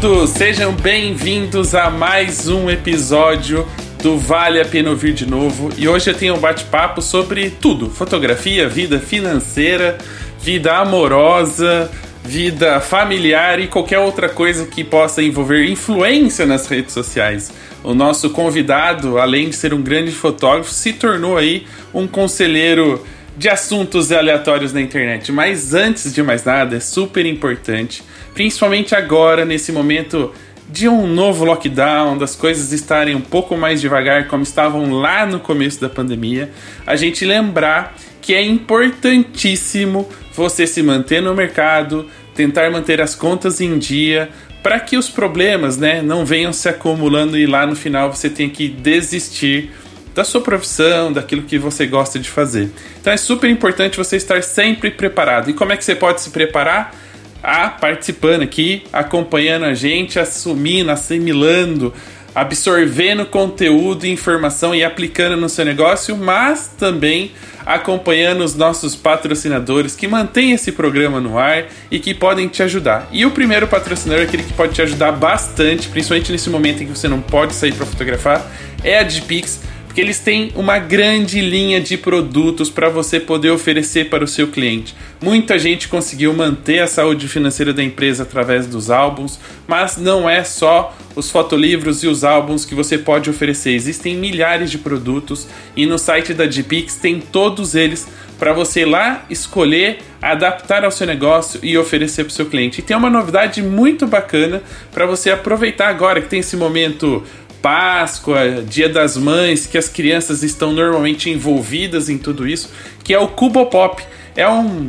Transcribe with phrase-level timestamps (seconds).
[0.00, 0.26] tudo!
[0.26, 3.66] Sejam bem-vindos a mais um episódio
[4.02, 5.70] do Vale a Pena Ouvir de Novo.
[5.76, 9.98] E hoje eu tenho um bate-papo sobre tudo: fotografia, vida financeira,
[10.40, 11.90] vida amorosa,
[12.24, 17.52] vida familiar e qualquer outra coisa que possa envolver influência nas redes sociais.
[17.84, 23.04] O nosso convidado, além de ser um grande fotógrafo, se tornou aí um conselheiro
[23.36, 25.32] de assuntos aleatórios na internet.
[25.32, 28.02] Mas antes de mais nada, é super importante,
[28.34, 30.32] principalmente agora, nesse momento
[30.68, 35.38] de um novo lockdown, das coisas estarem um pouco mais devagar, como estavam lá no
[35.38, 36.50] começo da pandemia,
[36.86, 43.60] a gente lembrar que é importantíssimo você se manter no mercado, tentar manter as contas
[43.60, 44.30] em dia,
[44.62, 48.48] para que os problemas né, não venham se acumulando e lá no final você tenha
[48.48, 49.70] que desistir
[50.14, 52.70] da sua profissão, daquilo que você gosta de fazer.
[53.00, 55.50] Então é super importante você estar sempre preparado.
[55.50, 56.94] E como é que você pode se preparar?
[57.42, 61.92] Ah, participando aqui, acompanhando a gente, assumindo, assimilando,
[62.34, 67.32] absorvendo conteúdo e informação e aplicando no seu negócio, mas também
[67.64, 73.08] acompanhando os nossos patrocinadores que mantêm esse programa no ar e que podem te ajudar.
[73.12, 76.96] E o primeiro patrocinador, aquele que pode te ajudar bastante, principalmente nesse momento em que
[76.96, 78.50] você não pode sair para fotografar,
[78.82, 79.60] é a Digipix
[79.92, 84.48] porque eles têm uma grande linha de produtos para você poder oferecer para o seu
[84.48, 84.96] cliente.
[85.20, 90.44] Muita gente conseguiu manter a saúde financeira da empresa através dos álbuns, mas não é
[90.44, 93.72] só os fotolivros e os álbuns que você pode oferecer.
[93.72, 98.08] Existem milhares de produtos e no site da Gpix tem todos eles
[98.42, 102.80] para você lá escolher, adaptar ao seu negócio e oferecer para o seu cliente.
[102.80, 107.22] E tem uma novidade muito bacana para você aproveitar agora que tem esse momento
[107.62, 112.70] Páscoa, Dia das Mães, que as crianças estão normalmente envolvidas em tudo isso,
[113.04, 114.02] que é o Cubo Pop.
[114.34, 114.88] É um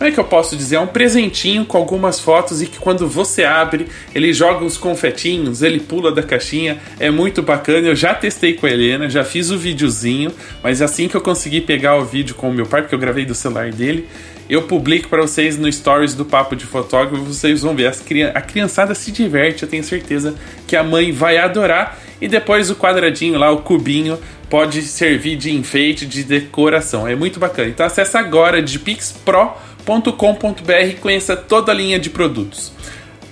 [0.00, 0.76] como é que eu posso dizer?
[0.76, 5.60] É um presentinho com algumas fotos e que quando você abre, ele joga uns confetinhos,
[5.60, 6.78] ele pula da caixinha.
[6.98, 7.86] É muito bacana.
[7.86, 10.32] Eu já testei com a Helena, já fiz o videozinho,
[10.62, 13.26] mas assim que eu consegui pegar o vídeo com o meu pai, porque eu gravei
[13.26, 14.08] do celular dele,
[14.48, 17.22] eu publico para vocês no stories do Papo de Fotógrafo.
[17.22, 17.92] Vocês vão ver.
[18.34, 20.34] a criançada se diverte, eu tenho certeza
[20.66, 22.00] que a mãe vai adorar.
[22.20, 27.06] E depois o quadradinho lá, o cubinho, pode servir de enfeite, de decoração.
[27.06, 27.68] É muito bacana.
[27.68, 32.72] Então acessa agora de pixpro.com.br e conheça toda a linha de produtos.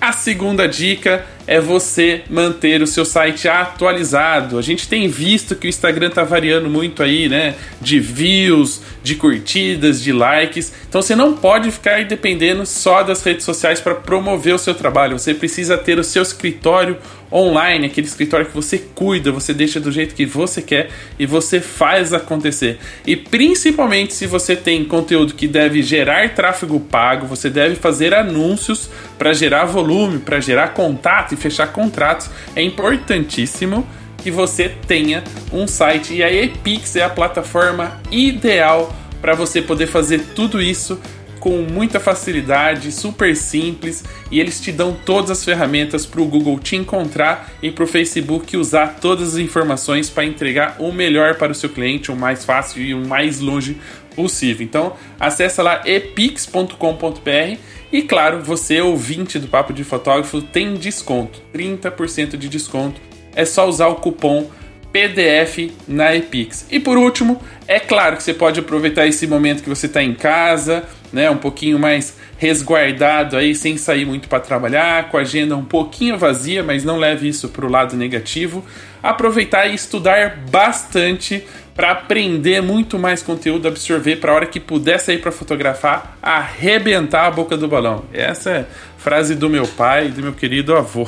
[0.00, 4.56] A segunda dica é você manter o seu site atualizado.
[4.56, 7.56] A gente tem visto que o Instagram está variando muito aí, né?
[7.81, 10.72] De views, de curtidas, de likes.
[10.88, 15.19] Então você não pode ficar dependendo só das redes sociais para promover o seu trabalho.
[15.19, 16.97] Você precisa ter o seu escritório
[17.33, 21.61] online, aquele escritório que você cuida, você deixa do jeito que você quer e você
[21.61, 22.78] faz acontecer.
[23.06, 28.91] E principalmente se você tem conteúdo que deve gerar tráfego pago, você deve fazer anúncios
[29.19, 32.31] para gerar volume, para gerar contato e fechar contratos.
[32.56, 33.87] É importantíssimo
[34.19, 35.22] que você tenha
[35.53, 41.00] um site e a Epix é a plataforma ideal para você poder fazer tudo isso
[41.48, 46.59] com muita facilidade, super simples, e eles te dão todas as ferramentas para o Google
[46.59, 51.50] te encontrar e para o Facebook usar todas as informações para entregar o melhor para
[51.50, 53.78] o seu cliente, o mais fácil e o mais longe
[54.14, 54.62] possível.
[54.62, 57.59] Então, acessa lá epix.com.br
[57.91, 63.00] e claro, você ouvinte do Papo de Fotógrafo tem desconto, 30% de desconto.
[63.34, 64.50] É só usar o cupom
[64.92, 66.66] PDF na Epix.
[66.70, 70.15] E por último, é claro que você pode aproveitar esse momento que você está em
[70.15, 75.56] casa, né, um pouquinho mais resguardado aí, sem sair muito para trabalhar, com a agenda
[75.56, 78.64] um pouquinho vazia, mas não leve isso para o lado negativo.
[79.02, 81.44] Aproveitar e estudar bastante
[81.78, 87.27] para aprender muito mais conteúdo, absorver para a hora que puder sair para fotografar, arrebentar
[87.27, 88.05] a boca do balão.
[88.12, 88.66] Essa é
[88.99, 91.06] frase do meu pai do meu querido avô.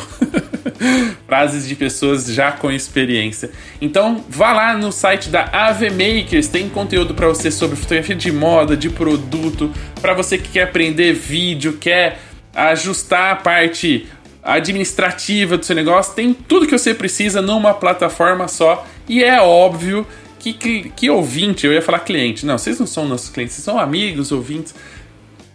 [1.27, 3.51] Frases de pessoas já com experiência.
[3.81, 8.31] Então, vá lá no site da AV Makers, tem conteúdo para você sobre fotografia de
[8.31, 12.21] moda, de produto, para você que quer aprender vídeo, quer
[12.55, 14.07] ajustar a parte
[14.41, 18.87] administrativa do seu negócio, tem tudo que você precisa numa plataforma só.
[19.09, 20.07] E é óbvio
[20.41, 23.79] que, que, ouvinte, eu ia falar cliente, não, vocês não são nossos clientes, vocês são
[23.79, 24.75] amigos, ouvintes.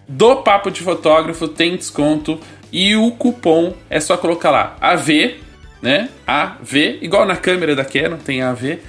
[0.07, 2.39] Do Papo de Fotógrafo tem desconto
[2.71, 5.35] e o cupom é só colocar lá AV,
[5.81, 6.09] né?
[6.27, 8.79] AV, igual na câmera da Canon, tem AV.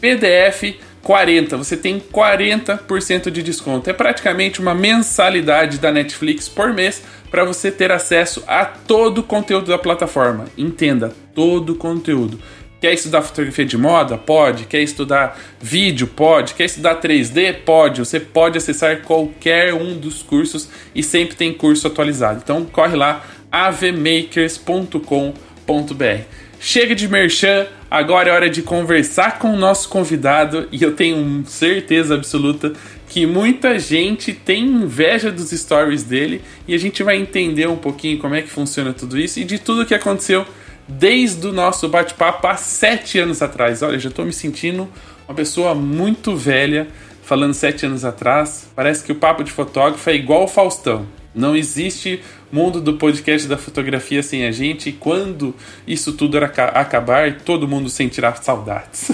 [0.00, 0.74] PDF
[1.04, 3.88] 40, você tem 40% de desconto.
[3.88, 9.22] É praticamente uma mensalidade da Netflix por mês para você ter acesso a todo o
[9.22, 10.46] conteúdo da plataforma.
[10.56, 12.40] Entenda, todo o conteúdo.
[12.84, 14.18] Quer estudar fotografia de moda?
[14.18, 14.66] Pode.
[14.66, 16.06] Quer estudar vídeo?
[16.06, 16.52] Pode.
[16.52, 17.62] Quer estudar 3D?
[17.64, 18.00] Pode.
[18.00, 22.42] Você pode acessar qualquer um dos cursos e sempre tem curso atualizado.
[22.44, 26.24] Então corre lá, avemakers.com.br.
[26.60, 31.42] Chega de merchan, agora é hora de conversar com o nosso convidado e eu tenho
[31.46, 32.74] certeza absoluta
[33.08, 38.18] que muita gente tem inveja dos stories dele e a gente vai entender um pouquinho
[38.18, 40.44] como é que funciona tudo isso e de tudo que aconteceu
[40.88, 43.82] desde o nosso bate-papo há sete anos atrás.
[43.82, 44.88] Olha, já estou me sentindo
[45.26, 46.88] uma pessoa muito velha
[47.22, 48.68] falando sete anos atrás.
[48.74, 51.06] Parece que o papo de fotógrafo é igual o Faustão.
[51.34, 52.20] Não existe
[52.52, 54.90] mundo do podcast da fotografia sem a gente.
[54.90, 55.54] E quando
[55.86, 59.10] isso tudo acabar, todo mundo sentirá saudades.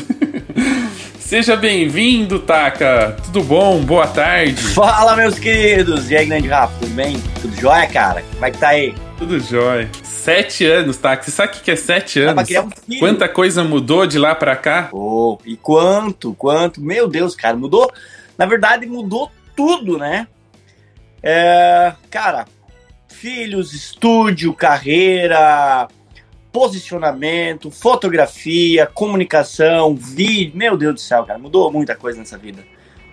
[1.18, 3.16] Seja bem-vindo, Taka!
[3.24, 3.80] Tudo bom?
[3.82, 4.60] Boa tarde!
[4.60, 6.10] Fala, meus queridos!
[6.10, 7.16] E aí, grande Rafa, tudo bem?
[7.40, 8.24] Tudo jóia, cara?
[8.34, 8.92] Como é que tá aí?
[9.20, 9.90] Tudo jóia.
[10.02, 11.22] Sete anos, Taka.
[11.22, 12.48] Você sabe o que é sete anos?
[12.88, 14.88] Um Quanta coisa mudou de lá pra cá?
[14.92, 16.80] Oh, e quanto, quanto?
[16.80, 17.92] Meu Deus, cara, mudou.
[18.38, 20.26] Na verdade, mudou tudo, né?
[21.22, 22.46] É, cara,
[23.08, 25.86] filhos, estúdio, carreira,
[26.50, 30.56] posicionamento, fotografia, comunicação, vídeo.
[30.56, 32.64] Meu Deus do céu, cara, mudou muita coisa nessa vida.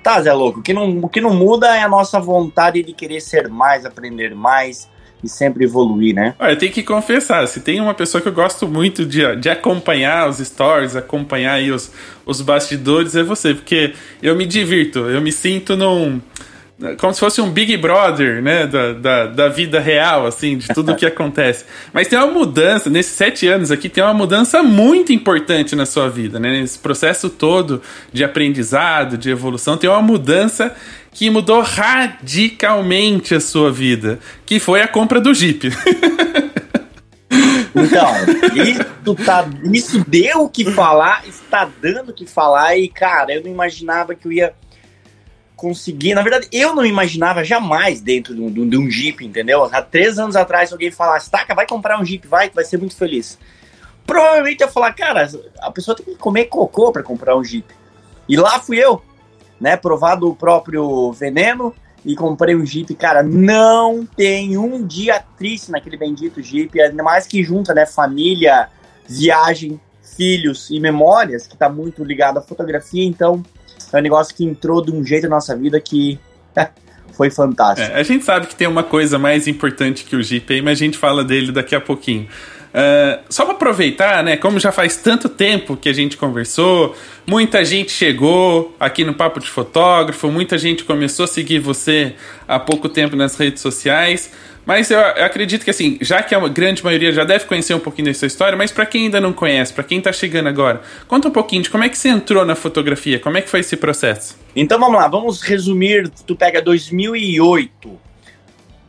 [0.01, 2.93] Tá, Zé Louco, o que não, o que não muda é a nossa vontade de
[2.93, 4.89] querer ser mais, aprender mais
[5.23, 6.35] e sempre evoluir, né?
[6.39, 9.49] Olha, eu tenho que confessar, se tem uma pessoa que eu gosto muito de, de
[9.49, 11.91] acompanhar os stories, acompanhar aí os,
[12.25, 16.21] os bastidores, é você, porque eu me divirto, eu me sinto num
[16.99, 20.91] como se fosse um Big Brother, né, da, da, da vida real, assim, de tudo
[20.91, 21.65] o que acontece.
[21.91, 26.07] Mas tem uma mudança, nesses sete anos aqui, tem uma mudança muito importante na sua
[26.07, 27.81] vida, né, nesse processo todo
[28.13, 30.75] de aprendizado, de evolução, tem uma mudança
[31.11, 35.69] que mudou radicalmente a sua vida, que foi a compra do Jeep.
[37.79, 38.11] Então,
[38.55, 43.43] isso, tá, isso deu o que falar, está dando o que falar, e cara, eu
[43.43, 44.53] não imaginava que eu ia
[45.57, 46.13] conseguir.
[46.13, 49.63] Na verdade, eu não imaginava jamais dentro de um, de um Jeep, entendeu?
[49.65, 52.95] Há três anos atrás, alguém falasse, taca, vai comprar um Jeep, vai, vai ser muito
[52.95, 53.37] feliz.
[54.05, 55.27] Provavelmente eu ia falar, cara,
[55.59, 57.65] a pessoa tem que comer cocô para comprar um Jeep.
[58.29, 59.01] E lá fui eu,
[59.59, 61.73] né, provado o próprio veneno
[62.05, 62.93] e comprei um Jeep.
[62.95, 68.69] Cara, não tem um dia triste naquele bendito Jeep, ainda mais que junta, né, família,
[69.07, 69.81] viagem,
[70.15, 73.43] filhos e memórias, que tá muito ligado à fotografia, então
[73.93, 76.19] é um negócio que entrou de um jeito na nossa vida que
[77.13, 77.91] foi fantástico.
[77.91, 80.83] É, a gente sabe que tem uma coisa mais importante que o aí, mas a
[80.83, 82.27] gente fala dele daqui a pouquinho.
[82.67, 84.37] Uh, só para aproveitar, né?
[84.37, 86.95] Como já faz tanto tempo que a gente conversou,
[87.25, 92.13] muita gente chegou aqui no Papo de Fotógrafo, muita gente começou a seguir você
[92.47, 94.31] há pouco tempo nas redes sociais.
[94.67, 97.79] Mas eu, eu, acredito que, assim, já que a grande maioria já deve conhecer um
[97.79, 101.29] pouquinho dessa história, mas para quem ainda não conhece, para quem tá chegando agora, conta
[101.29, 103.77] um pouquinho de como é que você entrou na fotografia, como é que foi esse
[103.77, 104.37] processo?
[104.53, 106.09] Então vamos lá, vamos resumir.
[106.09, 107.97] Tu pega 2008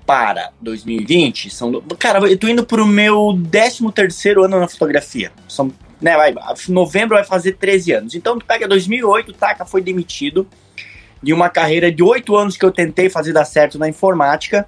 [0.04, 1.80] para 2020, são.
[1.96, 5.30] Cara, eu tô indo pro meu 13 terceiro ano na fotografia.
[5.46, 6.34] São, né, vai,
[6.68, 8.14] novembro vai fazer 13 anos.
[8.16, 10.44] Então tu pega 2008, Taka foi demitido
[11.22, 14.66] de uma carreira de 8 anos que eu tentei fazer dar certo na informática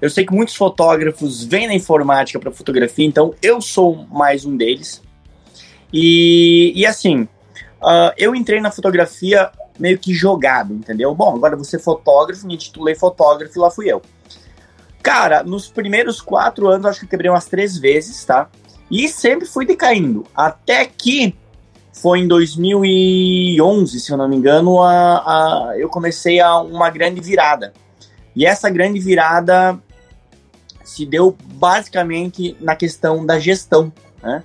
[0.00, 4.56] eu sei que muitos fotógrafos vêm na informática para fotografia, então eu sou mais um
[4.56, 5.02] deles.
[5.92, 7.22] E, e assim,
[7.80, 11.14] uh, eu entrei na fotografia meio que jogado, entendeu?
[11.14, 14.02] Bom, agora você é fotógrafo, me titulei fotógrafo e lá fui eu.
[15.02, 18.48] Cara, nos primeiros quatro anos, acho que quebrei umas três vezes, tá?
[18.90, 20.24] E sempre fui decaindo.
[20.34, 21.34] Até que
[21.92, 27.20] foi em 2011, se eu não me engano, a, a, eu comecei a uma grande
[27.20, 27.72] virada.
[28.34, 29.78] E essa grande virada
[30.84, 34.42] se deu basicamente na questão da gestão, né?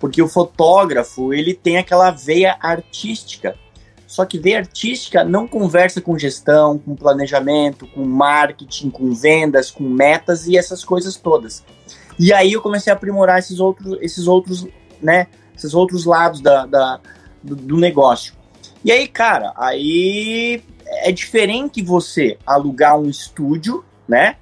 [0.00, 3.54] Porque o fotógrafo, ele tem aquela veia artística.
[4.06, 9.84] Só que veia artística não conversa com gestão, com planejamento, com marketing, com vendas, com
[9.84, 11.64] metas e essas coisas todas.
[12.18, 14.66] E aí eu comecei a aprimorar esses outros, esses outros,
[15.00, 17.00] né, esses outros lados da, da
[17.42, 18.34] do, do negócio.
[18.84, 24.36] E aí, cara, aí é diferente você alugar um estúdio, né?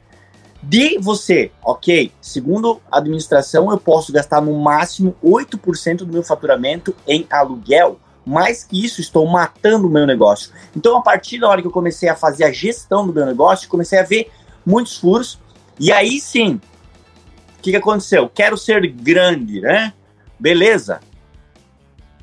[0.63, 2.13] de você, ok?
[2.21, 7.99] Segundo a administração, eu posso gastar no máximo 8% do meu faturamento em aluguel.
[8.27, 10.53] Mais que isso, estou matando o meu negócio.
[10.77, 13.69] Então, a partir da hora que eu comecei a fazer a gestão do meu negócio,
[13.69, 14.31] comecei a ver
[14.65, 15.39] muitos furos.
[15.79, 16.61] E aí sim,
[17.59, 18.29] o que, que aconteceu?
[18.29, 19.95] Quero ser grande, né?
[20.39, 21.01] Beleza.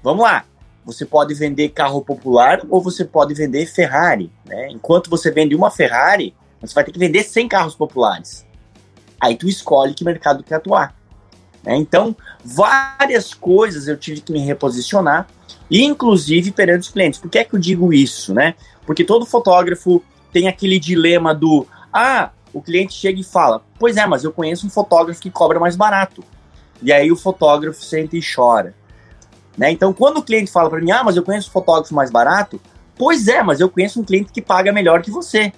[0.03, 0.45] Vamos lá.
[0.87, 4.31] Você pode vender carro popular ou você pode vender Ferrari.
[4.45, 4.69] Né?
[4.69, 8.45] Enquanto você vende uma Ferrari, você vai ter que vender 100 carros populares.
[9.19, 10.95] Aí tu escolhe que mercado quer atuar.
[11.61, 11.75] Né?
[11.75, 15.27] Então, várias coisas eu tive que me reposicionar,
[15.69, 17.19] inclusive perante os clientes.
[17.19, 18.55] Por que é que eu digo isso, né?
[18.85, 20.01] Porque todo fotógrafo
[20.31, 24.65] tem aquele dilema do ah, o cliente chega e fala, Pois é, mas eu conheço
[24.65, 26.23] um fotógrafo que cobra mais barato.
[26.81, 28.73] E aí o fotógrafo sente e chora.
[29.57, 29.71] Né?
[29.71, 32.61] Então, quando o cliente fala para mim, ah, mas eu conheço fotógrafo mais barato,
[32.95, 35.51] pois é, mas eu conheço um cliente que paga melhor que você.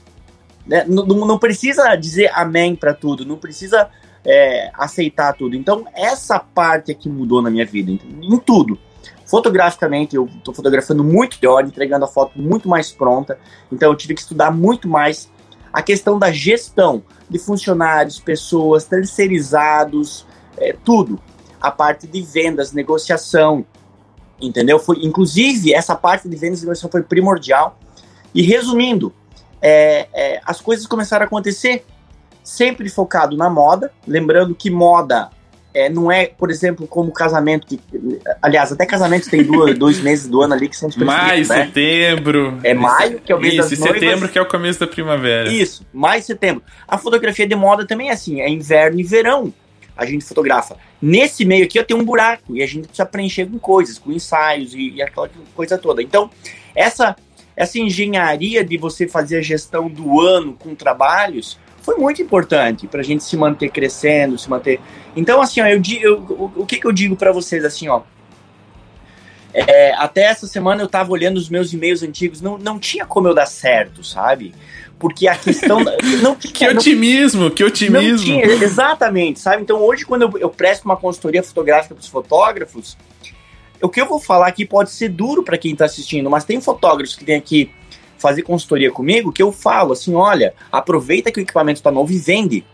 [0.66, 0.86] Né?
[0.88, 3.90] Não, não, precisa dizer amém para tudo, não precisa
[4.24, 5.56] é, aceitar tudo.
[5.56, 8.80] Então, essa parte é que mudou na minha vida, em tudo.
[9.26, 13.38] Fotograficamente, eu estou fotografando muito melhor, entregando a foto muito mais pronta.
[13.72, 15.30] Então, eu tive que estudar muito mais
[15.72, 20.26] a questão da gestão de funcionários, pessoas, terceirizados,
[20.58, 21.20] é, tudo.
[21.62, 23.66] A parte de vendas, negociação,
[24.42, 24.80] entendeu?
[24.80, 27.80] Foi, inclusive, essa parte de vendas e negociação foi primordial.
[28.34, 29.14] E resumindo,
[29.62, 31.86] é, é, as coisas começaram a acontecer
[32.44, 35.30] sempre focado na moda, lembrando que moda
[35.74, 37.80] é, não é, por exemplo, como casamento, que,
[38.42, 41.66] aliás, até casamento tem duas, dois meses do ano ali que são Maio, né?
[41.66, 42.60] setembro.
[42.64, 44.88] É maio, que é o mês Isso, das e setembro, que é o começo da
[44.88, 45.52] primavera.
[45.52, 46.64] Isso, maio e setembro.
[46.88, 49.54] A fotografia de moda também é assim, é inverno e verão.
[50.00, 50.78] A gente fotografa.
[51.02, 54.14] Nesse meio aqui eu tenho um buraco e a gente precisa preencher com coisas, com
[54.14, 56.02] ensaios e, e aquela coisa toda.
[56.02, 56.30] Então,
[56.74, 57.18] essa,
[57.54, 63.02] essa engenharia de você fazer a gestão do ano com trabalhos foi muito importante para
[63.02, 64.80] a gente se manter crescendo, se manter.
[65.18, 68.02] Então, assim, ó, eu, eu, o, o que, que eu digo para vocês, assim, ó.
[69.54, 73.28] É, até essa semana eu tava olhando os meus e-mails antigos, não, não tinha como
[73.28, 74.54] eu dar certo, sabe?
[75.00, 75.80] Porque a questão.
[76.22, 78.26] não, que otimismo, não, que otimismo.
[78.26, 79.64] Tinha, exatamente, sabe?
[79.64, 82.98] Então hoje, quando eu, eu presto uma consultoria fotográfica para os fotógrafos,
[83.82, 86.60] o que eu vou falar aqui pode ser duro para quem está assistindo, mas tem
[86.60, 87.72] fotógrafos que tem aqui
[88.18, 92.18] fazer consultoria comigo que eu falo assim: olha, aproveita que o equipamento está novo e
[92.18, 92.66] vende.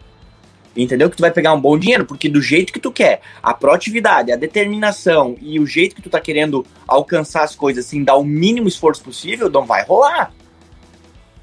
[0.75, 1.10] Entendeu?
[1.10, 4.34] Que tu vai pegar um bom dinheiro, porque do jeito que tu quer, a proatividade,
[4.34, 8.25] a determinação e o jeito que tu tá querendo alcançar as coisas sem dar o
[8.25, 10.34] mínimo esforço possível, não vai rolar.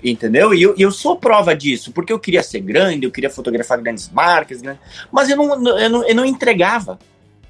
[0.02, 0.52] Entendeu?
[0.52, 4.08] E eu, eu sou prova disso, porque eu queria ser grande, eu queria fotografar grandes
[4.10, 4.76] marcas, né?
[5.12, 6.98] mas eu não, eu, não, eu não entregava.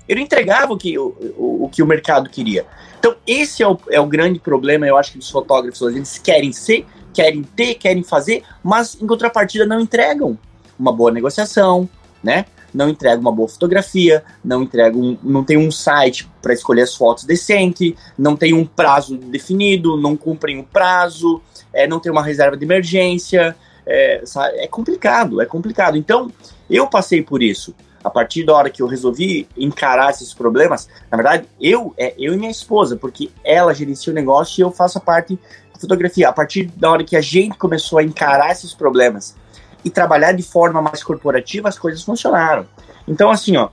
[0.06, 2.66] Eu não entregava o que o, o, o que o mercado queria.
[2.99, 5.80] Então, esse é o, é o grande problema, eu acho que dos fotógrafos.
[5.80, 10.38] Eles querem ser, querem ter, querem fazer, mas em contrapartida não entregam
[10.78, 11.88] uma boa negociação,
[12.23, 12.44] né?
[12.73, 17.25] Não entregam uma boa fotografia, não entregam, não tem um site para escolher as fotos
[17.25, 21.42] decente, não tem um prazo definido, não cumprem o prazo,
[21.73, 24.23] é, não tem uma reserva de emergência, é,
[24.57, 25.97] é complicado, é complicado.
[25.97, 26.31] Então,
[26.69, 27.75] eu passei por isso
[28.05, 32.35] a partir da hora que eu resolvi encarar esses problemas, na verdade, eu, é, eu
[32.35, 35.38] e minha esposa, porque ela gerencia o negócio e eu faço a parte
[35.75, 36.29] de fotografia.
[36.29, 39.37] A partir da hora que a gente começou a encarar esses problemas
[39.85, 42.67] e trabalhar de forma mais corporativa, as coisas funcionaram.
[43.07, 43.69] Então, assim, ó,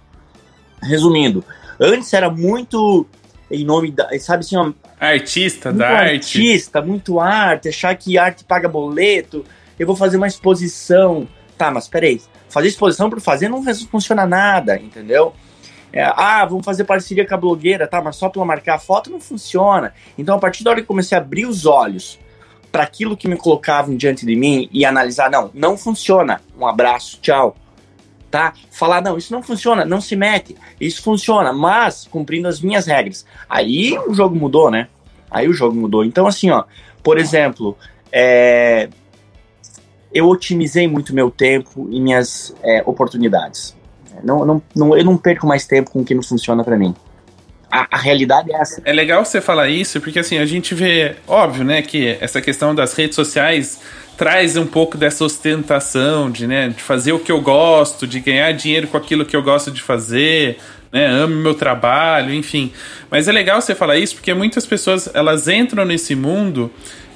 [0.82, 1.44] resumindo,
[1.80, 3.06] antes era muito
[3.52, 6.38] em nome da, sabe assim, ó, artista da arte.
[6.38, 9.44] Artista, muito arte, achar que arte paga boleto,
[9.78, 11.28] eu vou fazer uma exposição.
[11.58, 15.34] Tá, mas peraí, fazer exposição por fazer não funciona nada, entendeu?
[15.92, 18.02] É, ah, vamos fazer parceria com a blogueira, tá?
[18.02, 19.94] Mas só para marcar a foto não funciona.
[20.18, 22.20] Então, a partir da hora que comecei a abrir os olhos
[22.72, 26.42] para aquilo que me colocavam diante de mim e analisar, não, não funciona.
[26.58, 27.56] Um abraço, tchau.
[28.30, 28.54] Tá?
[28.70, 30.56] Falar, não, isso não funciona, não se mete.
[30.80, 33.26] Isso funciona, mas cumprindo as minhas regras.
[33.50, 34.88] Aí o jogo mudou, né?
[35.32, 36.04] Aí o jogo mudou.
[36.04, 36.64] Então, assim, ó,
[37.04, 37.78] por exemplo,
[38.12, 38.90] é,
[40.14, 43.76] eu otimizei muito meu tempo e minhas é, oportunidades.
[44.24, 46.94] Não, não, não, eu não perco mais tempo com o que não funciona para mim.
[47.72, 48.82] A, a, realidade é essa.
[48.84, 52.74] É legal você falar isso, porque assim, a gente vê, óbvio, né, que essa questão
[52.74, 53.80] das redes sociais
[54.20, 58.52] traz um pouco dessa ostentação de, né, de fazer o que eu gosto, de ganhar
[58.52, 60.58] dinheiro com aquilo que eu gosto de fazer,
[60.92, 62.74] né, amo meu trabalho, enfim.
[63.10, 66.70] Mas é legal você falar isso porque muitas pessoas, elas entram nesse mundo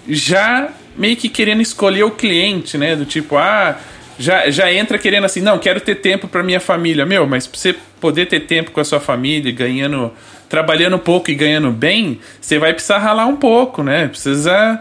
[0.07, 2.95] já meio que querendo escolher o cliente, né?
[2.95, 3.77] Do tipo, ah,
[4.17, 7.05] já, já entra querendo assim, não, quero ter tempo para minha família.
[7.05, 10.13] Meu, mas pra você poder ter tempo com a sua família, ganhando,
[10.47, 14.07] trabalhando pouco e ganhando bem, você vai precisar ralar um pouco, né?
[14.07, 14.79] Precisa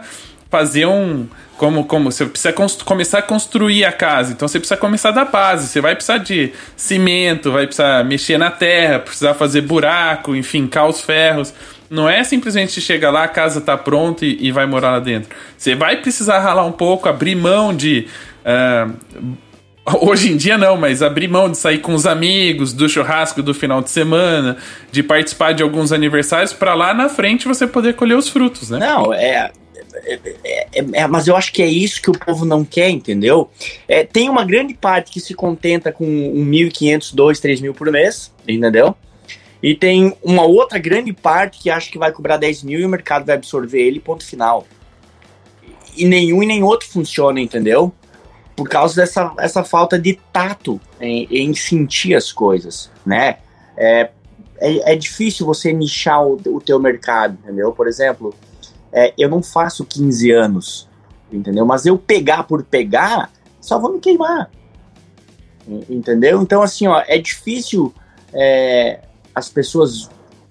[0.49, 1.27] fazer um.
[1.57, 5.67] Como, como você precisa começar a construir a casa, então você precisa começar da base.
[5.67, 11.01] Você vai precisar de cimento, vai precisar mexer na terra, precisar fazer buraco, enfim, os
[11.01, 11.53] ferros.
[11.89, 15.29] Não é simplesmente chegar lá, a casa tá pronta e, e vai morar lá dentro.
[15.57, 18.07] Você vai precisar ralar um pouco, abrir mão de.
[18.43, 19.37] Uh,
[19.99, 23.53] Hoje em dia não, mas abrir mão de sair com os amigos, do churrasco do
[23.53, 24.55] final de semana,
[24.89, 28.79] de participar de alguns aniversários, para lá na frente você poder colher os frutos, né?
[28.79, 29.51] Não, é,
[29.93, 33.49] é, é, é, mas eu acho que é isso que o povo não quer, entendeu?
[33.87, 37.91] É, tem uma grande parte que se contenta com um 1.500, 2, 3 mil por
[37.91, 38.95] mês, entendeu?
[39.61, 42.89] E tem uma outra grande parte que acha que vai cobrar 10 mil e o
[42.89, 44.67] mercado vai absorver ele, ponto final.
[45.95, 47.93] E nenhum e nem outro funciona, entendeu?
[48.55, 53.37] por causa dessa essa falta de tato em, em sentir as coisas, né?
[53.75, 54.09] É,
[54.57, 57.71] é, é difícil você nichar o, o teu mercado, entendeu?
[57.71, 58.33] Por exemplo,
[58.93, 60.89] é, eu não faço 15 anos,
[61.31, 61.65] entendeu?
[61.65, 64.49] Mas eu pegar por pegar, só vou me queimar,
[65.89, 66.41] entendeu?
[66.41, 67.93] Então, assim, ó, é difícil
[68.31, 68.99] é,
[69.33, 70.09] as pessoas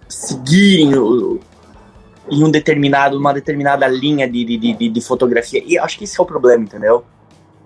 [0.09, 1.41] seguirem o,
[2.29, 5.63] em um determinado, uma determinada linha de, de, de, de fotografia.
[5.65, 7.05] E acho que esse é o problema, entendeu?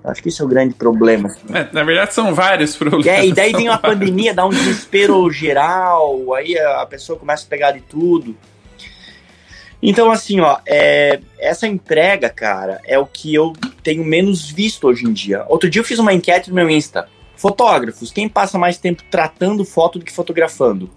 [0.04, 1.34] Acho que esse é o grande problema.
[1.52, 3.06] É, na verdade, são vários problemas.
[3.06, 7.48] É, e daí vem uma pandemia, dá um desespero geral, aí a pessoa começa a
[7.48, 8.36] pegar de tudo.
[9.82, 13.52] Então, assim, ó, é, essa entrega, cara, é o que eu
[13.82, 15.44] tenho menos visto hoje em dia.
[15.48, 17.08] Outro dia eu fiz uma enquete no meu Insta.
[17.36, 20.90] Fotógrafos, quem passa mais tempo tratando foto do que fotografando?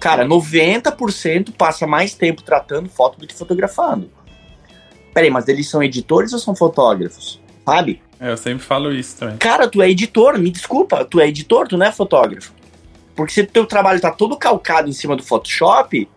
[0.00, 4.10] Cara, 90% passa mais tempo tratando foto do que fotografando.
[5.12, 7.40] Peraí, mas eles são editores ou são fotógrafos?
[7.64, 8.02] Sabe?
[8.18, 9.36] É, eu sempre falo isso também.
[9.36, 12.52] Cara, tu é editor, me desculpa, tu é editor, tu não é fotógrafo.
[13.14, 16.08] Porque se o teu trabalho tá todo calcado em cima do Photoshop,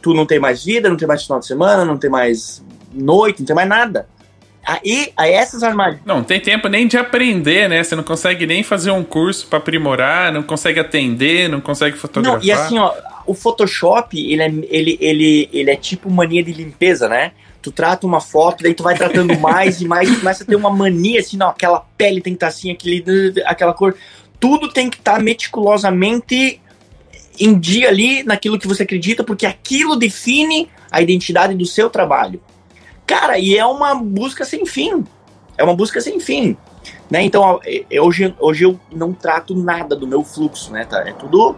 [0.00, 3.40] tu não tem mais vida, não tem mais final de semana, não tem mais noite,
[3.40, 4.06] não tem mais nada.
[4.66, 6.04] Aí, aí essas armadilhas.
[6.04, 7.82] Não, tem tempo nem de aprender, né?
[7.82, 12.38] Você não consegue nem fazer um curso para aprimorar, não consegue atender, não consegue fotografar.
[12.38, 12.92] Não, e assim, ó,
[13.26, 17.32] o Photoshop, ele é, ele, ele, ele é tipo mania de limpeza, né?
[17.62, 20.56] tu trata uma foto, daí tu vai tratando mais e mais, e começa a ter
[20.56, 23.94] uma mania assim, não, aquela pele tem que estar tá assim, aquele, aquela cor.
[24.38, 26.60] Tudo tem que estar tá meticulosamente
[27.38, 32.40] em dia ali naquilo que você acredita, porque aquilo define a identidade do seu trabalho.
[33.06, 35.04] Cara, e é uma busca sem fim.
[35.56, 36.56] É uma busca sem fim.
[37.10, 37.22] Né?
[37.22, 37.60] Então,
[38.00, 40.84] hoje, hoje eu não trato nada do meu fluxo, né?
[40.84, 41.00] Tá?
[41.00, 41.56] É tudo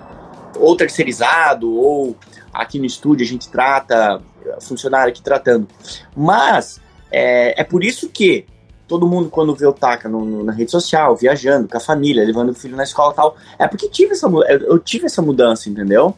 [0.59, 2.17] ou terceirizado, ou
[2.52, 4.21] aqui no estúdio a gente trata
[4.61, 5.69] funcionário aqui tratando.
[6.17, 8.47] Mas é, é por isso que
[8.87, 12.25] todo mundo, quando vê o Taka no, no, na rede social, viajando com a família,
[12.25, 15.68] levando o filho na escola e tal, é porque tive essa, eu tive essa mudança,
[15.68, 16.14] entendeu?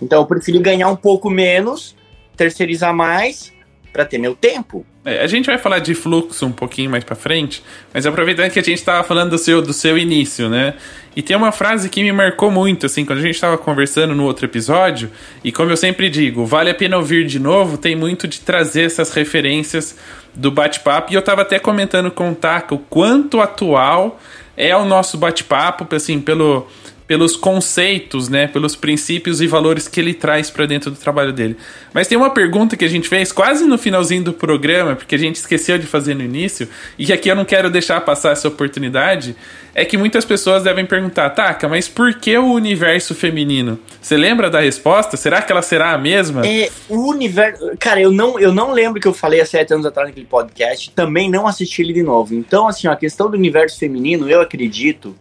[0.00, 1.96] Então eu preferi ganhar um pouco menos,
[2.36, 3.52] terceirizar mais,
[3.98, 4.86] para ter meu tempo.
[5.04, 8.60] É, a gente vai falar de fluxo um pouquinho mais para frente, mas aproveitando que
[8.60, 10.74] a gente estava falando do seu, do seu início, né?
[11.16, 14.22] E tem uma frase que me marcou muito, assim, quando a gente estava conversando no
[14.22, 15.10] outro episódio,
[15.42, 18.82] e como eu sempre digo, vale a pena ouvir de novo, tem muito de trazer
[18.82, 19.98] essas referências
[20.32, 24.20] do bate-papo, e eu estava até comentando com o Taka o quanto atual
[24.56, 26.68] é o nosso bate-papo, assim, pelo
[27.08, 31.56] pelos conceitos, né, pelos princípios e valores que ele traz para dentro do trabalho dele.
[31.92, 35.18] Mas tem uma pergunta que a gente fez quase no finalzinho do programa, porque a
[35.18, 36.68] gente esqueceu de fazer no início,
[36.98, 39.34] e que aqui eu não quero deixar passar essa oportunidade,
[39.74, 43.78] é que muitas pessoas devem perguntar, Taca, mas por que o universo feminino?
[44.02, 45.16] Você lembra da resposta?
[45.16, 46.46] Será que ela será a mesma?
[46.46, 47.72] É, o universo...
[47.78, 50.90] Cara, eu não, eu não lembro que eu falei há sete anos atrás naquele podcast,
[50.90, 52.34] também não assisti ele de novo.
[52.34, 55.16] Então, assim, a questão do universo feminino, eu acredito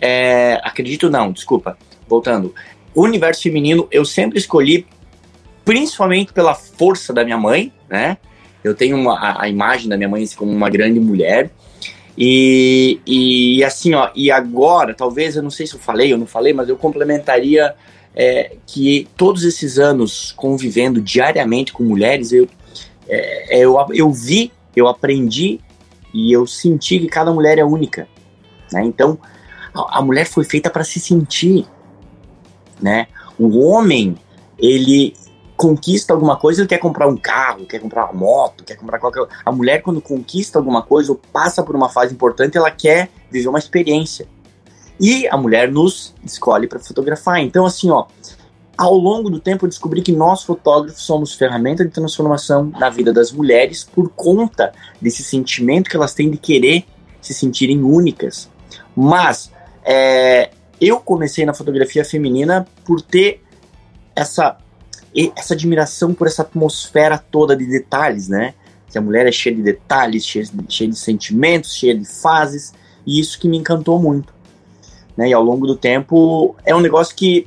[0.00, 1.76] é, acredito não, desculpa.
[2.08, 2.54] Voltando.
[2.94, 4.86] O universo feminino eu sempre escolhi,
[5.64, 8.16] principalmente pela força da minha mãe, né?
[8.62, 11.50] Eu tenho uma, a, a, imagem da minha mãe como uma grande mulher.
[12.18, 16.26] E, e assim, ó, e agora, talvez, eu não sei se eu falei ou não
[16.26, 17.74] falei, mas eu complementaria
[18.14, 22.48] é, que todos esses anos convivendo diariamente com mulheres, eu,
[23.06, 25.60] é, eu, eu vi, eu aprendi
[26.14, 28.08] e eu senti que cada mulher é única.
[28.72, 28.82] Né?
[28.84, 29.18] Então,
[29.88, 31.66] a mulher foi feita para se sentir,
[32.80, 33.06] né?
[33.38, 34.16] O homem,
[34.58, 35.14] ele
[35.56, 39.26] conquista alguma coisa, ele quer comprar um carro, quer comprar uma moto, quer comprar qualquer
[39.44, 43.48] A mulher, quando conquista alguma coisa ou passa por uma fase importante, ela quer viver
[43.48, 44.28] uma experiência.
[45.00, 47.40] E a mulher nos escolhe para fotografar.
[47.40, 48.06] Então, assim, ó,
[48.76, 53.12] ao longo do tempo eu descobri que nós fotógrafos somos ferramenta de transformação na vida
[53.12, 56.84] das mulheres por conta desse sentimento que elas têm de querer
[57.20, 58.50] se sentirem únicas.
[58.94, 59.50] Mas
[59.86, 63.40] é, eu comecei na fotografia feminina por ter
[64.14, 64.58] essa,
[65.36, 68.54] essa admiração por essa atmosfera toda de detalhes, né?
[68.90, 72.74] Que a mulher é cheia de detalhes, cheia, cheia de sentimentos, cheia de fases,
[73.06, 74.34] e isso que me encantou muito.
[75.16, 75.28] Né?
[75.28, 77.46] E ao longo do tempo é um negócio que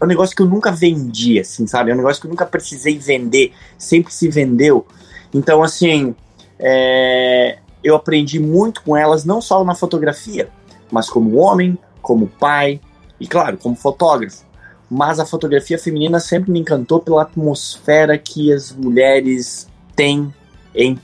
[0.00, 1.90] é um negócio que eu nunca vendi, assim, sabe?
[1.90, 4.84] É um negócio que eu nunca precisei vender, sempre se vendeu.
[5.32, 6.12] Então, assim,
[6.58, 10.48] é, eu aprendi muito com elas, não só na fotografia,
[10.92, 12.80] mas como homem, como pai
[13.18, 14.44] e, claro, como fotógrafo.
[14.90, 20.32] Mas a fotografia feminina sempre me encantou pela atmosfera que as mulheres têm
[20.74, 20.98] em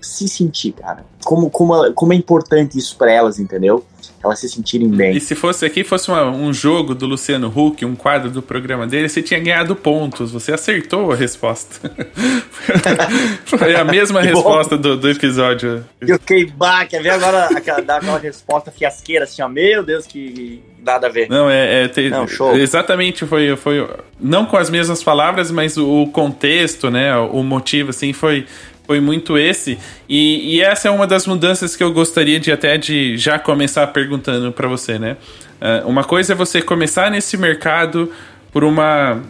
[0.00, 1.04] se sentir, cara.
[1.24, 3.84] Como, como, como é importante isso para elas, entendeu?
[4.22, 5.16] Elas se sentirem bem.
[5.16, 8.86] E se fosse aqui, fosse uma, um jogo do Luciano Huck, um quadro do programa
[8.86, 11.90] dele, você tinha ganhado pontos, você acertou a resposta.
[13.44, 15.84] Foi a mesma resposta do, do episódio.
[16.00, 20.06] Eu fiquei, bah, quer ver agora aquela, dar aquela resposta fiasqueira assim, ó, meu Deus,
[20.06, 21.28] que nada a ver.
[21.28, 22.54] Não, é, é te, não, show.
[22.54, 23.88] exatamente foi, foi,
[24.20, 28.46] não com as mesmas palavras, mas o contexto, né, o motivo, assim, foi
[28.86, 29.78] foi muito esse.
[30.08, 33.86] E, e, essa é uma das mudanças que eu gostaria de até de já começar
[33.88, 35.16] perguntando para você, né?
[35.60, 38.12] Uh, uma coisa é você começar nesse mercado
[38.52, 39.22] por uma,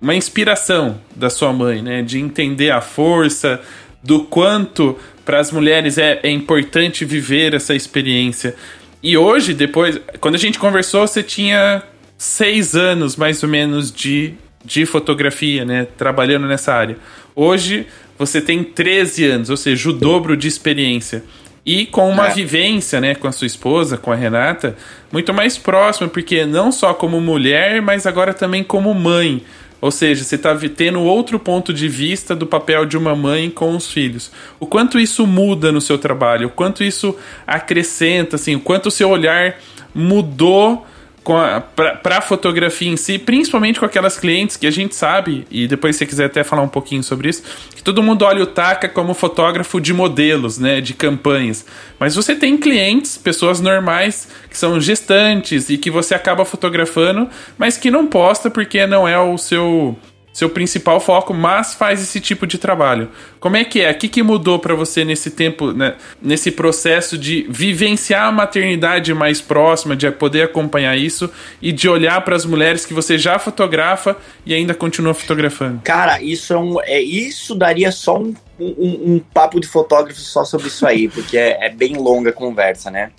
[0.00, 2.02] uma inspiração da sua mãe, né?
[2.02, 3.60] De entender a força,
[4.02, 8.54] do quanto para as mulheres é, é importante viver essa experiência.
[9.02, 11.82] E hoje, depois, quando a gente conversou, você tinha
[12.16, 15.86] seis anos mais ou menos de, de fotografia, né?
[15.96, 16.96] Trabalhando nessa área.
[17.34, 17.86] Hoje
[18.20, 21.24] você tem 13 anos, ou seja, o dobro de experiência.
[21.64, 22.34] E com uma é.
[22.34, 24.76] vivência, né, com a sua esposa, com a Renata,
[25.10, 29.42] muito mais próxima, porque não só como mulher, mas agora também como mãe.
[29.80, 33.74] Ou seja, você está tendo outro ponto de vista do papel de uma mãe com
[33.74, 34.30] os filhos.
[34.58, 38.90] O quanto isso muda no seu trabalho, o quanto isso acrescenta, assim, o quanto o
[38.90, 39.56] seu olhar
[39.94, 40.86] mudou
[41.22, 45.96] para a fotografia em si, principalmente com aquelas clientes que a gente sabe, e depois
[45.96, 47.42] se quiser até falar um pouquinho sobre isso,
[47.74, 51.64] que todo mundo olha o Taka como fotógrafo de modelos, né, de campanhas.
[51.98, 57.28] Mas você tem clientes, pessoas normais, que são gestantes e que você acaba fotografando,
[57.58, 59.96] mas que não posta porque não é o seu
[60.32, 63.10] seu principal foco, mas faz esse tipo de trabalho.
[63.40, 63.90] Como é que é?
[63.90, 69.12] O que, que mudou para você nesse tempo, né, nesse processo de vivenciar a maternidade
[69.12, 73.38] mais próxima, de poder acompanhar isso e de olhar para as mulheres que você já
[73.38, 74.16] fotografa
[74.46, 75.80] e ainda continua fotografando?
[75.82, 80.44] Cara, isso é, um, é isso daria só um, um, um papo de fotógrafo só
[80.44, 83.10] sobre isso aí, porque é, é bem longa a conversa, né?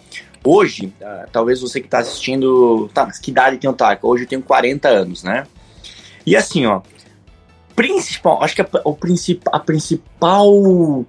[0.44, 2.90] Hoje, uh, talvez você que está assistindo.
[2.96, 4.08] Tá, mas que idade tem o Taco?
[4.08, 5.46] Hoje eu tenho 40 anos, né?
[6.26, 6.82] E assim, ó,
[7.82, 11.04] principal, acho que a, o princip, a principal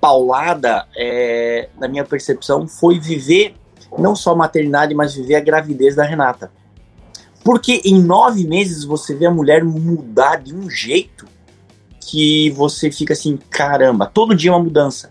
[0.00, 3.54] paulada, é, na minha percepção, foi viver
[3.98, 6.50] não só a maternidade, mas viver a gravidez da Renata.
[7.44, 11.26] Porque em nove meses você vê a mulher mudar de um jeito
[12.00, 15.10] que você fica assim, caramba, todo dia é uma mudança.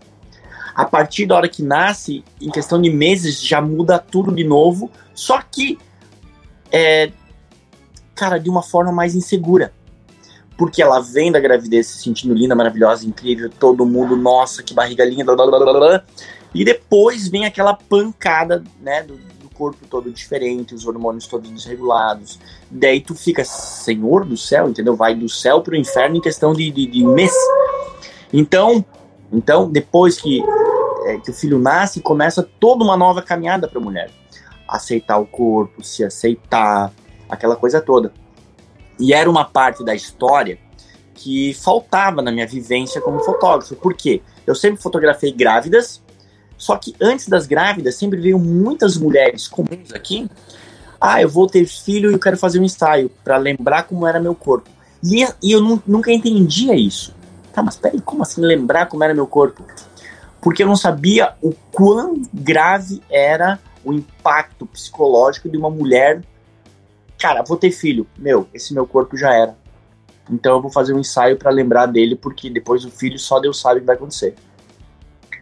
[0.73, 4.89] A partir da hora que nasce, em questão de meses, já muda tudo de novo,
[5.13, 5.77] só que,
[6.71, 7.11] é,
[8.15, 9.71] cara, de uma forma mais insegura
[10.57, 15.03] porque ela vem da gravidez se sentindo linda, maravilhosa, incrível, todo mundo, nossa, que barriga
[15.03, 16.03] linda, blá, blá, blá, blá,
[16.53, 22.39] e depois vem aquela pancada, né, do, do, corpo todo diferente, os hormônios todos desregulados,
[22.69, 24.95] daí tu fica, senhor do céu, entendeu?
[24.95, 27.33] Vai do céu pro inferno em questão de, de, de mês.
[28.33, 28.83] Então,
[29.31, 30.43] então depois que,
[31.05, 34.11] é, que o filho nasce, começa toda uma nova caminhada para a mulher.
[34.67, 36.91] Aceitar o corpo, se aceitar,
[37.29, 38.11] aquela coisa toda.
[38.99, 40.57] E era uma parte da história
[41.13, 43.75] que faltava na minha vivência como fotógrafo.
[43.75, 44.21] Por quê?
[44.45, 46.01] Eu sempre fotografei grávidas,
[46.57, 50.29] só que antes das grávidas sempre veio muitas mulheres comuns aqui.
[50.99, 54.19] Ah, eu vou ter filho e eu quero fazer um ensaio para lembrar como era
[54.19, 54.69] meu corpo.
[55.03, 57.13] E, e eu nunca entendia isso.
[57.53, 59.63] Tá, mas peraí, como assim lembrar como era meu corpo?
[60.41, 66.21] Porque eu não sabia o quão grave era o impacto psicológico de uma mulher
[67.19, 68.07] cara, vou ter filho.
[68.17, 69.55] Meu, esse meu corpo já era.
[70.29, 73.59] Então eu vou fazer um ensaio para lembrar dele, porque depois do filho só Deus
[73.59, 74.35] sabe o que vai acontecer.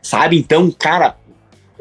[0.01, 0.37] Sabe?
[0.37, 1.15] Então, cara,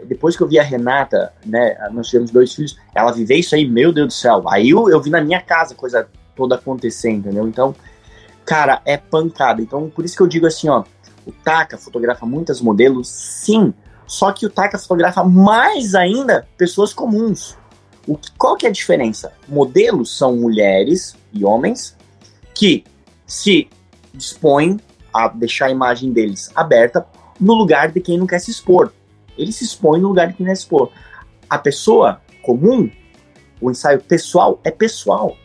[0.05, 3.69] depois que eu vi a Renata, né, nós tivemos dois filhos, ela viver isso aí,
[3.69, 4.45] meu Deus do céu.
[4.49, 7.47] Aí eu, eu vi na minha casa coisa toda acontecer, entendeu?
[7.49, 7.75] Então,
[8.45, 9.61] cara, é pancada.
[9.61, 10.85] Então, por isso que eu digo assim, ó,
[11.27, 13.75] o Taka fotografa muitas modelos, sim,
[14.07, 17.57] só que o Taka fotografa mais ainda pessoas comuns.
[18.07, 19.33] O qual que é a diferença?
[19.49, 21.97] Modelos são mulheres e homens
[22.55, 22.85] que
[23.27, 23.69] se
[24.13, 24.79] dispõem
[25.13, 27.07] a deixar a imagem deles aberta
[27.39, 28.93] no lugar de quem não quer se expor.
[29.37, 30.91] Ele se expõe no lugar de quem não quer se expor.
[31.49, 32.91] A pessoa comum,
[33.61, 35.37] o ensaio pessoal é pessoal.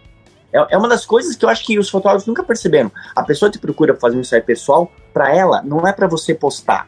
[0.51, 2.91] É, é uma das coisas que eu acho que os fotógrafos nunca perceberam.
[3.15, 6.87] A pessoa te procura fazer um ensaio pessoal, para ela, não é para você postar.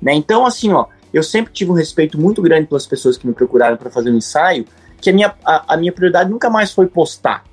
[0.00, 0.14] Né?
[0.14, 0.86] Então, assim, ó,
[1.16, 4.16] eu sempre tive um respeito muito grande pelas pessoas que me procuraram para fazer um
[4.16, 4.66] ensaio,
[5.00, 7.44] que a minha, a, a, minha prioridade nunca mais foi postar.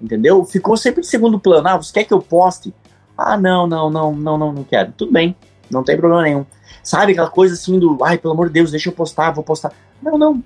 [0.00, 0.44] Entendeu?
[0.44, 1.66] Ficou sempre de segundo plano.
[1.66, 2.72] Ah, você quer que eu poste?
[3.18, 4.92] Ah, não, não, não, não, não, não quero.
[4.92, 5.34] Tudo bem,
[5.68, 6.46] não tem problema nenhum.
[6.82, 9.72] Sabe aquela coisa assim do, ai, pelo amor de Deus, deixa eu postar, vou postar.
[10.00, 10.42] Não, não.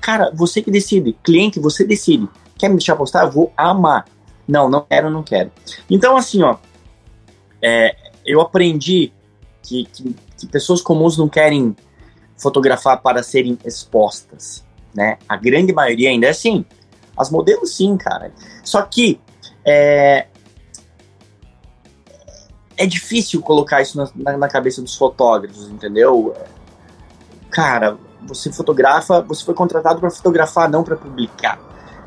[0.00, 1.16] Cara, você que decide.
[1.22, 2.28] Cliente, você decide.
[2.58, 3.24] Quer me deixar postar?
[3.24, 4.06] Eu vou amar.
[4.46, 5.52] Não, não quero, não quero.
[5.88, 6.56] Então, assim, ó,
[7.62, 7.94] é,
[8.26, 9.12] eu aprendi
[9.62, 11.76] que, que que pessoas comuns não querem
[12.36, 15.18] fotografar para serem expostas, né?
[15.28, 16.64] A grande maioria ainda é assim.
[17.16, 18.32] As modelos sim, cara.
[18.64, 19.20] Só que
[19.64, 20.26] é,
[22.76, 26.34] é difícil colocar isso na, na, cabeça dos fotógrafos, entendeu?
[27.50, 31.60] Cara, você fotografa, você foi contratado para fotografar, não para publicar.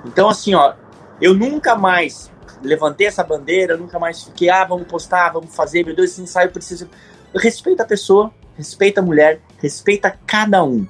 [0.04, 0.74] Então, assim, ó,
[1.22, 2.32] eu nunca mais
[2.64, 6.52] levantei essa bandeira, nunca mais fiquei, ah, vamos postar, vamos fazer, meu Deus, esse ensaio
[6.52, 6.90] precisa.
[7.36, 10.86] Respeita a pessoa, respeita a mulher, respeita cada um.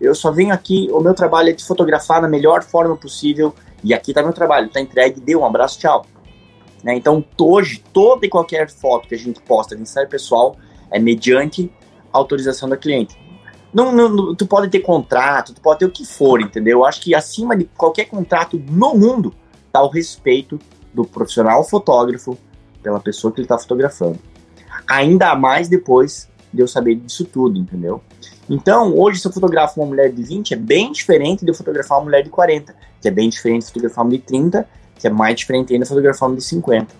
[0.00, 3.94] Eu só venho aqui, o meu trabalho é de fotografar na melhor forma possível, e
[3.94, 6.04] aqui tá meu trabalho, tá entregue, deu um abraço, tchau.
[6.82, 6.94] Né?
[6.96, 10.56] Então, hoje, toda e qualquer foto que a gente posta de ensaio pessoal
[10.90, 11.72] é mediante
[12.12, 13.18] autorização da cliente.
[13.72, 16.78] Não, não, tu pode ter contrato, tu pode ter o que for, entendeu?
[16.78, 19.34] Eu acho que acima de qualquer contrato no mundo
[19.72, 20.58] tá o respeito
[20.92, 22.38] do profissional fotógrafo
[22.82, 24.18] pela pessoa que ele está fotografando.
[24.86, 28.02] Ainda mais depois de eu saber disso tudo, entendeu?
[28.48, 31.98] Então, hoje, se eu fotografo uma mulher de 20, é bem diferente de eu fotografar
[31.98, 35.10] uma mulher de 40, que é bem diferente de fotografar uma de 30, que é
[35.10, 36.94] mais diferente ainda de fotografar uma de 50.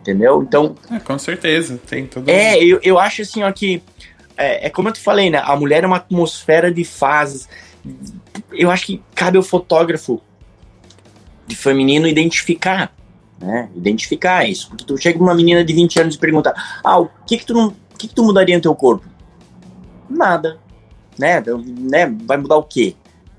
[0.00, 0.42] Entendeu?
[0.42, 0.74] Então.
[0.90, 2.28] É, com certeza, tem tudo.
[2.28, 3.82] É, eu, eu acho assim, ó, que.
[4.36, 5.42] É, é como eu te falei, né?
[5.44, 7.48] A mulher é uma atmosfera de fases.
[8.52, 10.20] Eu acho que cabe ao fotógrafo
[11.46, 12.94] de feminino identificar,
[13.40, 13.68] né?
[13.74, 14.68] Identificar isso.
[14.68, 17.46] Porque tu chega pra uma menina de 20 anos e pergunta: "Ah, o que que
[17.46, 19.06] tu não, o que que tu mudaria no teu corpo?"
[20.08, 20.58] Nada.
[21.18, 21.42] Né?
[21.78, 22.14] né?
[22.24, 22.94] Vai mudar o quê?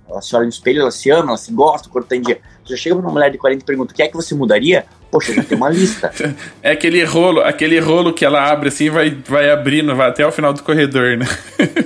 [0.09, 2.21] Ela se olha no espelho, ela se ama, ela se gosta, o corpo tá em
[2.21, 2.39] dia.
[2.65, 4.85] Já chega pra uma mulher de 40 e pergunta: "O que é que você mudaria?"
[5.11, 6.11] Poxa, já tem uma lista.
[6.63, 10.31] é aquele rolo, aquele rolo que ela abre assim, vai vai abrindo, vai até o
[10.31, 11.25] final do corredor, né?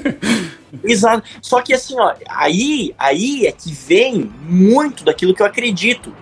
[0.84, 1.28] Exato.
[1.41, 6.13] Só que assim, ó, aí, aí é que vem muito daquilo que eu acredito.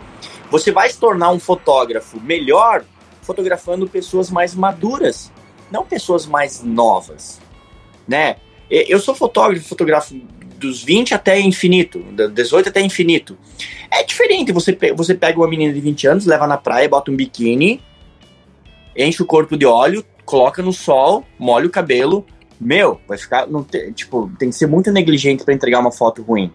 [0.54, 2.86] Você vai se tornar um fotógrafo melhor
[3.24, 5.32] fotografando pessoas mais maduras,
[5.72, 7.42] não pessoas mais novas,
[8.08, 8.36] né?
[8.70, 10.14] Eu sou fotógrafo, fotografo
[10.60, 13.36] dos 20 até infinito, 18 até infinito.
[13.90, 17.16] É diferente, você, você pega uma menina de 20 anos, leva na praia, bota um
[17.16, 17.82] biquíni,
[18.96, 22.28] enche o corpo de óleo, coloca no sol, molha o cabelo,
[22.62, 23.48] meu, vai ficar.
[23.48, 26.52] Não te, tipo, tem que ser muito negligente para entregar uma foto ruim.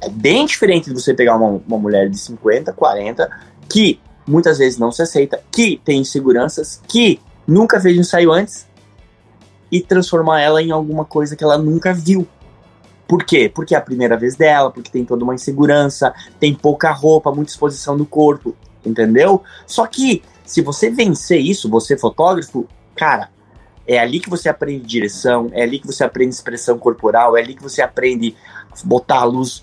[0.00, 3.30] É bem diferente de você pegar uma, uma mulher de 50, 40,
[3.68, 8.66] que muitas vezes não se aceita, que tem inseguranças, que nunca fez um ensaio antes
[9.70, 12.26] e transformar ela em alguma coisa que ela nunca viu.
[13.08, 13.50] Por quê?
[13.52, 17.52] Porque é a primeira vez dela, porque tem toda uma insegurança, tem pouca roupa, muita
[17.52, 19.42] exposição do corpo, entendeu?
[19.66, 23.30] Só que se você vencer isso, você fotógrafo, cara,
[23.86, 27.54] é ali que você aprende direção, é ali que você aprende expressão corporal, é ali
[27.54, 28.34] que você aprende
[28.84, 29.62] botar a luz,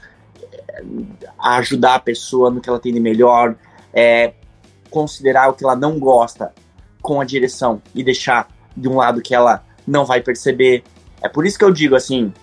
[1.40, 3.56] ajudar a pessoa no que ela tem de melhor,
[3.94, 4.34] é,
[4.90, 6.54] considerar o que ela não gosta
[7.02, 10.84] com a direção e deixar de um lado que ela não vai perceber.
[11.22, 12.34] É por isso que eu digo assim,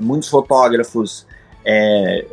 [0.00, 1.26] muitos fotógrafos
[1.64, 2.26] é,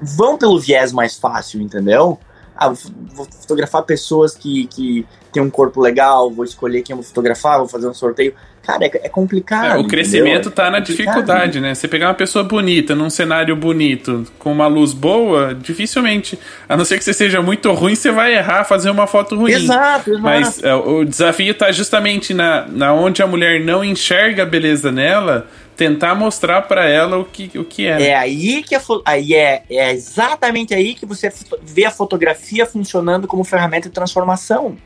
[0.00, 2.18] vão pelo viés mais fácil, entendeu?
[2.56, 7.04] Ah, vou fotografar pessoas que, que têm um corpo legal, vou escolher quem eu vou
[7.04, 8.34] fotografar, vou fazer um sorteio.
[8.66, 9.76] Cara, é, é complicado.
[9.76, 10.50] É, o crescimento entendeu?
[10.50, 11.72] tá na é dificuldade, né?
[11.72, 16.36] Você pegar uma pessoa bonita, num cenário bonito, com uma luz boa, dificilmente,
[16.68, 19.52] a não ser que você seja muito ruim, você vai errar fazer uma foto ruim.
[19.52, 20.22] Exato, exato.
[20.22, 24.90] Mas é, o desafio tá justamente na, na onde a mulher não enxerga a beleza
[24.90, 28.08] nela tentar mostrar para ela o que, o que é.
[28.08, 31.30] É aí que a, aí é, é exatamente aí que você
[31.62, 34.76] vê a fotografia funcionando como ferramenta de transformação.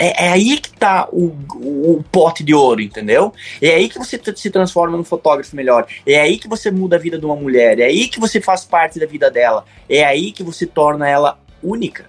[0.00, 3.34] É, é aí que tá o, o, o, pote de ouro, entendeu?
[3.60, 5.86] É aí que você se transforma num fotógrafo melhor.
[6.06, 7.78] É aí que você muda a vida de uma mulher.
[7.78, 9.62] É aí que você faz parte da vida dela.
[9.86, 12.08] É aí que você torna ela única.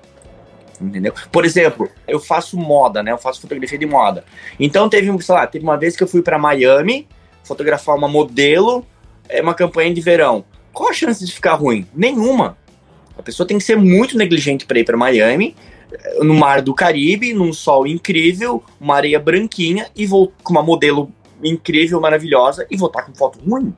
[0.80, 1.14] Entendeu?
[1.30, 3.12] Por exemplo, eu faço moda, né?
[3.12, 4.24] Eu faço fotografia de moda.
[4.58, 7.10] Então teve, sei lá, teve uma vez que eu fui para Miami
[7.44, 8.86] fotografar uma modelo,
[9.28, 10.46] é uma campanha de verão.
[10.72, 11.86] Qual a chance de ficar ruim?
[11.94, 12.58] Nenhuma.
[13.18, 15.56] A pessoa tem que ser muito negligente para ir para Miami,
[16.22, 21.12] no mar do Caribe, num sol incrível, uma areia branquinha e vou com uma modelo
[21.44, 23.74] incrível, maravilhosa e voltar com foto ruim.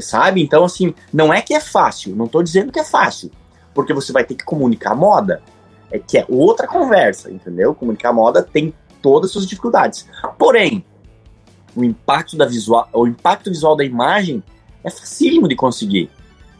[0.00, 0.42] Sabe?
[0.42, 3.30] Então, assim, não é que é fácil, não tô dizendo que é fácil,
[3.74, 5.42] porque você vai ter que comunicar moda.
[5.90, 7.74] É que é outra conversa, entendeu?
[7.74, 10.06] Comunicar moda tem todas as suas dificuldades.
[10.36, 10.84] Porém,
[11.74, 14.42] o impacto da visual, o impacto visual da imagem
[14.82, 16.10] é facílimo de conseguir.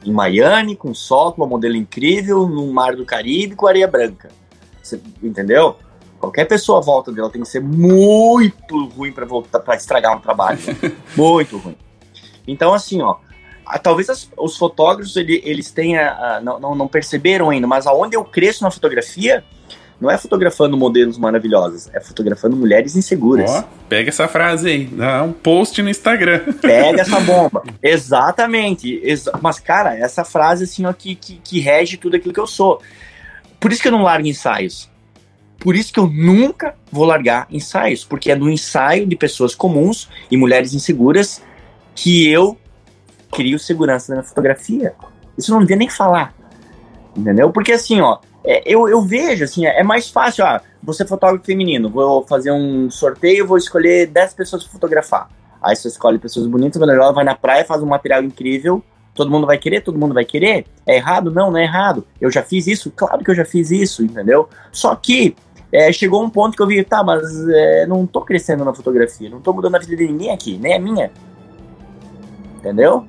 [0.05, 4.31] Em Miami, com sol, com uma modelo incrível, no mar do Caribe, com areia branca.
[4.87, 5.77] Você, entendeu?
[6.19, 10.21] Qualquer pessoa à volta dela tem que ser muito ruim para voltar para estragar um
[10.21, 10.59] trabalho.
[10.67, 10.93] Né?
[11.17, 11.77] muito ruim.
[12.47, 13.17] Então, assim, ó,
[13.83, 16.03] talvez as, os fotógrafos ele, eles tenham,
[16.43, 19.45] não, não, não, perceberam ainda, mas aonde eu cresço na fotografia
[20.01, 23.51] não é fotografando modelos maravilhosas, é fotografando mulheres inseguras.
[23.51, 26.41] Ó, pega essa frase aí, dá um post no Instagram.
[26.61, 27.63] Pega essa bomba.
[27.83, 29.01] Exatamente.
[29.03, 32.47] Exa Mas, cara, essa frase assim, ó, que, que, que rege tudo aquilo que eu
[32.47, 32.81] sou.
[33.61, 34.91] Por isso que eu não largo ensaios.
[35.59, 40.09] Por isso que eu nunca vou largar ensaios, porque é no ensaio de pessoas comuns
[40.31, 41.43] e mulheres inseguras
[41.95, 42.57] que eu
[43.33, 44.95] crio segurança na fotografia.
[45.37, 46.35] Isso não devia nem falar.
[47.17, 47.51] Entendeu?
[47.51, 51.07] Porque assim, ó, é, eu, eu vejo, assim, é, é mais fácil, ah, você é
[51.07, 55.29] fotógrafo feminino, vou fazer um sorteio, vou escolher 10 pessoas para fotografar.
[55.61, 58.85] Aí você escolhe pessoas bonitas, ela vai na praia, faz um material incrível,
[59.17, 60.67] todo mundo vai querer, todo mundo vai querer.
[60.87, 61.31] É errado?
[61.31, 62.07] Não, não é errado.
[62.21, 62.93] Eu já fiz isso?
[62.95, 64.49] Claro que eu já fiz isso, entendeu?
[64.71, 65.35] Só que
[65.73, 69.29] é, chegou um ponto que eu vi, tá, mas é, não tô crescendo na fotografia,
[69.29, 71.11] não tô mudando a vida de ninguém aqui, nem a minha.
[72.59, 73.07] Entendeu?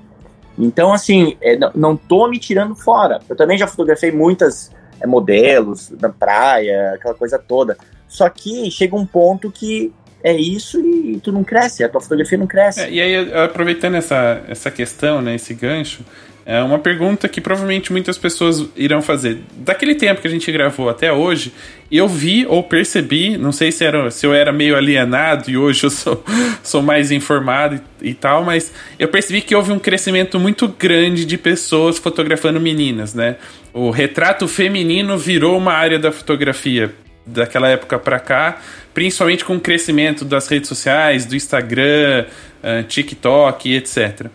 [0.57, 3.19] Então, assim, é, não, não tô me tirando fora.
[3.29, 7.77] Eu também já fotografei muitas é, modelos na praia, aquela coisa toda.
[8.07, 9.93] Só que chega um ponto que
[10.27, 12.81] é isso e tu não cresce, a tua fotografia não cresce.
[12.81, 16.01] É, e aí, aproveitando essa, essa questão, né, esse gancho,
[16.45, 19.39] é uma pergunta que provavelmente muitas pessoas irão fazer.
[19.57, 21.53] Daquele tempo que a gente gravou até hoje,
[21.89, 25.85] eu vi ou percebi, não sei se, era, se eu era meio alienado e hoje
[25.85, 26.23] eu sou,
[26.61, 31.25] sou mais informado e, e tal, mas eu percebi que houve um crescimento muito grande
[31.25, 33.37] de pessoas fotografando meninas, né?
[33.73, 36.93] O retrato feminino virou uma área da fotografia
[37.27, 38.59] daquela época para cá,
[38.93, 42.25] principalmente com o crescimento das redes sociais, do Instagram,
[42.63, 44.27] uh, TikTok, etc.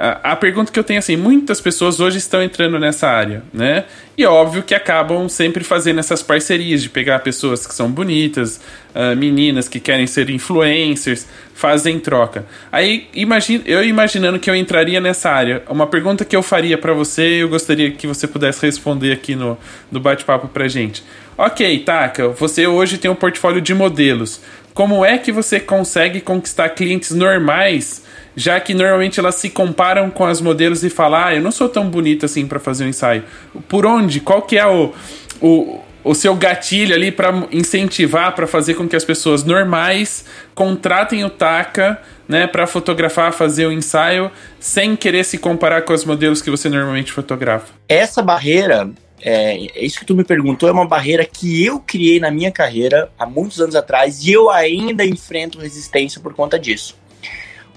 [0.00, 3.84] A, pergunta que eu tenho assim, muitas pessoas hoje estão entrando nessa área, né?
[4.16, 8.60] E óbvio que acabam sempre fazendo essas parcerias de pegar pessoas que são bonitas,
[8.94, 12.46] uh, meninas que querem ser influencers, fazem troca.
[12.70, 16.92] Aí imagine, eu imaginando que eu entraria nessa área, uma pergunta que eu faria para
[16.92, 19.58] você, eu gostaria que você pudesse responder aqui no,
[19.90, 21.02] no bate-papo pra gente.
[21.36, 24.40] Ok, Taka, você hoje tem um portfólio de modelos.
[24.72, 28.06] Como é que você consegue conquistar clientes normais?
[28.38, 31.68] Já que normalmente elas se comparam com as modelos e falam, ah, eu não sou
[31.68, 33.24] tão bonita assim para fazer um ensaio.
[33.66, 34.20] Por onde?
[34.20, 34.94] Qual que é o,
[35.40, 40.24] o, o seu gatilho ali para incentivar, para fazer com que as pessoas normais
[40.54, 46.04] contratem o Taka, né, para fotografar, fazer o ensaio, sem querer se comparar com os
[46.04, 47.72] modelos que você normalmente fotografa?
[47.88, 48.88] Essa barreira
[49.20, 52.52] é, é, isso que tu me perguntou, é uma barreira que eu criei na minha
[52.52, 56.96] carreira há muitos anos atrás e eu ainda enfrento resistência por conta disso.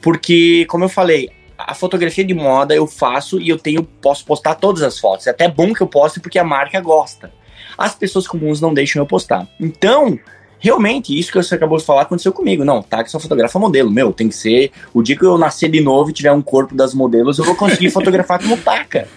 [0.02, 4.56] Porque, como eu falei, a fotografia de moda eu faço e eu tenho posso postar
[4.56, 5.28] todas as fotos.
[5.28, 7.32] É até bom que eu poste porque a marca gosta.
[7.78, 9.48] As pessoas comuns não deixam eu postar.
[9.60, 10.20] Então,
[10.60, 12.64] realmente, isso que você acabou de falar aconteceu comigo.
[12.66, 13.90] Não, tá que só fotografa modelo.
[13.90, 14.72] Meu, tem que ser.
[14.94, 17.56] O dia que eu nascer de novo e tiver um corpo das modelos, eu vou
[17.56, 19.08] conseguir fotografar como taca.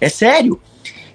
[0.00, 0.60] É sério.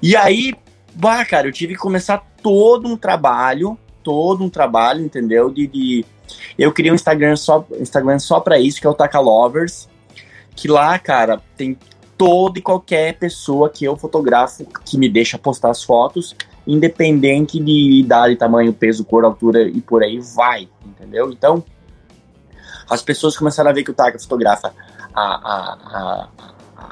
[0.02, 0.54] E aí,
[0.94, 5.50] bah, cara, eu tive que começar todo um trabalho, todo um trabalho, entendeu?
[5.50, 6.06] De, de
[6.58, 9.88] eu criei um Instagram só, Instagram só pra isso, que é o Taka Lovers.
[10.56, 11.78] Que lá, cara, tem
[12.18, 16.36] toda e qualquer pessoa que eu fotografo que me deixa postar as fotos,
[16.66, 21.32] independente de idade, tamanho, peso, cor, altura e por aí vai, entendeu?
[21.32, 21.64] Então,
[22.90, 24.74] as pessoas começaram a ver que o Taka fotografa
[25.14, 26.30] a, a, a,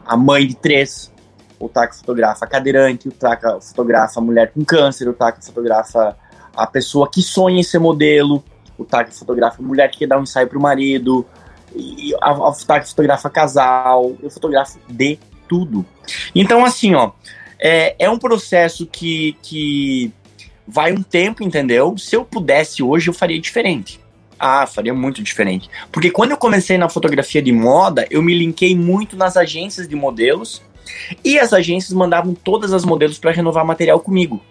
[0.06, 1.12] a mãe de três,
[1.60, 6.16] o Taka fotografa a cadeirante, o Taka fotografa a mulher com câncer, o Taka fotografa
[6.56, 8.44] a pessoa que sonha em ser modelo,
[8.78, 11.26] o tag fotografa mulher que quer dar um ensaio pro marido,
[11.76, 15.86] e a, a tag fotografa casal, eu fotografo de tudo.
[16.34, 17.12] Então, assim, ó,
[17.60, 20.12] é, é um processo que, que
[20.68, 21.98] vai um tempo, entendeu?
[21.98, 24.00] Se eu pudesse hoje, eu faria diferente.
[24.40, 25.70] Ah, faria muito diferente.
[25.92, 29.96] Porque quando eu comecei na fotografia de moda, eu me linkei muito nas agências de
[29.96, 30.62] modelos
[31.24, 34.42] e as agências mandavam todas as modelos para renovar material comigo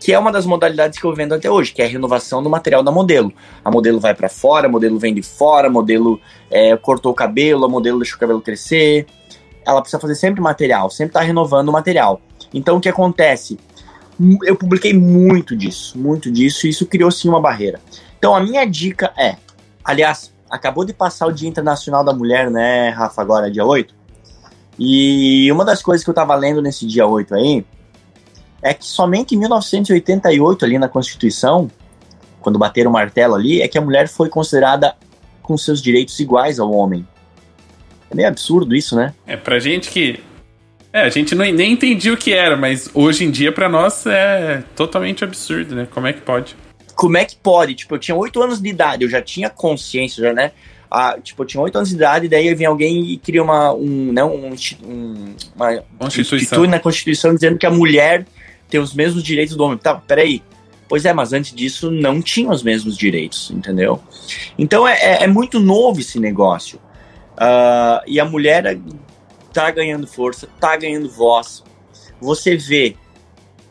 [0.00, 2.48] que é uma das modalidades que eu vendo até hoje, que é a renovação do
[2.48, 3.30] material da modelo.
[3.62, 6.18] A modelo vai para fora, a modelo vem de fora, a modelo
[6.50, 9.06] é, cortou o cabelo, a modelo deixou o cabelo crescer.
[9.64, 12.22] Ela precisa fazer sempre material, sempre tá renovando o material.
[12.52, 13.58] Então o que acontece?
[14.42, 17.78] Eu publiquei muito disso, muito disso, e isso criou sim uma barreira.
[18.18, 19.36] Então a minha dica é,
[19.84, 23.94] aliás, acabou de passar o Dia Internacional da Mulher, né, Rafa, agora dia 8.
[24.78, 27.66] E uma das coisas que eu tava lendo nesse dia 8 aí,
[28.62, 31.70] é que somente em 1988, ali na Constituição,
[32.40, 34.94] quando bateram o martelo ali, é que a mulher foi considerada
[35.42, 37.06] com seus direitos iguais ao homem.
[38.10, 39.14] É meio absurdo isso, né?
[39.26, 40.20] É pra gente que.
[40.92, 44.04] É, a gente não, nem entendia o que era, mas hoje em dia para nós
[44.06, 45.86] é totalmente absurdo, né?
[45.88, 46.56] Como é que pode?
[46.96, 47.74] Como é que pode?
[47.74, 50.50] Tipo, eu tinha oito anos de idade, eu já tinha consciência, já, né?
[50.90, 54.12] Ah, tipo, eu tinha oito anos de idade, daí vem alguém e cria uma, um,
[54.12, 54.52] né, um,
[54.84, 56.66] um, uma Constituição.
[56.66, 58.26] na Constituição dizendo que a mulher
[58.70, 59.78] ter os mesmos direitos do homem.
[59.78, 60.42] Tá, peraí.
[60.88, 64.00] Pois é, mas antes disso não tinham os mesmos direitos, entendeu?
[64.58, 66.80] Então é, é, é muito novo esse negócio.
[67.34, 68.78] Uh, e a mulher
[69.52, 71.62] tá ganhando força, tá ganhando voz.
[72.20, 72.96] Você vê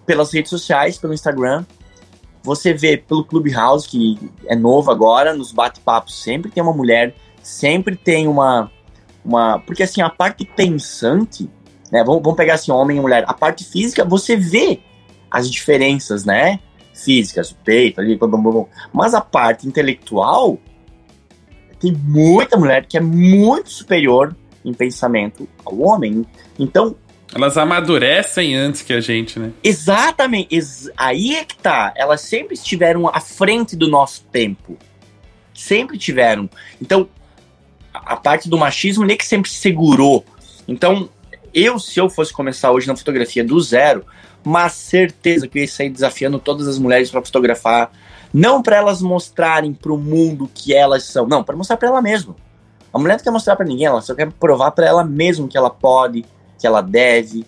[0.05, 1.65] pelas redes sociais, pelo Instagram,
[2.41, 7.95] você vê pelo Clubhouse, que é novo agora, nos bate-papos sempre tem uma mulher, sempre
[7.95, 8.71] tem uma.
[9.23, 11.49] uma porque assim, a parte pensante,
[11.91, 12.03] né?
[12.03, 13.25] Vamos, vamos pegar assim, homem e mulher.
[13.27, 14.79] A parte física, você vê
[15.29, 16.59] as diferenças, né?
[16.93, 18.65] Físicas, o peito ali, blá, blá, blá.
[18.91, 20.59] mas a parte intelectual
[21.79, 26.25] tem muita mulher que é muito superior em pensamento ao homem.
[26.57, 26.95] Então.
[27.33, 29.51] Elas amadurecem antes que a gente, né?
[29.63, 30.53] Exatamente.
[30.53, 31.93] Ex aí é que tá.
[31.95, 34.77] Elas sempre estiveram à frente do nosso tempo.
[35.53, 36.49] Sempre tiveram.
[36.81, 37.07] Então,
[37.93, 40.25] a parte do machismo nem que sempre segurou.
[40.67, 41.09] Então,
[41.53, 44.05] eu, se eu fosse começar hoje na fotografia do zero,
[44.43, 47.91] mas certeza que eu ia sair desafiando todas as mulheres para fotografar.
[48.33, 52.01] Não para elas mostrarem para o mundo que elas são, não, para mostrar para ela
[52.01, 52.35] mesma.
[52.93, 55.57] A mulher não quer mostrar para ninguém, ela só quer provar para ela mesma que
[55.57, 56.25] ela pode,
[56.57, 57.45] que ela deve,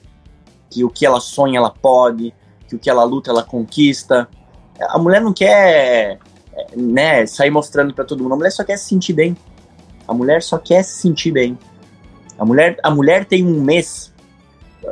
[0.69, 2.33] que o que ela sonha ela pode,
[2.67, 4.27] que o que ela luta ela conquista.
[4.79, 6.19] A mulher não quer,
[6.75, 8.33] né, sair mostrando para todo mundo.
[8.33, 9.35] A mulher só quer se sentir bem.
[10.07, 11.57] A mulher só quer se sentir bem.
[12.37, 14.10] A mulher, a mulher tem um mês.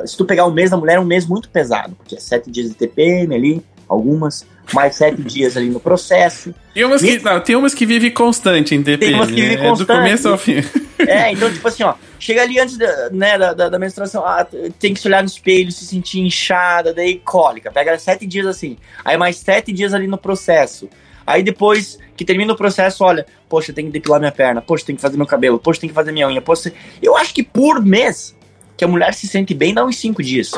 [0.06, 2.50] Se tu pegar o mês da mulher, é um mês muito pesado, porque é sete
[2.50, 6.54] dias de TPM ali, algumas mais sete dias ali no processo.
[6.72, 8.98] Tem umas, que, não, tem umas que vive constante em TPM.
[8.98, 9.68] Tem umas que vive né?
[9.68, 9.90] constante.
[9.90, 10.64] É do começo ao fim.
[10.98, 14.46] É, então, tipo assim, ó, chega ali antes da, né, da, da, da, menstruação, ah,
[14.78, 17.70] tem que se olhar no espelho, se sentir inchada, daí cólica.
[17.70, 18.76] Pega sete dias assim.
[19.04, 20.88] Aí mais sete dias ali no processo.
[21.26, 24.96] Aí depois que termina o processo, olha, poxa, tem que depilar minha perna, poxa, tem
[24.96, 26.72] que fazer meu cabelo, poxa, tem que fazer minha unha, poxa.
[27.02, 28.36] Eu acho que por mês
[28.80, 30.52] que a mulher se sente bem dá uns cinco dias.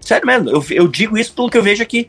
[0.00, 2.08] Sério mesmo, eu, eu digo isso pelo que eu vejo aqui.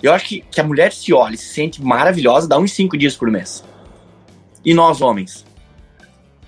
[0.00, 2.96] Eu acho que, que a mulher se olha e se sente maravilhosa, dá uns cinco
[2.96, 3.64] dias por mês.
[4.64, 5.44] E nós, homens?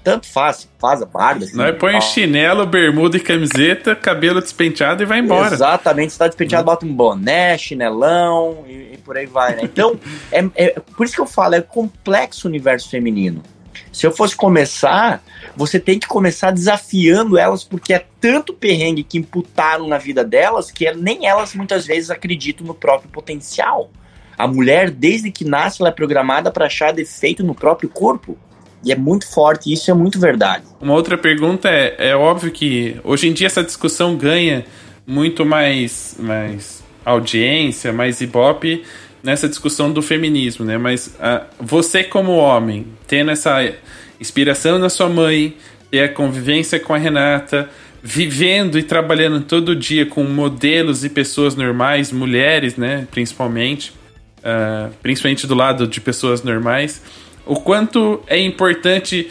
[0.04, 1.44] Tanto faz, faz a barba.
[1.44, 5.52] Assim, Nós põe chinelo, bermuda e camiseta, cabelo despenteado e vai embora.
[5.52, 9.62] Exatamente, se tá despenteado, bota um boné, chinelão e, e por aí vai, né?
[9.64, 9.98] Então,
[10.30, 13.42] é, é, por isso que eu falo, é complexo o universo feminino.
[13.92, 15.22] Se eu fosse começar,
[15.56, 20.70] você tem que começar desafiando elas, porque é tanto perrengue que imputaram na vida delas
[20.70, 23.90] que nem elas muitas vezes acreditam no próprio potencial.
[24.38, 28.38] A mulher, desde que nasce, ela é programada para achar defeito no próprio corpo.
[28.82, 30.64] E é muito forte, isso é muito verdade.
[30.80, 34.64] Uma outra pergunta é: é óbvio que hoje em dia essa discussão ganha
[35.06, 38.82] muito mais, mais audiência, mais ibope
[39.22, 40.78] nessa discussão do feminismo, né?
[40.78, 43.72] Mas uh, você como homem, tendo essa
[44.20, 45.56] inspiração na sua mãe,
[45.90, 47.68] ter a convivência com a Renata,
[48.02, 53.06] vivendo e trabalhando todo dia com modelos e pessoas normais, mulheres, né?
[53.10, 53.92] Principalmente,
[54.38, 57.02] uh, principalmente do lado de pessoas normais,
[57.44, 59.30] o quanto é importante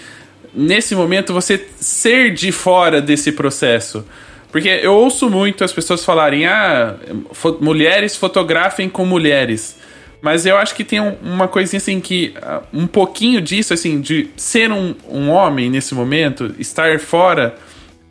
[0.53, 4.05] nesse momento você ser de fora desse processo.
[4.51, 6.95] Porque eu ouço muito as pessoas falarem: ah,
[7.31, 9.77] fo mulheres fotografem com mulheres.
[10.21, 12.33] Mas eu acho que tem um, uma coisinha assim que.
[12.37, 17.55] Uh, um pouquinho disso, assim, de ser um, um homem nesse momento, estar fora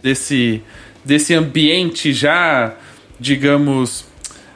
[0.03, 0.63] desse,
[1.05, 2.75] desse ambiente já,
[3.19, 4.07] digamos.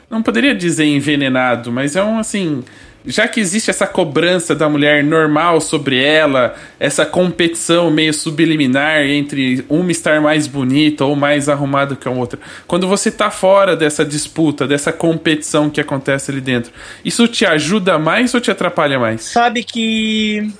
[0.09, 2.63] Não poderia dizer envenenado, mas é um assim
[3.05, 9.65] já que existe essa cobrança da mulher normal sobre ela, essa competição meio subliminar entre
[9.69, 14.05] uma estar mais bonita ou mais arrumada que a outra, quando você tá fora dessa
[14.05, 16.71] disputa, dessa competição que acontece ali dentro,
[17.03, 19.21] isso te ajuda mais ou te atrapalha mais?
[19.23, 20.51] Sabe que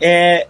[0.00, 0.46] é,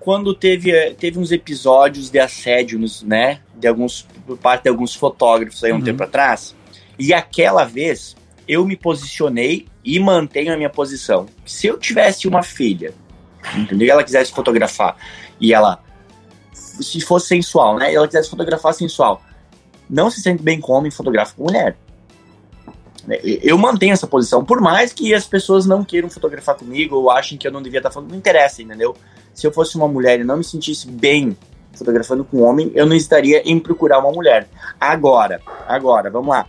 [0.00, 5.62] quando teve, teve uns episódios de assédio, né, de alguns por parte de alguns fotógrafos
[5.64, 5.82] aí um uhum.
[5.82, 6.54] tempo atrás,
[6.98, 8.16] e aquela vez
[8.46, 11.26] eu me posicionei e mantenho a minha posição.
[11.44, 12.94] Se eu tivesse uma filha,
[13.56, 13.86] entendeu?
[13.86, 14.96] E ela quisesse fotografar
[15.40, 15.82] e ela
[16.52, 17.92] se fosse sensual, né?
[17.92, 19.22] E ela quisesse fotografar sensual,
[19.88, 21.76] não se sente bem com homem, fotografa com mulher.
[23.24, 27.36] Eu mantenho essa posição, por mais que as pessoas não queiram fotografar comigo ou achem
[27.36, 28.96] que eu não devia estar falando, não interessa, entendeu?
[29.34, 31.36] Se eu fosse uma mulher e não me sentisse bem
[31.74, 34.48] fotografando com um homem, eu não estaria em procurar uma mulher.
[34.78, 36.46] Agora, agora, vamos lá.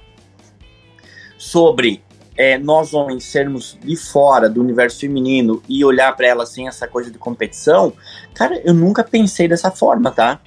[1.37, 2.02] Sobre
[2.35, 6.87] é, nós homens sermos de fora do universo feminino e olhar para ela sem essa
[6.87, 7.93] coisa de competição,
[8.33, 10.39] cara, eu nunca pensei dessa forma, tá?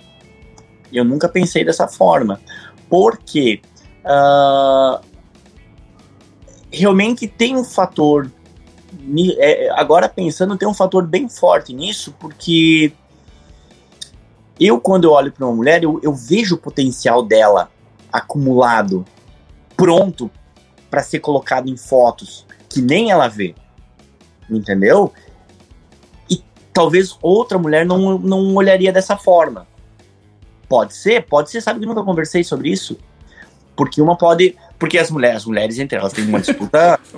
[0.92, 2.40] Eu nunca pensei dessa forma.
[2.88, 3.60] Porque
[4.04, 5.00] uh,
[6.70, 8.30] realmente tem um fator.
[9.38, 12.92] É, agora pensando, tem um fator bem forte nisso, porque
[14.58, 17.70] eu, quando eu olho para uma mulher, eu, eu vejo o potencial dela
[18.12, 19.04] acumulado,
[19.76, 20.30] pronto
[20.90, 22.46] para ser colocado em fotos.
[22.68, 23.54] que nem ela vê.
[24.50, 25.12] Entendeu?
[26.30, 29.66] E talvez outra mulher não, não olharia dessa forma.
[30.68, 32.98] Pode ser, pode ser, sabe que nunca conversei sobre isso?
[33.76, 34.56] Porque uma pode.
[34.78, 36.98] Porque as mulheres, as mulheres entre elas têm uma disputa.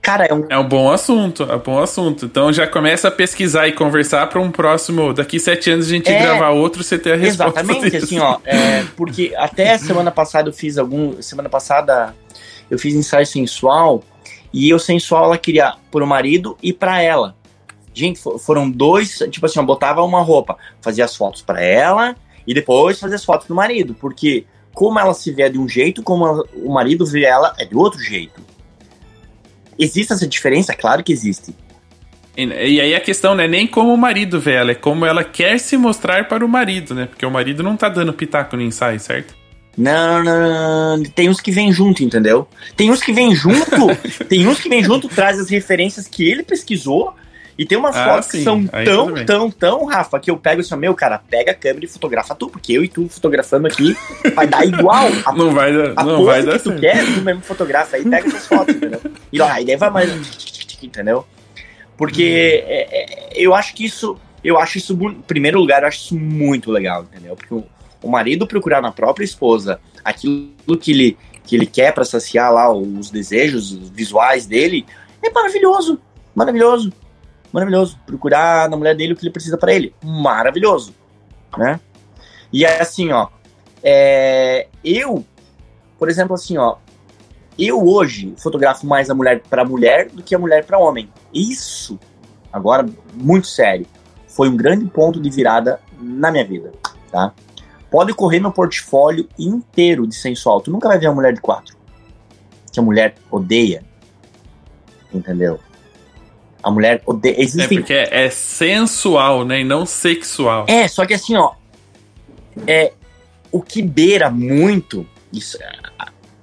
[0.00, 0.46] Cara, é um.
[0.48, 2.24] É um bom assunto, é um bom assunto.
[2.24, 5.12] Então já começa a pesquisar e conversar para um próximo.
[5.12, 7.60] Daqui sete anos a gente é, gravar outro, você ter a resposta.
[7.60, 8.04] Exatamente, disso.
[8.06, 8.38] assim, ó.
[8.44, 11.20] É, porque até semana passada eu fiz algum.
[11.20, 12.14] Semana passada
[12.70, 14.02] eu fiz ensaio sensual.
[14.52, 17.36] E o sensual ela queria pro marido e para ela.
[17.92, 22.16] Gente, foram dois, tipo assim, eu botava uma roupa, fazia as fotos para ela
[22.46, 26.02] e depois fazia as fotos pro marido, porque como ela se vê de um jeito,
[26.02, 28.40] como o marido vê ela é de outro jeito.
[29.78, 30.74] Existe essa diferença?
[30.74, 31.54] Claro que existe.
[32.36, 35.24] E, aí a questão não é nem como o marido vê ela, é como ela
[35.24, 37.06] quer se mostrar para o marido, né?
[37.06, 39.34] Porque o marido não tá dando pitaco no ensaio, certo?
[39.80, 42.46] Não, não, não, tem uns que vêm junto, entendeu?
[42.76, 43.86] Tem uns que vêm junto,
[44.28, 47.14] tem uns que vêm junto, traz as referências que ele pesquisou
[47.56, 48.38] e tem umas ah, fotos sim.
[48.38, 51.54] que são Aí tão, tão, tão, Rafa, que eu pego assim, meu, cara, pega a
[51.54, 53.96] câmera e fotografa tu, porque eu e tu fotografando aqui
[54.34, 55.08] vai dar igual.
[55.24, 58.04] A, não vai dar, a não vai dar que tu quer, tu mesmo fotografa aí,
[58.04, 59.00] pega essas fotos, entendeu?
[59.32, 60.10] E lá, e daí vai mais,
[60.82, 61.26] entendeu?
[61.96, 65.98] Porque é, é, eu acho que isso, eu acho isso, em primeiro lugar, eu acho
[65.98, 67.34] isso muito legal, entendeu?
[67.34, 67.54] Porque
[68.02, 72.72] o, marido procurar na própria esposa aquilo que ele, que ele quer para saciar lá
[72.72, 74.86] os desejos visuais dele,
[75.22, 76.00] é maravilhoso,
[76.34, 76.92] maravilhoso
[77.52, 77.98] maravilhoso.
[78.06, 80.94] Procurar na mulher dele o que ele precisa para ele, maravilhoso,
[81.56, 81.80] né?
[82.52, 83.28] E é assim, ó,
[83.82, 85.24] é, eu,
[85.98, 86.76] por exemplo, assim, ó,
[87.58, 91.08] eu hoje fotografo mais a mulher para mulher do que a mulher para homem.
[91.32, 91.98] Isso,
[92.52, 93.86] agora, muito sério,
[94.26, 96.72] foi um grande ponto de virada na minha vida,
[97.10, 97.32] tá?
[97.90, 100.60] Pode correr no portfólio inteiro de sensual.
[100.60, 101.76] Tu nunca vai ver uma mulher de quatro.
[102.72, 103.84] Que a mulher odeia.
[105.12, 105.58] Entendeu?
[106.62, 107.34] A mulher odeia.
[107.36, 107.78] Existem...
[107.78, 109.60] É porque é sensual, né?
[109.60, 110.66] E não sexual.
[110.68, 111.54] É, só que assim, ó.
[112.66, 112.92] É,
[113.50, 115.58] o que beira muito isso,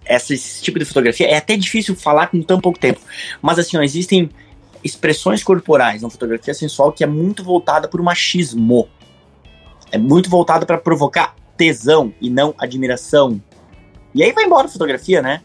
[0.06, 3.00] essa, esse tipo de fotografia é até difícil falar com tão pouco tempo.
[3.42, 4.30] Mas assim, ó, existem
[4.84, 8.88] expressões corporais na fotografia sensual que é muito voltada por machismo.
[9.92, 13.42] É muito voltada para provocar tesão e não admiração.
[14.14, 15.42] E aí vai embora a fotografia, né?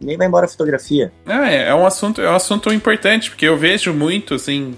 [0.00, 1.12] nem vai embora a fotografia.
[1.26, 4.76] Ah, é, é, um assunto, é um assunto importante, porque eu vejo muito, assim,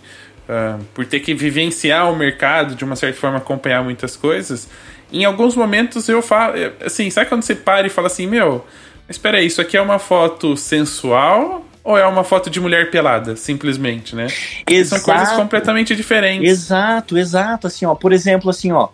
[0.48, 4.68] uh, por ter que vivenciar o mercado, de uma certa forma acompanhar muitas coisas,
[5.12, 8.64] em alguns momentos eu falo, assim, sabe quando você para e fala assim, meu,
[9.09, 13.34] espera aí, isso aqui é uma foto sensual ou é uma foto de mulher pelada,
[13.36, 14.28] simplesmente, né?
[14.68, 15.03] Exato.
[15.03, 16.48] São coisas completamente diferentes.
[16.48, 18.88] Exato, exato, assim, ó, por exemplo, assim, ó,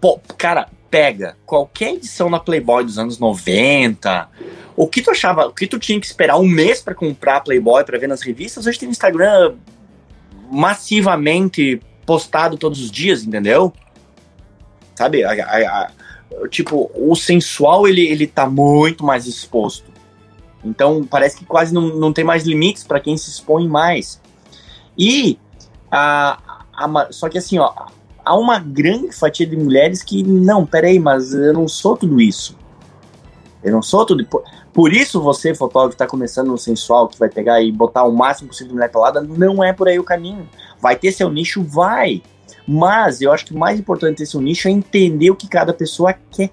[0.00, 4.28] pô, cara, pega qualquer edição na Playboy dos anos 90,
[4.76, 7.84] o que tu achava, o que tu tinha que esperar um mês para comprar Playboy
[7.84, 9.56] para ver nas revistas, hoje tem Instagram
[10.50, 13.72] massivamente postado todos os dias, entendeu?
[14.94, 15.24] Sabe?
[15.24, 15.90] A, a, a,
[16.48, 19.90] tipo, o sensual ele, ele tá muito mais exposto.
[20.64, 24.20] Então parece que quase não, não tem mais limites para quem se expõe mais.
[24.96, 25.38] E
[25.90, 26.38] a,
[26.72, 27.72] a, só que assim, ó,
[28.28, 32.56] há uma grande fatia de mulheres que não, peraí, mas eu não sou tudo isso.
[33.64, 34.24] Eu não sou tudo.
[34.72, 38.48] Por isso você, fotógrafo, está começando no sensual, que vai pegar e botar o máximo
[38.48, 40.48] possível de mulher pelada, não é por aí o caminho.
[40.80, 41.64] Vai ter seu nicho?
[41.64, 42.22] Vai.
[42.66, 45.72] Mas eu acho que o mais importante ter seu nicho é entender o que cada
[45.72, 46.50] pessoa quer.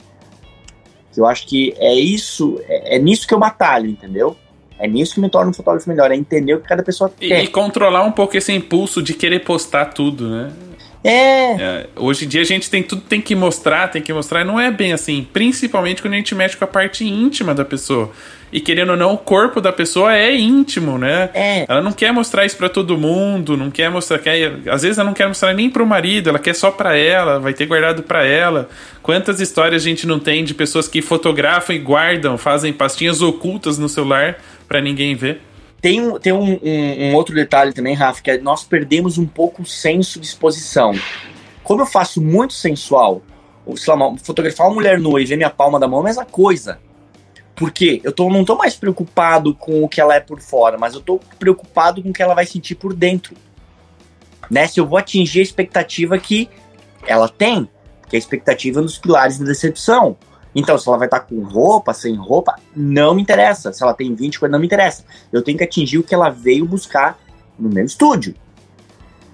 [1.15, 4.35] Eu acho que é isso, é, é nisso que eu batalho, entendeu?
[4.77, 7.43] É nisso que me torna um fotógrafo melhor, é entender o que cada pessoa quer.
[7.43, 10.51] E controlar um pouco esse impulso de querer postar tudo, né?
[11.05, 11.61] É.
[11.61, 11.87] é.
[11.95, 14.43] Hoje em dia a gente tem tudo tem que mostrar, tem que mostrar.
[14.43, 15.27] Não é bem assim.
[15.31, 18.11] Principalmente quando a gente mexe com a parte íntima da pessoa.
[18.51, 21.29] E querendo ou não, o corpo da pessoa é íntimo, né?
[21.33, 21.65] É.
[21.67, 24.17] Ela não quer mostrar isso para todo mundo, não quer mostrar.
[24.17, 27.39] Quer, às vezes ela não quer mostrar nem pro marido, ela quer só para ela,
[27.39, 28.69] vai ter guardado para ela.
[29.03, 33.77] Quantas histórias a gente não tem de pessoas que fotografam e guardam, fazem pastinhas ocultas
[33.77, 34.37] no celular
[34.67, 35.41] para ninguém ver?
[35.85, 39.27] Tem, um, tem um, um, um, outro detalhe também, Rafa, que é nós perdemos um
[39.27, 40.93] pouco o senso de exposição.
[41.63, 43.21] Como eu faço muito sensual,
[43.75, 46.25] sei lá, fotografar uma mulher nua e ver minha palma da mão é a mesma
[46.25, 46.79] coisa.
[47.55, 50.95] Porque eu tô, não tô mais preocupado com o que ela é por fora, mas
[50.95, 53.35] eu tô preocupado com o que ela vai sentir por dentro.
[54.49, 54.65] Né?
[54.65, 56.49] Se eu vou atingir a expectativa que
[57.05, 57.69] ela tem,
[58.09, 60.17] que é a expectativa dos pilares da decepção.
[60.55, 63.73] Então, se ela vai estar com roupa, sem roupa, não me interessa.
[63.73, 65.03] Se ela tem 20, não me interessa.
[65.31, 67.19] Eu tenho que atingir o que ela veio buscar
[67.59, 68.33] no meu estúdio.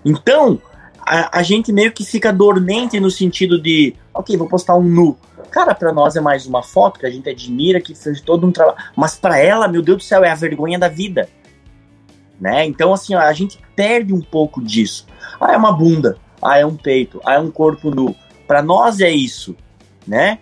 [0.03, 0.59] Então,
[1.05, 5.15] a, a gente meio que fica dormente no sentido de, ok, vou postar um nu.
[5.51, 8.51] Cara, para nós é mais uma foto que a gente admira, que fez todo um
[8.51, 8.78] trabalho.
[8.95, 11.30] Mas para ela, meu Deus do céu, é a vergonha da vida.
[12.39, 12.65] né?
[12.65, 15.05] Então, assim, ó, a gente perde um pouco disso.
[15.39, 18.15] Ah, é uma bunda, ah, é um peito, ah, é um corpo nu.
[18.47, 19.55] Para nós é isso,
[20.07, 20.39] né?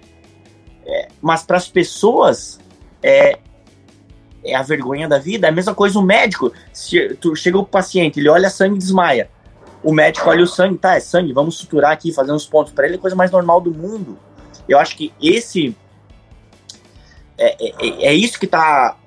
[0.89, 2.59] É, mas para as pessoas
[3.03, 3.37] é,
[4.43, 5.47] é a vergonha da vida.
[5.47, 6.51] É a mesma coisa o médico.
[6.73, 9.29] Se tu chega o paciente, ele olha sangue e desmaia.
[9.83, 12.73] O médico olha o sangue, tá, é sangue, vamos suturar aqui, fazer uns pontos.
[12.73, 14.17] Para ele é a coisa mais normal do mundo.
[14.67, 15.75] Eu acho que esse.
[17.37, 18.97] É, é, é isso que tá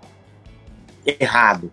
[1.05, 1.71] errado.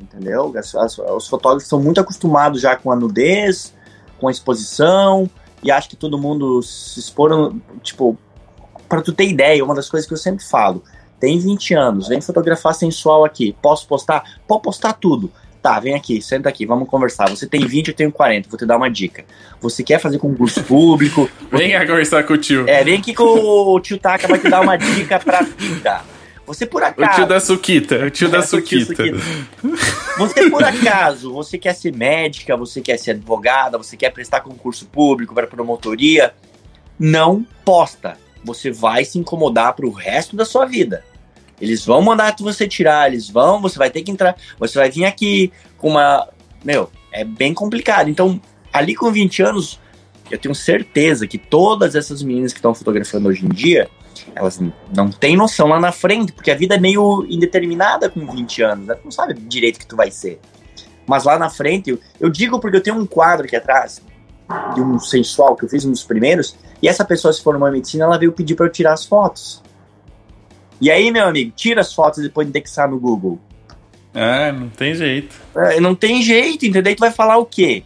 [0.00, 0.52] Entendeu?
[0.56, 3.72] As, as, os fotógrafos são muito acostumados já com a nudez,
[4.18, 5.30] com a exposição,
[5.62, 7.54] e acho que todo mundo se expor.
[7.82, 8.18] Tipo,
[8.94, 10.82] para tu ter ideia, uma das coisas que eu sempre falo
[11.18, 14.38] tem 20 anos, vem fotografar sensual aqui, posso postar?
[14.46, 15.32] Pode postar tudo.
[15.62, 17.30] Tá, vem aqui, senta aqui, vamos conversar.
[17.30, 19.24] Você tem 20, eu tenho 40, vou te dar uma dica.
[19.60, 21.28] Você quer fazer concurso público?
[21.50, 22.68] vem cá conversar com o tio.
[22.68, 26.02] É, vem aqui com o tio Taka, vai te dar uma dica pra vida.
[26.46, 27.10] Você por acaso.
[27.10, 29.02] O tio da Suquita, o tio da Suquita.
[30.18, 34.84] Você por acaso, você quer ser médica, você quer ser advogada, você quer prestar concurso
[34.86, 36.34] público para promotoria?
[36.98, 38.22] Não posta.
[38.44, 41.04] Você vai se incomodar pro resto da sua vida.
[41.60, 45.04] Eles vão mandar você tirar, eles vão, você vai ter que entrar, você vai vir
[45.04, 46.28] aqui com uma.
[46.64, 48.08] Meu, é bem complicado.
[48.08, 48.40] Então,
[48.72, 49.80] ali com 20 anos,
[50.30, 53.88] eu tenho certeza que todas essas meninas que estão fotografando hoje em dia,
[54.34, 54.60] elas
[54.94, 58.86] não têm noção lá na frente, porque a vida é meio indeterminada com 20 anos?
[58.86, 60.40] Tu não sabe direito o que tu vai ser.
[61.06, 64.02] Mas lá na frente, eu, eu digo porque eu tenho um quadro aqui atrás,
[64.74, 67.72] de um sensual que eu fiz um dos primeiros, e essa pessoa se formou em
[67.72, 69.62] medicina, ela veio pedir para eu tirar as fotos.
[70.80, 73.38] E aí, meu amigo, tira as fotos e depois indexar no Google.
[74.12, 75.34] Ah, não tem jeito.
[75.56, 76.94] É, não tem jeito, entendeu?
[76.94, 77.84] Tu vai falar o quê?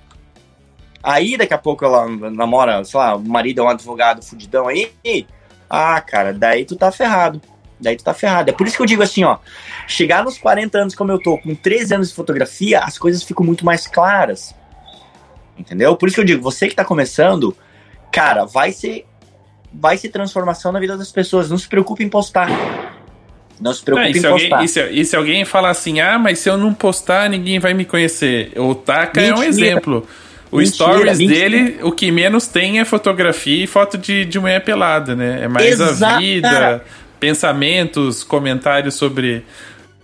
[1.02, 4.90] Aí daqui a pouco ela namora, sei lá, o marido é um advogado fudidão aí.
[5.70, 7.40] Ah, cara, daí tu tá ferrado.
[7.80, 8.50] Daí tu tá ferrado.
[8.50, 9.38] É por isso que eu digo assim, ó.
[9.86, 13.46] Chegar nos 40 anos como eu tô, com 13 anos de fotografia, as coisas ficam
[13.46, 14.54] muito mais claras.
[15.56, 15.96] Entendeu?
[15.96, 17.56] Por isso que eu digo, você que tá começando,
[18.12, 19.06] cara, vai ser
[19.72, 21.50] vai ser transformação na vida das pessoas.
[21.50, 22.48] Não se preocupe em postar.
[23.60, 24.64] Não se preocupe em alguém, postar.
[24.64, 27.74] E se, e se, alguém falar assim, ah, mas se eu não postar, ninguém vai
[27.74, 28.52] me conhecer.
[28.56, 29.36] O Taka mentira.
[29.36, 30.06] é um exemplo.
[30.50, 31.40] O mentira, stories mentira.
[31.40, 35.40] dele, o que menos tem é fotografia e foto de, de mulher pelada, né?
[35.42, 36.82] É mais a vida,
[37.20, 39.44] pensamentos, comentários sobre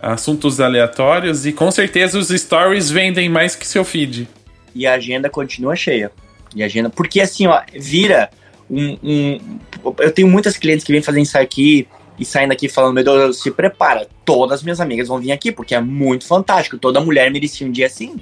[0.02, 4.28] assuntos aleatórios e com certeza os stories vendem mais que seu feed.
[4.74, 6.10] E a agenda continua cheia.
[6.54, 8.30] E a agenda, porque assim, ó, vira
[8.70, 9.58] um, um,
[9.98, 11.88] eu tenho muitas clientes que vêm fazer ensaio aqui
[12.18, 15.50] e saem daqui falando, meu Deus, se prepara, todas as minhas amigas vão vir aqui,
[15.50, 18.20] porque é muito fantástico, toda mulher merecia um dia assim,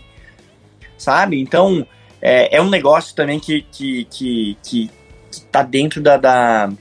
[0.96, 1.40] sabe?
[1.40, 1.86] Então,
[2.20, 4.90] é, é um negócio também que, que, que, que
[5.50, 6.72] tá dentro da, da,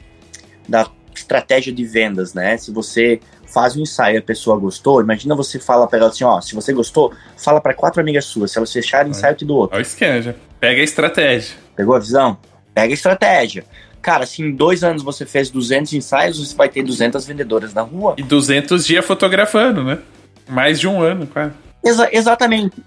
[0.67, 2.57] da estratégia de vendas, né?
[2.57, 6.23] Se você faz um ensaio e a pessoa gostou, imagina você fala para ela assim,
[6.23, 9.45] ó, se você gostou, fala para quatro amigas suas, se elas fecharem, ensaio eu te
[9.45, 9.75] dou outro.
[9.75, 11.55] Olha o esquema, pega a estratégia.
[11.75, 12.37] Pegou a visão?
[12.73, 13.65] Pega a estratégia.
[14.01, 17.81] Cara, se em dois anos você fez 200 ensaios, você vai ter 200 vendedoras na
[17.81, 18.15] rua.
[18.17, 19.99] E 200 dias fotografando, né?
[20.47, 21.53] Mais de um ano, quase.
[21.83, 22.77] Exa exatamente.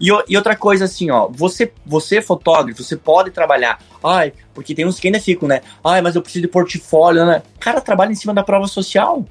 [0.00, 3.78] E, e, outra coisa assim, ó, você, você fotógrafo, você pode trabalhar.
[4.02, 5.60] Ai, porque tem uns que ainda ficam, né?
[5.84, 7.42] Ai, mas eu preciso de portfólio, né?
[7.58, 9.24] Cara, trabalha em cima da prova social.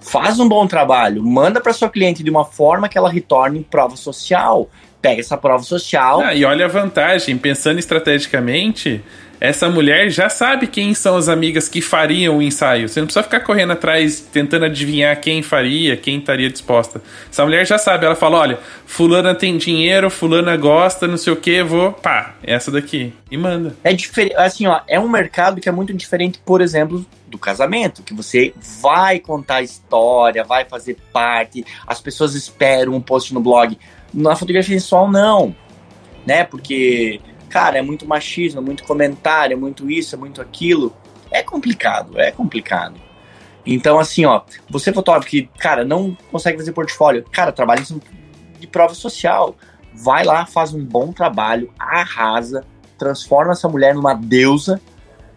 [0.00, 3.96] Faz um bom trabalho, manda para sua cliente de uma forma que ela retorne prova
[3.96, 4.68] social
[5.04, 6.22] pega essa prova social.
[6.22, 9.04] Ah, e olha a vantagem, pensando estrategicamente,
[9.38, 12.88] essa mulher já sabe quem são as amigas que fariam o ensaio.
[12.88, 17.02] Você não precisa ficar correndo atrás tentando adivinhar quem faria, quem estaria disposta.
[17.30, 21.36] Essa mulher já sabe, ela fala: olha, fulana tem dinheiro, fulana gosta, não sei o
[21.36, 23.12] que, vou, pá, essa daqui.
[23.30, 23.76] E manda.
[23.84, 28.02] É diferente, assim, ó, é um mercado que é muito diferente, por exemplo, do casamento,
[28.02, 33.40] que você vai contar a história, vai fazer parte, as pessoas esperam um post no
[33.40, 33.76] blog.
[34.14, 35.54] Na fotografia sensual, não.
[36.24, 36.44] Né?
[36.44, 40.94] Porque, cara, é muito machismo, é muito comentário, é muito isso, é muito aquilo.
[41.30, 42.94] É complicado, é complicado.
[43.66, 47.82] Então, assim, ó, você fotógrafo que, cara, não consegue fazer portfólio, cara, trabalha
[48.60, 49.56] de prova social.
[49.92, 52.64] Vai lá, faz um bom trabalho, arrasa,
[52.98, 54.80] transforma essa mulher numa deusa.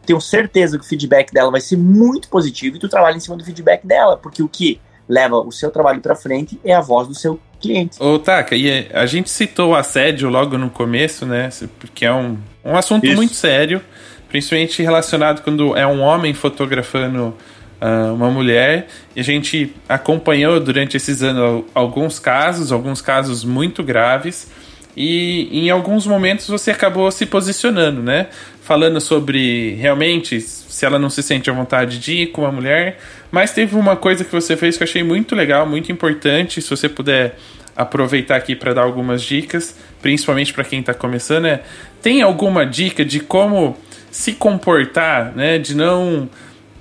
[0.05, 3.37] Tenho certeza que o feedback dela vai ser muito positivo e tu trabalha em cima
[3.37, 7.07] do feedback dela, porque o que leva o seu trabalho para frente é a voz
[7.07, 8.01] do seu cliente.
[8.01, 11.49] Ô, Taka, e a gente citou o assédio logo no começo, né?
[11.79, 13.15] Porque é um, um assunto Isso.
[13.15, 13.81] muito sério,
[14.29, 17.35] principalmente relacionado quando é um homem fotografando
[17.81, 18.87] uh, uma mulher.
[19.15, 24.49] E a gente acompanhou durante esses anos alguns casos, alguns casos muito graves.
[24.95, 28.27] E em alguns momentos você acabou se posicionando, né?
[28.61, 30.43] Falando sobre realmente
[30.77, 32.99] se ela não se sente à vontade de ir com uma mulher.
[33.31, 36.61] Mas teve uma coisa que você fez que eu achei muito legal, muito importante.
[36.61, 37.35] Se você puder
[37.75, 41.45] aproveitar aqui para dar algumas dicas, principalmente para quem está começando.
[41.47, 41.63] É,
[41.99, 43.75] tem alguma dica de como
[44.11, 45.57] se comportar, né?
[45.57, 46.29] De não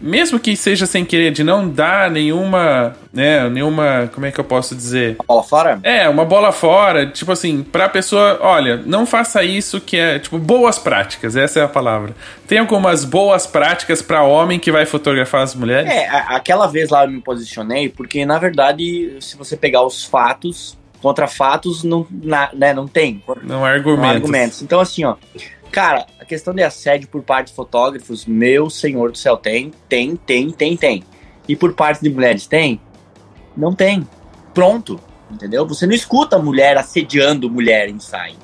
[0.01, 4.45] mesmo que seja sem querer, de não dar nenhuma, né, nenhuma, como é que eu
[4.45, 5.17] posso dizer?
[5.19, 5.81] Uma bola fora?
[5.83, 10.39] É, uma bola fora, tipo assim, pra pessoa, olha, não faça isso que é, tipo,
[10.39, 12.15] boas práticas, essa é a palavra.
[12.47, 15.91] Tem algumas boas práticas para homem que vai fotografar as mulheres?
[15.91, 20.77] É, aquela vez lá eu me posicionei, porque na verdade, se você pegar os fatos,
[21.01, 23.23] contra fatos, não, na, né, não tem.
[23.43, 24.03] Não há argumentos.
[24.03, 24.63] Não há argumentos.
[24.63, 25.15] Então, assim, ó,
[25.77, 30.17] Cara, a questão de assédio por parte de fotógrafos, meu senhor do céu, tem, tem,
[30.17, 31.05] tem, tem, tem.
[31.47, 32.81] E por parte de mulheres, tem?
[33.55, 34.09] Não tem.
[34.55, 34.99] Pronto.
[35.31, 35.67] Entendeu?
[35.67, 38.37] Você não escuta mulher assediando mulher em ensaio.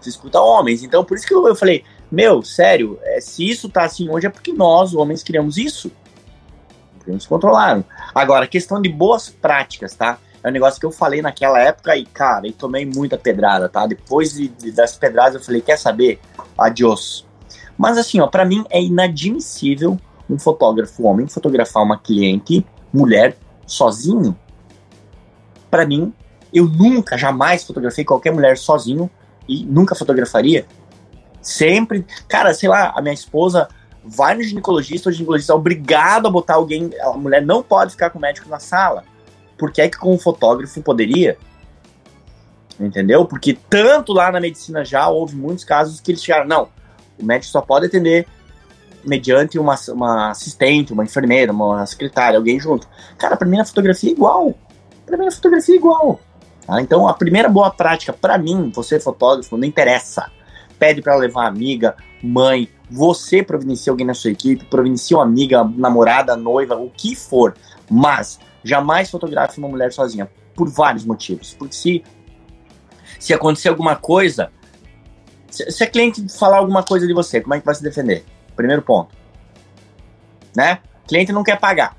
[0.00, 0.82] Você escuta homens.
[0.82, 4.26] Então, por isso que eu, eu falei, meu, sério, é, se isso tá assim hoje
[4.26, 5.92] é porque nós, homens, criamos isso.
[6.98, 7.84] Criamos controlaram.
[8.12, 10.18] Agora, questão de boas práticas, tá?
[10.46, 13.84] É um negócio que eu falei naquela época e, cara, e tomei muita pedrada, tá?
[13.84, 16.20] Depois de, de, das pedradas eu falei, quer saber?
[16.56, 17.26] Adiós.
[17.76, 19.98] Mas assim, ó, para mim é inadmissível
[20.30, 23.36] um fotógrafo homem fotografar uma cliente, mulher,
[23.66, 24.38] sozinho.
[25.68, 26.14] Para mim,
[26.54, 29.10] eu nunca, jamais fotografei qualquer mulher sozinho
[29.48, 30.64] e nunca fotografaria.
[31.42, 33.66] Sempre, cara, sei lá, a minha esposa
[34.04, 38.10] vai no ginecologista, o ginecologista é obrigado a botar alguém, a mulher não pode ficar
[38.10, 39.02] com o médico na sala
[39.58, 41.38] por que é que com o fotógrafo poderia?
[42.78, 43.24] Entendeu?
[43.24, 46.68] Porque tanto lá na medicina já houve muitos casos que eles chegaram, não,
[47.18, 48.26] o médico só pode atender
[49.04, 52.88] mediante uma, uma assistente, uma enfermeira, uma secretária, alguém junto.
[53.16, 54.54] Cara, pra mim a fotografia é igual.
[55.06, 56.20] Pra mim a fotografia é igual.
[56.66, 56.80] Tá?
[56.82, 60.30] Então a primeira boa prática, para mim, você fotógrafo, não interessa.
[60.78, 66.36] Pede para levar amiga, mãe, você providencia alguém na sua equipe, providencia uma amiga, namorada,
[66.36, 67.54] noiva, o que for.
[67.88, 71.54] Mas jamais fotografe uma mulher sozinha, por vários motivos.
[71.54, 72.04] Porque se,
[73.18, 74.50] se acontecer alguma coisa,
[75.50, 78.24] se, se a cliente falar alguma coisa de você, como é que vai se defender?
[78.56, 79.14] Primeiro ponto.
[80.54, 80.78] Né?
[81.06, 81.96] Cliente não quer pagar.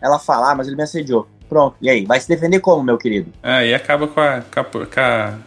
[0.00, 1.28] Ela fala, ah, mas ele me assediou.
[1.48, 2.04] Pronto, e aí?
[2.04, 3.32] Vai se defender como, meu querido?
[3.42, 5.38] Ah, e acaba com a, com a, com a,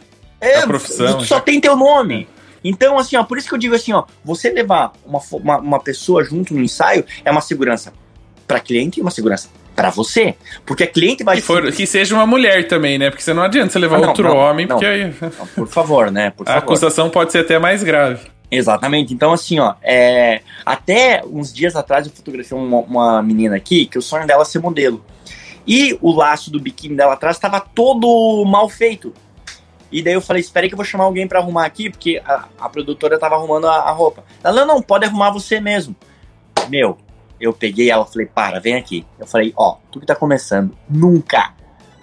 [0.41, 1.21] é, a profissão.
[1.21, 2.27] Só tem teu nome.
[2.63, 5.79] Então, assim, ó, por isso que eu digo assim, ó, você levar uma, uma, uma
[5.79, 7.93] pessoa junto no ensaio é uma segurança
[8.47, 10.35] para cliente e uma segurança para você.
[10.65, 11.37] Porque a cliente vai.
[11.37, 13.09] Que, for, que seja uma mulher também, né?
[13.09, 15.13] Porque você não adianta você levar ah, não, outro não, homem, não, porque aí.
[15.55, 16.31] por favor, né?
[16.31, 18.27] Por a acusação pode ser até mais grave.
[18.49, 19.13] Exatamente.
[19.13, 20.41] Então, assim, ó, é...
[20.65, 24.45] até uns dias atrás eu fotografei uma, uma menina aqui que o sonho dela é
[24.45, 25.03] ser modelo.
[25.65, 29.13] E o laço do biquíni dela atrás estava todo mal feito.
[29.91, 32.19] E daí eu falei, espera aí que eu vou chamar alguém para arrumar aqui, porque
[32.25, 34.23] a, a produtora tava arrumando a, a, roupa.
[34.43, 35.95] Ela, não, não, pode arrumar você mesmo.
[36.67, 36.97] Meu,
[37.43, 39.05] eu peguei ela falei, para, vem aqui.
[39.19, 41.53] Eu falei, ó, tu que tá começando, nunca,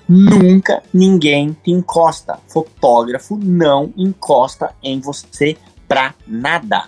[0.07, 2.39] nunca ninguém te encosta.
[2.47, 5.57] Fotógrafo não encosta em você
[5.89, 6.85] pra nada,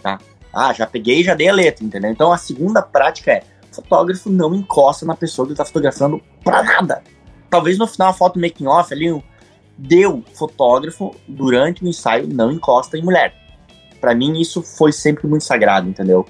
[0.00, 0.20] tá?
[0.52, 2.10] Ah, já peguei e já dei a letra, entendeu?
[2.10, 7.02] Então a segunda prática é, fotógrafo não encosta na pessoa que tá fotografando pra nada.
[7.48, 9.22] Talvez no final a foto making off ali,
[9.76, 13.34] deu fotógrafo durante o ensaio não encosta em mulher.
[14.00, 16.24] Para mim isso foi sempre muito sagrado, entendeu?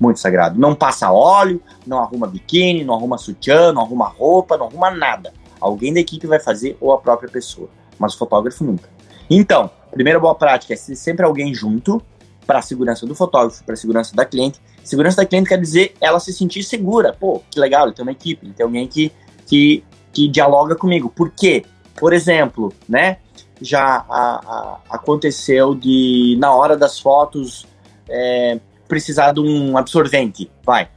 [0.00, 0.58] Muito sagrado.
[0.58, 5.32] Não passa óleo, não arruma biquíni, não arruma sutiã, não arruma roupa, não arruma nada.
[5.60, 7.68] Alguém da equipe vai fazer ou a própria pessoa,
[7.98, 8.88] mas o fotógrafo nunca.
[9.28, 12.02] Então, primeira boa prática é ser sempre alguém junto
[12.46, 14.60] para a segurança do fotógrafo, para a segurança da cliente.
[14.82, 17.12] Segurança da cliente quer dizer ela se sentir segura.
[17.12, 19.12] Pô, que legal, ele tem uma equipe, ele tem alguém que,
[19.46, 21.10] que, que dialoga comigo.
[21.10, 21.64] Por quê?
[21.96, 23.18] Por exemplo, né?
[23.60, 27.66] Já a, a, aconteceu de, na hora das fotos,
[28.08, 30.88] é, precisar de um absorvente, vai.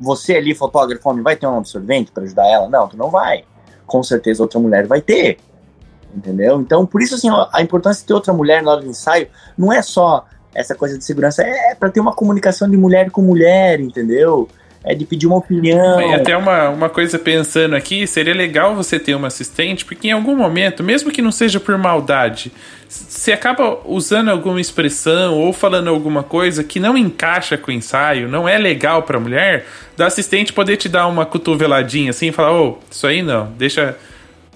[0.00, 2.68] Você ali, fotógrafo, homem, vai ter um absorvente para ajudar ela?
[2.68, 3.44] Não, tu não vai.
[3.86, 5.38] Com certeza outra mulher vai ter.
[6.14, 6.60] Entendeu?
[6.60, 9.72] Então, por isso, assim, a importância de ter outra mulher na hora do ensaio não
[9.72, 13.78] é só essa coisa de segurança, é para ter uma comunicação de mulher com mulher,
[13.80, 14.48] entendeu?
[14.82, 16.00] É de pedir uma opinião.
[16.00, 20.12] E até uma, uma coisa pensando aqui, seria legal você ter uma assistente, porque em
[20.12, 22.50] algum momento, mesmo que não seja por maldade,
[22.88, 28.28] você acaba usando alguma expressão ou falando alguma coisa que não encaixa com o ensaio,
[28.28, 29.66] não é legal pra mulher,
[29.96, 33.52] da assistente poder te dar uma cotoveladinha assim e falar, ô, oh, isso aí não,
[33.52, 33.96] deixa.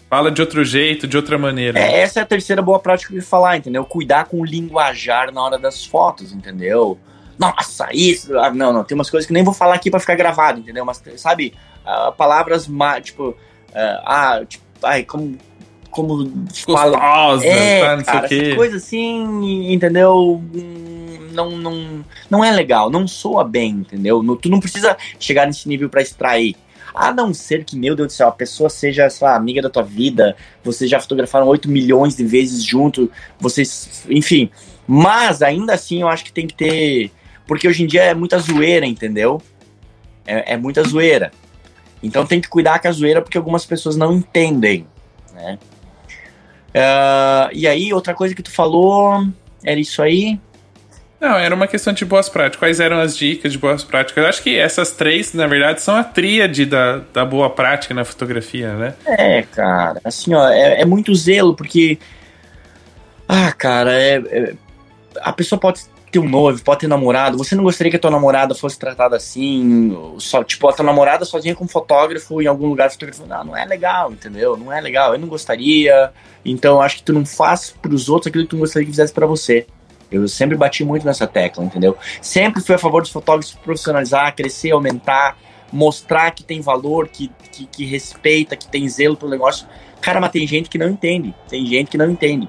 [0.09, 1.77] Fala de outro jeito, de outra maneira.
[1.77, 3.85] É, essa é a terceira boa prática de falar, entendeu?
[3.85, 6.97] Cuidar com o linguajar na hora das fotos, entendeu?
[7.39, 8.39] Nossa, isso.
[8.39, 10.85] Ah, não, não, tem umas coisas que nem vou falar aqui para ficar gravado, entendeu?
[10.85, 11.55] Mas, sabe,
[11.85, 12.68] uh, palavras,
[13.03, 13.37] tipo, uh,
[14.05, 15.37] ah, tipo, ai, como.
[15.91, 16.28] Como
[16.66, 17.45] fala.
[17.45, 20.43] É, tá, não cara, sei o coisa assim, entendeu?
[21.32, 24.20] Não, não, não é legal, não soa bem, entendeu?
[24.43, 26.57] tu não precisa chegar nesse nível para extrair.
[26.95, 29.68] A não ser que, meu Deus do céu, a pessoa seja, sei lá, amiga da
[29.68, 33.11] tua vida, vocês já fotografaram 8 milhões de vezes junto,
[33.41, 34.49] vocês, enfim.
[34.87, 37.11] Mas ainda assim eu acho que tem que ter.
[37.47, 39.40] Porque hoje em dia é muita zoeira, entendeu?
[40.26, 41.30] É, é muita zoeira.
[42.03, 44.86] Então tem que cuidar com a zoeira porque algumas pessoas não entendem,
[45.32, 45.59] né?
[46.74, 49.24] Uh, e aí, outra coisa que tu falou,
[49.62, 50.40] era isso aí?
[51.20, 52.59] Não, era uma questão de boas práticas.
[52.59, 54.22] Quais eram as dicas de boas práticas?
[54.22, 58.05] Eu acho que essas três, na verdade, são a tríade da, da boa prática na
[58.05, 58.95] fotografia, né?
[59.07, 60.01] É, cara.
[60.05, 61.99] Assim, ó, é, é muito zelo, porque.
[63.26, 64.55] Ah, cara, é, é,
[65.22, 65.80] a pessoa pode
[66.14, 67.36] ter um noivo, pode ter namorado.
[67.36, 69.96] Você não gostaria que a tua namorada fosse tratada assim?
[70.18, 73.28] Só, tipo, a tua namorada sozinha com um fotógrafo em algum lugar fotografando.
[73.28, 74.56] Não, não é legal, entendeu?
[74.56, 75.12] Não é legal.
[75.12, 76.12] Eu não gostaria.
[76.44, 79.26] Então, acho que tu não faz pros outros aquilo que tu gostaria que fizesse para
[79.26, 79.66] você.
[80.10, 81.96] Eu sempre bati muito nessa tecla, entendeu?
[82.22, 85.36] Sempre fui a favor dos fotógrafos profissionalizar, crescer, aumentar,
[85.72, 89.66] mostrar que tem valor, que, que, que respeita, que tem zelo pelo negócio.
[90.00, 91.34] Cara, mas tem gente que não entende.
[91.48, 92.48] Tem gente que não entende.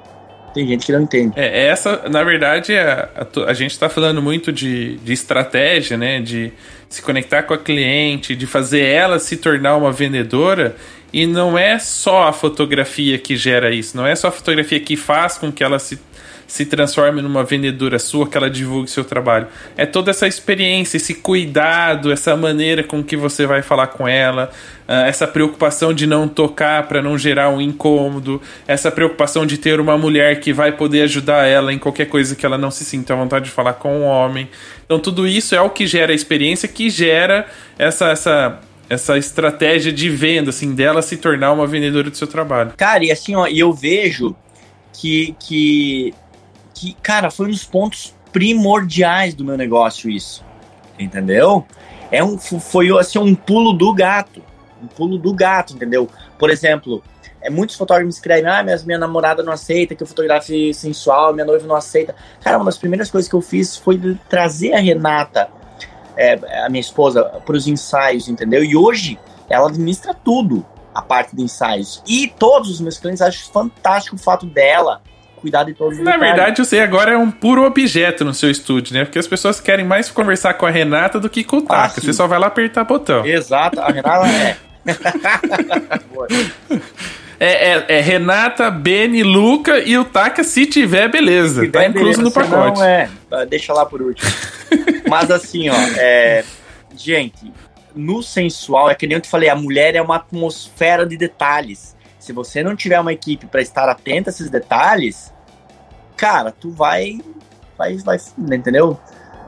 [0.55, 1.33] Tem gente que não entende.
[1.35, 5.97] É, essa, na verdade, é a, a, a gente está falando muito de, de estratégia,
[5.97, 6.21] né?
[6.21, 6.53] De
[6.87, 10.77] se conectar com a cliente, de fazer ela se tornar uma vendedora.
[11.11, 14.95] E não é só a fotografia que gera isso, não é só a fotografia que
[14.95, 15.99] faz com que ela se
[16.55, 19.47] se transforme numa vendedora sua, que ela divulgue seu trabalho.
[19.75, 24.49] É toda essa experiência, esse cuidado, essa maneira com que você vai falar com ela,
[24.87, 29.81] uh, essa preocupação de não tocar para não gerar um incômodo, essa preocupação de ter
[29.81, 33.13] uma mulher que vai poder ajudar ela em qualquer coisa que ela não se sinta
[33.13, 34.47] à vontade de falar com um homem.
[34.85, 37.47] Então tudo isso é o que gera a experiência, que gera
[37.77, 42.71] essa essa essa estratégia de venda, assim, dela se tornar uma vendedora do seu trabalho.
[42.77, 44.35] Cara, e assim, ó, eu vejo
[44.93, 46.13] que, que
[46.75, 50.43] que, cara, foi um dos pontos primordiais do meu negócio isso.
[50.99, 51.65] Entendeu?
[52.11, 54.43] É um, foi assim um pulo do gato.
[54.83, 56.09] Um pulo do gato, entendeu?
[56.37, 57.01] Por exemplo,
[57.41, 61.45] é, muitos fotógrafos escrevem, ah, minha, minha namorada não aceita que eu fotografe sensual, minha
[61.45, 62.13] noiva não aceita.
[62.41, 63.99] Cara, uma das primeiras coisas que eu fiz foi
[64.29, 65.49] trazer a Renata,
[66.17, 66.33] é,
[66.65, 68.63] a minha esposa, para os ensaios, entendeu?
[68.63, 69.17] E hoje
[69.49, 72.03] ela administra tudo, a parte de ensaios.
[72.05, 75.01] E todos os meus clientes acham fantástico o fato dela
[75.45, 76.35] cuidar de todos os Na detalhes.
[76.35, 79.05] verdade, você agora é um puro objeto no seu estúdio, né?
[79.05, 81.93] Porque as pessoas querem mais conversar com a Renata do que com o Taka.
[81.97, 83.23] Ah, você só vai lá apertar botão.
[83.23, 84.57] Exato, a Renata é.
[87.37, 91.63] É, é, é, Renata, Beni, Luca e o Taka, se tiver, beleza.
[91.63, 92.79] Se tá incluso beleza, no pacote.
[92.79, 93.09] Não, é.
[93.49, 94.31] Deixa lá por último.
[95.09, 96.45] Mas assim, ó, é,
[96.95, 97.51] gente,
[97.93, 101.93] no sensual, é que nem eu te falei, a mulher é uma atmosfera de detalhes.
[102.25, 105.31] Se você não tiver uma equipe para estar atenta a esses detalhes,
[106.15, 107.19] cara, tu vai,
[107.77, 108.99] vai, vai, entendeu?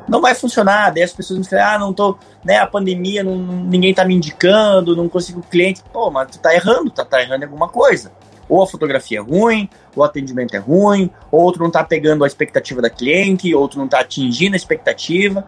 [0.07, 3.35] Não vai funcionar, daí as pessoas me falam, ah, não tô, né, a pandemia, não,
[3.35, 5.83] ninguém tá me indicando, não consigo cliente.
[5.91, 8.11] Pô, mas tu tá errando, tá, tá errando em alguma coisa.
[8.47, 12.23] Ou a fotografia é ruim, ou o atendimento é ruim, ou outro não tá pegando
[12.23, 15.45] a expectativa da cliente, outro não tá atingindo a expectativa.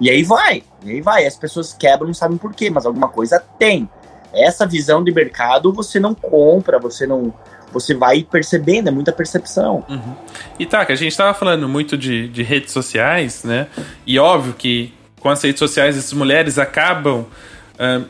[0.00, 1.26] E aí vai, e aí vai.
[1.26, 3.88] As pessoas quebram, não sabem por quê, mas alguma coisa tem.
[4.32, 7.32] Essa visão de mercado você não compra, você não,
[7.72, 9.84] você vai percebendo, é muita percepção.
[9.88, 10.14] Uhum.
[10.58, 13.66] E tá, que a gente estava falando muito de, de redes sociais, né?
[14.06, 17.26] E óbvio que com as redes sociais essas mulheres acabam
[17.74, 18.04] uh,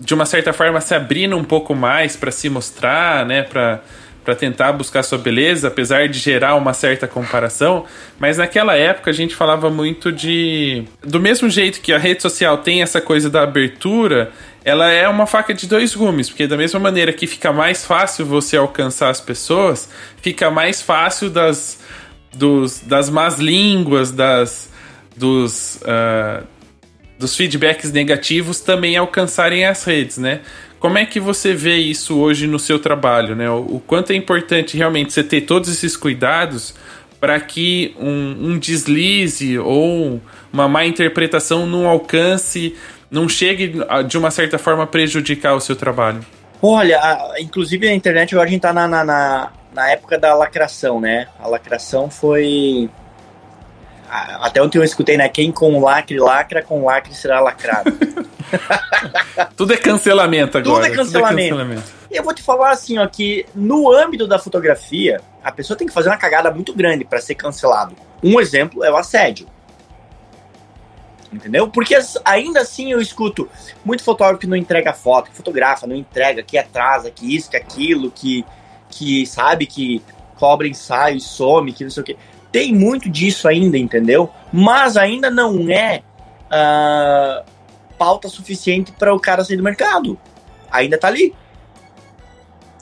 [0.00, 3.42] de uma certa forma se abrindo um pouco mais para se mostrar, né?
[3.42, 3.80] Para
[4.24, 7.84] para tentar buscar sua beleza, apesar de gerar uma certa comparação,
[8.18, 12.58] mas naquela época a gente falava muito de do mesmo jeito que a rede social
[12.58, 14.32] tem essa coisa da abertura,
[14.64, 18.24] ela é uma faca de dois gumes, porque da mesma maneira que fica mais fácil
[18.24, 19.90] você alcançar as pessoas,
[20.22, 21.78] fica mais fácil das,
[22.32, 24.70] dos, das más línguas, das,
[25.14, 26.42] dos, uh,
[27.18, 30.40] dos feedbacks negativos também alcançarem as redes, né?
[30.80, 33.50] Como é que você vê isso hoje no seu trabalho, né?
[33.50, 36.74] O, o quanto é importante realmente você ter todos esses cuidados
[37.20, 40.20] para que um, um deslize ou
[40.52, 42.74] uma má interpretação não alcance
[43.14, 43.74] não chegue
[44.06, 46.20] de uma certa forma a prejudicar o seu trabalho?
[46.60, 50.34] Olha, a, inclusive a internet agora a gente tá na, na, na, na época da
[50.34, 51.28] lacração, né?
[51.38, 52.90] A lacração foi.
[54.08, 55.28] Até ontem eu escutei, né?
[55.28, 57.92] Quem com lacre lacra, com lacre será lacrado.
[59.56, 60.84] Tudo é cancelamento agora.
[60.84, 61.48] Tudo é cancelamento.
[61.50, 61.92] Tudo é cancelamento.
[62.10, 65.86] E eu vou te falar assim, ó, que no âmbito da fotografia, a pessoa tem
[65.86, 67.94] que fazer uma cagada muito grande para ser cancelado.
[68.22, 69.46] Um exemplo é o assédio
[71.36, 71.68] entendeu?
[71.68, 73.48] Porque ainda assim eu escuto
[73.84, 77.56] muito fotógrafo que não entrega foto, que fotografa, não entrega, que atrasa, que isso, que
[77.56, 78.44] aquilo, que,
[78.88, 80.02] que sabe, que
[80.36, 82.16] cobra ensaio e some, que não sei o que.
[82.52, 84.30] Tem muito disso ainda, entendeu?
[84.52, 86.02] Mas ainda não é
[86.46, 87.44] uh,
[87.98, 90.18] pauta suficiente para o cara sair do mercado.
[90.70, 91.34] ainda tá ali.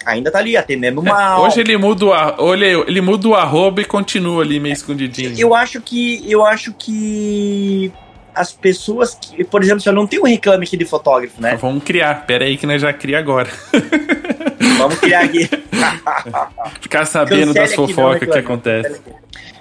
[0.04, 1.42] Ainda tá ali, atendendo É, mal.
[1.42, 2.08] hoje ele muda, o,
[2.44, 5.38] olha, ele muda o arroba e continua ali meio escondidinho.
[5.38, 6.22] Eu acho que.
[6.28, 7.92] Eu acho que.
[8.34, 9.44] As pessoas que.
[9.44, 11.56] Por exemplo, se eu não tenho um reclame aqui de fotógrafo, né?
[11.56, 12.26] Vamos criar.
[12.26, 13.50] Pera aí que nós já cria agora.
[14.78, 15.48] Vamos criar aqui.
[16.80, 18.44] Ficar sabendo Cancele das fofocas que reclame.
[18.44, 19.02] acontecem.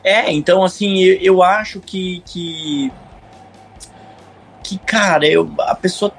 [0.03, 2.91] É, então assim, eu, eu acho que, que.
[4.63, 6.13] Que, cara, eu, a pessoa.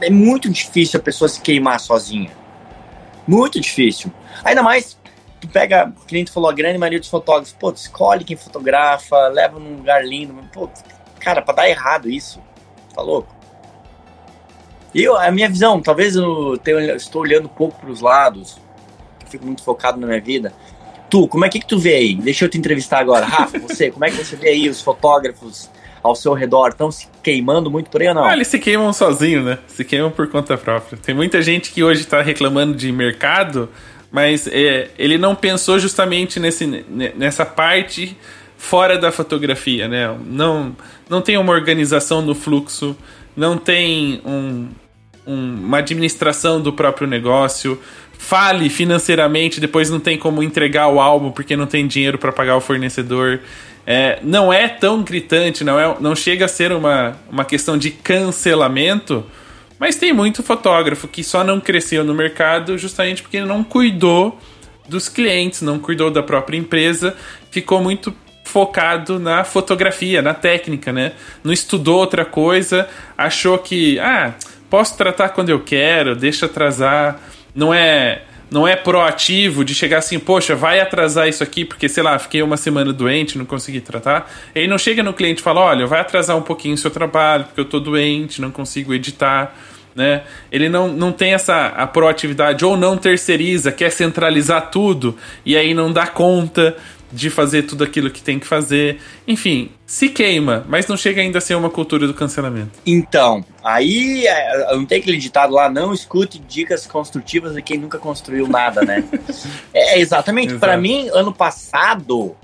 [0.00, 2.30] É muito difícil a pessoa se queimar sozinha.
[3.26, 4.12] Muito difícil.
[4.44, 4.96] Ainda mais,
[5.40, 9.58] tu pega, nem tu falou, a grande maioria dos fotógrafos, pô, escolhe quem fotografa, leva
[9.58, 10.68] num lugar lindo, pô,
[11.26, 12.40] cara, pra dar errado isso,
[12.94, 13.34] tá louco?
[14.94, 18.56] Eu, a minha visão, talvez eu tenha, estou olhando um pouco pros lados,
[19.24, 20.52] eu fico muito focado na minha vida.
[21.10, 22.14] Tu, como é que, que tu vê aí?
[22.14, 23.26] Deixa eu te entrevistar agora.
[23.26, 25.68] Rafa, você, como é que você vê aí os fotógrafos
[26.00, 26.68] ao seu redor?
[26.68, 28.24] Estão se queimando muito por aí ou não?
[28.24, 29.58] Ah, eles se queimam sozinho, né?
[29.66, 30.96] Se queimam por conta própria.
[30.96, 33.68] Tem muita gente que hoje tá reclamando de mercado,
[34.12, 38.16] mas é, ele não pensou justamente nesse, ne- nessa parte
[38.68, 40.12] fora da fotografia, né?
[40.26, 40.76] Não,
[41.08, 42.96] não tem uma organização no fluxo,
[43.36, 44.66] não tem um,
[45.26, 47.80] um- uma administração do próprio negócio.
[48.18, 52.56] Fale financeiramente, depois não tem como entregar o álbum porque não tem dinheiro para pagar
[52.56, 53.38] o fornecedor.
[53.86, 57.90] É, não é tão gritante, não, é, não chega a ser uma, uma questão de
[57.92, 59.24] cancelamento,
[59.78, 64.40] mas tem muito fotógrafo que só não cresceu no mercado justamente porque não cuidou
[64.88, 67.14] dos clientes, não cuidou da própria empresa,
[67.52, 68.12] ficou muito
[68.46, 71.12] focado na fotografia, na técnica, né?
[71.42, 72.88] Não estudou outra coisa,
[73.18, 74.34] achou que, ah,
[74.70, 77.20] posso tratar quando eu quero, deixa atrasar.
[77.54, 82.00] Não é não é proativo de chegar assim, poxa, vai atrasar isso aqui porque, sei
[82.00, 84.30] lá, fiquei uma semana doente, não consegui tratar.
[84.54, 86.92] E aí não chega no cliente e fala, olha, vai atrasar um pouquinho o seu
[86.92, 89.52] trabalho porque eu tô doente, não consigo editar
[89.96, 90.24] né?
[90.52, 95.72] Ele não, não tem essa a proatividade ou não terceiriza, quer centralizar tudo e aí
[95.72, 96.76] não dá conta
[97.12, 99.00] de fazer tudo aquilo que tem que fazer.
[99.26, 102.70] Enfim, se queima, mas não chega ainda a ser uma cultura do cancelamento.
[102.84, 107.98] Então, aí é, não tem aquele ditado lá, não escute dicas construtivas de quem nunca
[107.98, 109.04] construiu nada, né?
[109.72, 110.54] é exatamente.
[110.56, 112.36] Para mim, ano passado,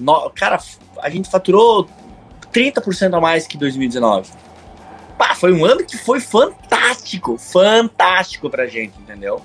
[0.00, 0.58] no- cara,
[1.02, 1.88] a gente faturou
[2.52, 4.30] 30% a mais que 2019.
[5.18, 9.40] Pá, foi um ano que foi fantástico, fantástico pra gente, entendeu?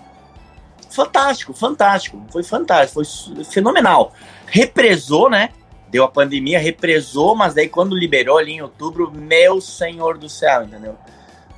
[0.90, 4.14] Fantástico, fantástico, foi fantástico, foi fenomenal.
[4.52, 5.50] Represou, né?
[5.90, 10.64] Deu a pandemia, represou, mas daí quando liberou ali em outubro, meu senhor do céu,
[10.64, 10.98] entendeu?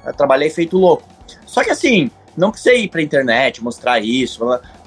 [0.05, 1.03] Eu trabalhei feito louco.
[1.43, 4.39] Só que assim, não precisei ir pra internet mostrar isso.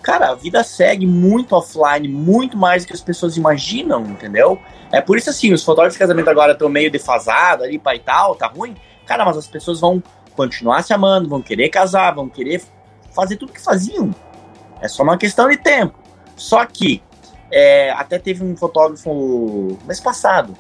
[0.03, 4.61] Cara, a vida segue muito offline, muito mais do que as pessoas imaginam, entendeu?
[4.93, 8.01] É por isso assim, os fotógrafos de casamento agora estão meio defasados ali, pai e
[8.01, 8.77] tal, tá ruim.
[9.05, 10.01] Cara, mas as pessoas vão
[10.37, 12.63] continuar se amando, vão querer casar, vão querer
[13.13, 14.15] fazer tudo que faziam.
[14.81, 15.99] É só uma questão de tempo.
[16.37, 17.03] Só que
[17.51, 20.55] é, até teve um fotógrafo mês passado.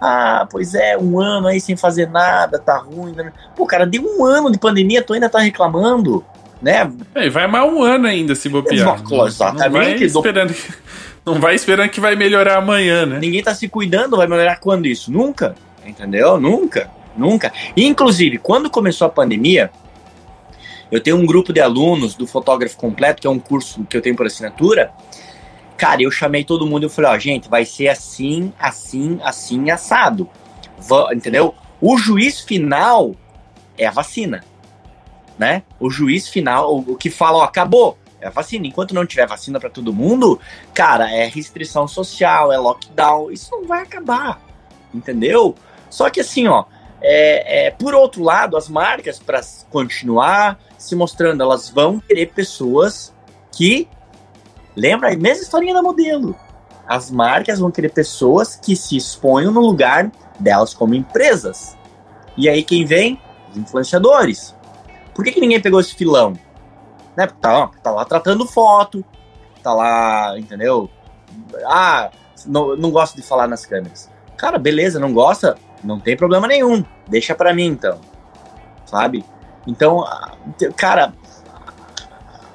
[0.00, 3.12] Ah, pois é, um ano aí sem fazer nada, tá ruim.
[3.12, 3.32] né?
[3.54, 6.24] Pô, cara, deu um ano de pandemia, tu ainda tá reclamando,
[6.62, 6.90] né?
[7.14, 8.74] É, vai mais um ano ainda se bobear.
[8.96, 9.60] Exato, exatamente.
[9.64, 10.72] Não vai esperando, que-
[11.26, 13.18] não vai esperando que vai melhorar amanhã, né?
[13.18, 15.12] Ninguém tá se cuidando, vai melhorar quando isso?
[15.12, 16.40] Nunca, entendeu?
[16.40, 17.52] Nunca, nunca.
[17.76, 19.70] Inclusive, quando começou a pandemia,
[20.90, 24.00] eu tenho um grupo de alunos do Fotógrafo Completo, que é um curso que eu
[24.00, 24.90] tenho por assinatura.
[25.80, 30.28] Cara, eu chamei todo mundo e falei, ó, gente, vai ser assim, assim, assim, assado.
[31.10, 31.54] Entendeu?
[31.80, 33.16] O juiz final
[33.78, 34.44] é a vacina,
[35.38, 35.62] né?
[35.80, 38.66] O juiz final, o, o que fala, ó, acabou, é a vacina.
[38.66, 40.38] Enquanto não tiver vacina para todo mundo,
[40.74, 44.38] cara, é restrição social, é lockdown, isso não vai acabar,
[44.92, 45.54] entendeu?
[45.88, 46.66] Só que assim, ó,
[47.00, 53.14] é, é, por outro lado, as marcas, para continuar se mostrando, elas vão querer pessoas
[53.50, 53.88] que.
[54.80, 55.12] Lembra?
[55.12, 56.34] A mesma historinha da modelo.
[56.88, 61.76] As marcas vão querer pessoas que se exponham no lugar delas como empresas.
[62.34, 63.20] E aí quem vem?
[63.50, 64.56] Os influenciadores.
[65.14, 66.32] Por que, que ninguém pegou esse filão?
[67.14, 67.26] Né?
[67.26, 69.04] Porque tá, tá lá tratando foto,
[69.62, 70.88] tá lá, entendeu?
[71.66, 72.10] Ah,
[72.46, 74.10] não, não gosto de falar nas câmeras.
[74.38, 75.58] Cara, beleza, não gosta?
[75.84, 76.82] Não tem problema nenhum.
[77.06, 78.00] Deixa pra mim, então.
[78.86, 79.26] Sabe?
[79.66, 80.06] Então,
[80.74, 81.12] cara,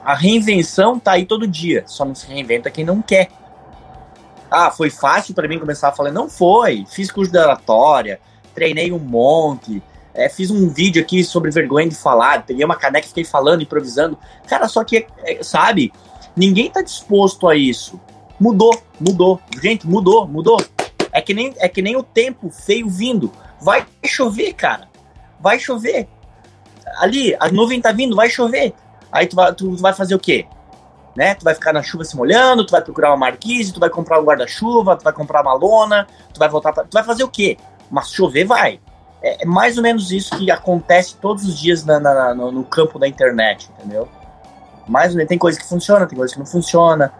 [0.06, 1.84] a reinvenção tá aí todo dia.
[1.88, 3.30] Só não se reinventa quem não quer.
[4.52, 6.12] Ah, foi fácil pra mim começar a falar.
[6.12, 6.86] Não foi.
[6.88, 8.20] Fiz curso de oratória,
[8.54, 9.82] treinei um monte.
[10.14, 12.46] é, fiz um vídeo aqui sobre vergonha de falar.
[12.46, 14.18] Peguei uma caneca fiquei falando, improvisando.
[14.48, 15.92] Cara, só que, é, sabe?
[16.36, 18.00] Ninguém tá disposto a isso.
[18.40, 19.42] Mudou, mudou.
[19.62, 20.64] Gente, mudou, mudou.
[21.12, 23.32] É que nem, é que nem o tempo feio vindo.
[23.60, 24.88] Vai chover, cara.
[25.40, 26.08] Vai chover.
[26.98, 28.74] ali, a nuvem tá vindo, vai chover.
[29.16, 30.46] Aí tu vai, tu vai fazer o quê?
[31.16, 31.34] Né?
[31.36, 34.20] Tu vai ficar na chuva se molhando, tu vai procurar uma marquise, tu vai comprar
[34.20, 36.84] um guarda-chuva, tu vai comprar uma lona, tu vai voltar pra...
[36.84, 37.58] Tu vai fazer o quê?
[37.90, 38.82] Mas chover vai.
[39.22, 42.66] É, é mais ou menos isso que acontece todos os dias na, na, no, no
[42.66, 44.10] campo da internet, entendeu?
[44.86, 47.14] Mais ou menos, tem coisa que funciona, tem coisa que não funciona.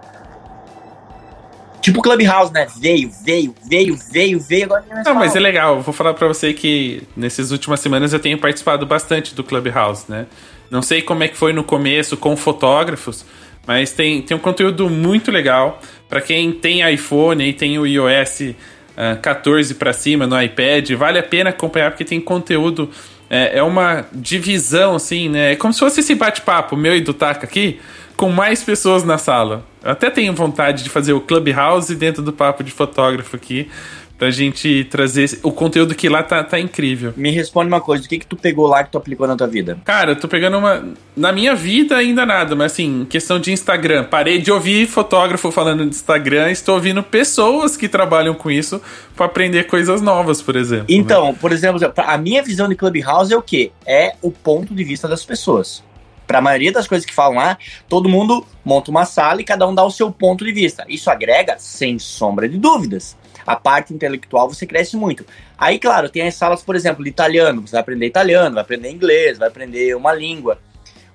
[1.80, 2.68] Tipo Clubhouse, né?
[2.78, 5.82] Veio, veio, veio, veio, veio, agora Não, mas é legal.
[5.82, 10.26] Vou falar para você que nessas últimas semanas eu tenho participado bastante do Clubhouse, né?
[10.70, 13.26] Não sei como é que foi no começo com fotógrafos,
[13.66, 15.82] mas tem, tem um conteúdo muito legal.
[16.10, 21.20] para quem tem iPhone e tem o iOS uh, 14 para cima no iPad, vale
[21.20, 22.90] a pena acompanhar porque tem conteúdo.
[23.28, 25.54] É, é uma divisão, assim, né?
[25.54, 27.80] É como se fosse esse bate-papo meu e do Taka aqui
[28.16, 29.66] com mais pessoas na sala.
[29.84, 33.70] Eu até tenho vontade de fazer o Clubhouse dentro do papo de fotógrafo aqui,
[34.18, 37.14] pra gente trazer o conteúdo que lá tá, tá incrível.
[37.16, 39.48] Me responde uma coisa, o que que tu pegou lá que tu aplicou na tua
[39.48, 39.78] vida?
[39.84, 40.86] Cara, eu tô pegando uma...
[41.16, 44.06] Na minha vida ainda nada, mas assim, questão de Instagram.
[44.06, 48.82] Parei de ouvir fotógrafo falando de Instagram, estou ouvindo pessoas que trabalham com isso
[49.16, 50.86] para aprender coisas novas, por exemplo.
[50.90, 50.96] Né?
[50.96, 51.38] Então, né?
[51.40, 53.72] por exemplo, a minha visão de Clubhouse é o quê?
[53.86, 55.84] É o ponto de vista das pessoas
[56.26, 57.58] para a maioria das coisas que falam lá,
[57.88, 60.84] todo mundo monta uma sala e cada um dá o seu ponto de vista.
[60.90, 63.16] Isso agrega, sem sombra de dúvidas.
[63.46, 65.26] A parte intelectual você cresce muito.
[65.58, 67.66] Aí, claro, tem as salas, por exemplo, de italiano.
[67.66, 70.60] Você vai aprender italiano, vai aprender inglês, vai aprender uma língua.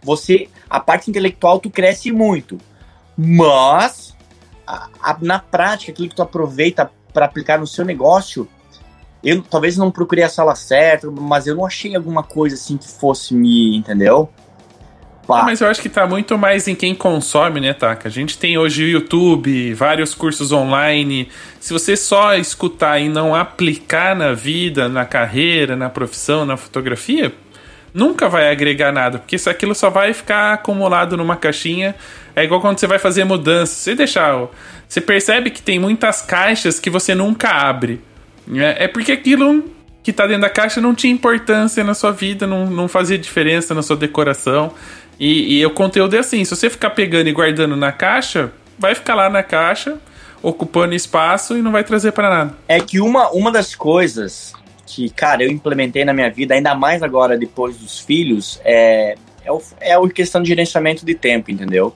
[0.03, 2.59] Você, a parte intelectual, tu cresce muito.
[3.17, 4.17] Mas,
[4.67, 8.49] a, a, na prática, aquilo que tu aproveita para aplicar no seu negócio,
[9.23, 12.89] eu talvez não procurei a sala certa, mas eu não achei alguma coisa assim que
[12.89, 14.31] fosse me, entendeu?
[15.45, 18.09] Mas eu acho que tá muito mais em quem consome, né, Taka?
[18.09, 21.29] A gente tem hoje o YouTube, vários cursos online.
[21.61, 27.33] Se você só escutar e não aplicar na vida, na carreira, na profissão, na fotografia,
[27.93, 31.95] nunca vai agregar nada, porque isso aquilo só vai ficar acumulado numa caixinha.
[32.35, 33.75] É igual quando você vai fazer mudança.
[33.75, 34.49] Você deixar.
[34.89, 38.01] Você percebe que tem muitas caixas que você nunca abre.
[38.47, 38.75] Né?
[38.79, 39.65] É porque aquilo
[40.03, 43.75] que tá dentro da caixa não tinha importância na sua vida, não, não fazia diferença
[43.75, 44.73] na sua decoração.
[45.21, 48.95] E, e o conteúdo é assim: se você ficar pegando e guardando na caixa, vai
[48.95, 49.99] ficar lá na caixa,
[50.43, 52.55] ocupando espaço e não vai trazer para nada.
[52.67, 54.55] É que uma, uma das coisas
[54.87, 59.15] que, cara, eu implementei na minha vida, ainda mais agora depois dos filhos, é,
[59.45, 61.95] é, o, é a questão de gerenciamento de tempo, entendeu?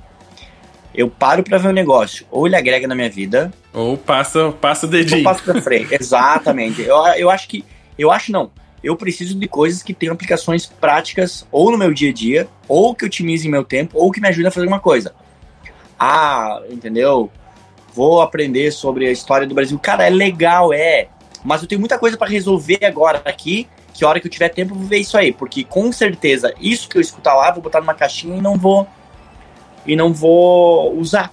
[0.94, 4.86] Eu paro para ver um negócio, ou ele agrega na minha vida, ou passa, passa
[4.86, 5.18] o dedinho.
[5.18, 6.82] Ou passa pra frente, exatamente.
[6.82, 7.64] Eu, eu acho que,
[7.98, 8.52] eu acho não,
[8.84, 12.94] eu preciso de coisas que tenham aplicações práticas ou no meu dia a dia, ou
[12.94, 15.14] que otimizem meu tempo, ou que me ajudem a fazer alguma coisa.
[15.98, 17.30] Ah, entendeu?
[17.94, 19.78] Vou aprender sobre a história do Brasil.
[19.78, 21.08] Cara, é legal, é.
[21.42, 24.50] Mas eu tenho muita coisa para resolver agora aqui, que a hora que eu tiver
[24.50, 25.32] tempo eu vou ver isso aí.
[25.32, 28.58] Porque com certeza, isso que eu escutar lá, eu vou botar numa caixinha e não
[28.58, 28.86] vou.
[29.86, 31.32] E não vou usar.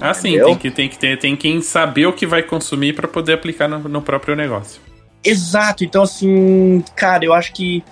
[0.00, 3.08] Ah, sim, tem que, tem, que ter, tem que saber o que vai consumir para
[3.08, 4.85] poder aplicar no, no próprio negócio.
[5.28, 7.82] Exato, então assim, cara, eu acho que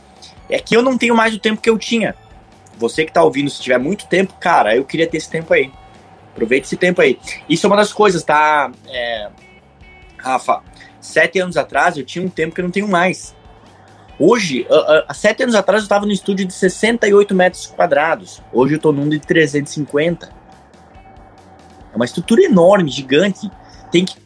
[0.49, 2.14] é que eu não tenho mais o tempo que eu tinha.
[2.78, 5.72] Você que tá ouvindo, se tiver muito tempo, cara, eu queria ter esse tempo aí.
[6.32, 7.18] Aproveite esse tempo aí.
[7.49, 8.70] Isso é uma das coisas, tá?
[8.89, 9.30] É,
[10.18, 10.62] Rafa,
[11.01, 13.35] sete anos atrás eu tinha um tempo que eu não tenho mais.
[14.18, 14.66] Hoje,
[15.09, 18.41] há sete anos atrás eu estava no estúdio de 68 metros quadrados.
[18.53, 20.32] Hoje eu estou num de 350.
[21.93, 23.51] É uma estrutura enorme, gigante.
[23.91, 24.16] Tem que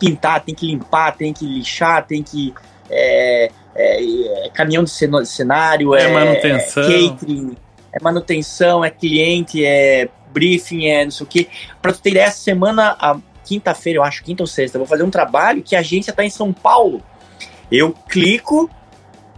[0.00, 2.54] pintar, tem que limpar, tem que lixar, tem que.
[2.90, 6.82] É, é, é caminhão de cenário, é, é manutenção.
[6.82, 7.56] catering,
[7.92, 11.46] é manutenção, é cliente, é briefing, é não sei o quê.
[11.80, 14.88] Pra tu ter ideia, essa semana, a quinta-feira, eu acho, quinta ou sexta, eu vou
[14.88, 17.02] fazer um trabalho que a agência tá em São Paulo.
[17.70, 18.68] Eu clico,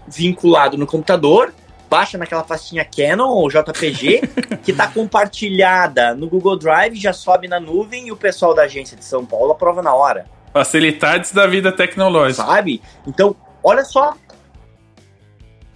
[0.06, 1.52] vinculado no computador,
[1.88, 4.22] baixa naquela pastinha Canon ou JPG,
[4.64, 8.96] que tá compartilhada no Google Drive, já sobe na nuvem e o pessoal da agência
[8.96, 10.26] de São Paulo aprova na hora.
[10.52, 12.44] Facilidades da vida tecnológica.
[12.44, 12.82] Sabe?
[13.06, 14.14] Então, olha só.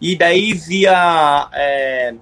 [0.01, 1.49] E daí via.
[1.53, 2.15] É,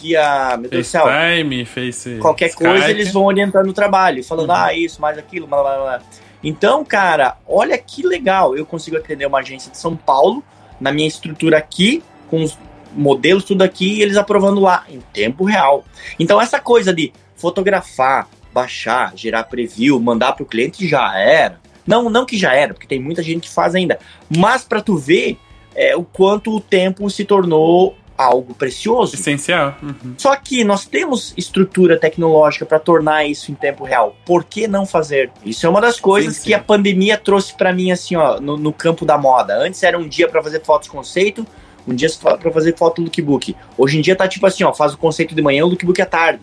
[0.00, 0.56] via.
[0.58, 1.06] Meu Deus do céu.
[1.06, 2.18] Time, Face.
[2.18, 2.68] Qualquer Skype.
[2.68, 4.56] coisa eles vão orientando o trabalho, falando, uhum.
[4.56, 6.02] ah, isso, mais aquilo, blá blá blá.
[6.44, 8.56] Então, cara, olha que legal.
[8.56, 10.42] Eu consigo atender uma agência de São Paulo,
[10.80, 12.58] na minha estrutura aqui, com os
[12.92, 15.84] modelos, tudo aqui, e eles aprovando lá, em tempo real.
[16.18, 21.60] Então, essa coisa de fotografar, baixar, gerar preview, mandar para o cliente já era.
[21.86, 23.98] Não, não que já era, porque tem muita gente que faz ainda.
[24.28, 25.38] Mas para tu ver
[25.74, 29.14] é, o quanto o tempo se tornou algo precioso.
[29.14, 29.74] Essencial.
[29.82, 30.14] Uhum.
[30.16, 34.16] Só que nós temos estrutura tecnológica para tornar isso em tempo real.
[34.24, 35.30] Por que não fazer?
[35.44, 36.46] Isso é uma das coisas sim, sim.
[36.48, 39.56] que a pandemia trouxe para mim assim, ó, no, no, campo da moda.
[39.58, 41.46] Antes era um dia para fazer fotos conceito,
[41.86, 43.56] um dia para fazer foto lookbook.
[43.76, 46.06] Hoje em dia tá tipo assim, ó, faz o conceito de manhã, o lookbook à
[46.06, 46.42] tarde.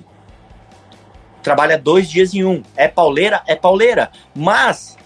[1.41, 2.61] Trabalha dois dias em um.
[2.75, 3.41] É pauleira?
[3.47, 4.11] É pauleira.
[4.35, 4.97] Mas,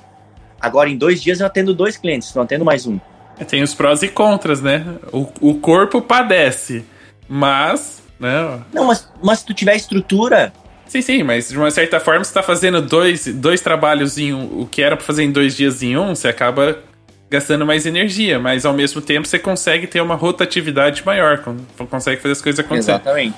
[0.63, 2.97] agora em dois dias eu atendo dois clientes, não atendo mais um.
[3.47, 4.85] Tem os prós e contras, né?
[5.11, 6.85] O, o corpo padece,
[7.27, 8.01] mas.
[8.19, 8.61] Né?
[8.73, 10.53] Não, mas, mas se tu tiver estrutura,
[10.85, 14.61] Sim, sim, mas de uma certa forma você está fazendo dois, dois trabalhos em um,
[14.61, 16.77] o que era para fazer em dois dias em um, você acaba
[17.31, 21.43] gastando mais energia, mas ao mesmo tempo você consegue ter uma rotatividade maior,
[21.89, 23.01] consegue fazer as coisas acontecerem.
[23.01, 23.37] Exatamente.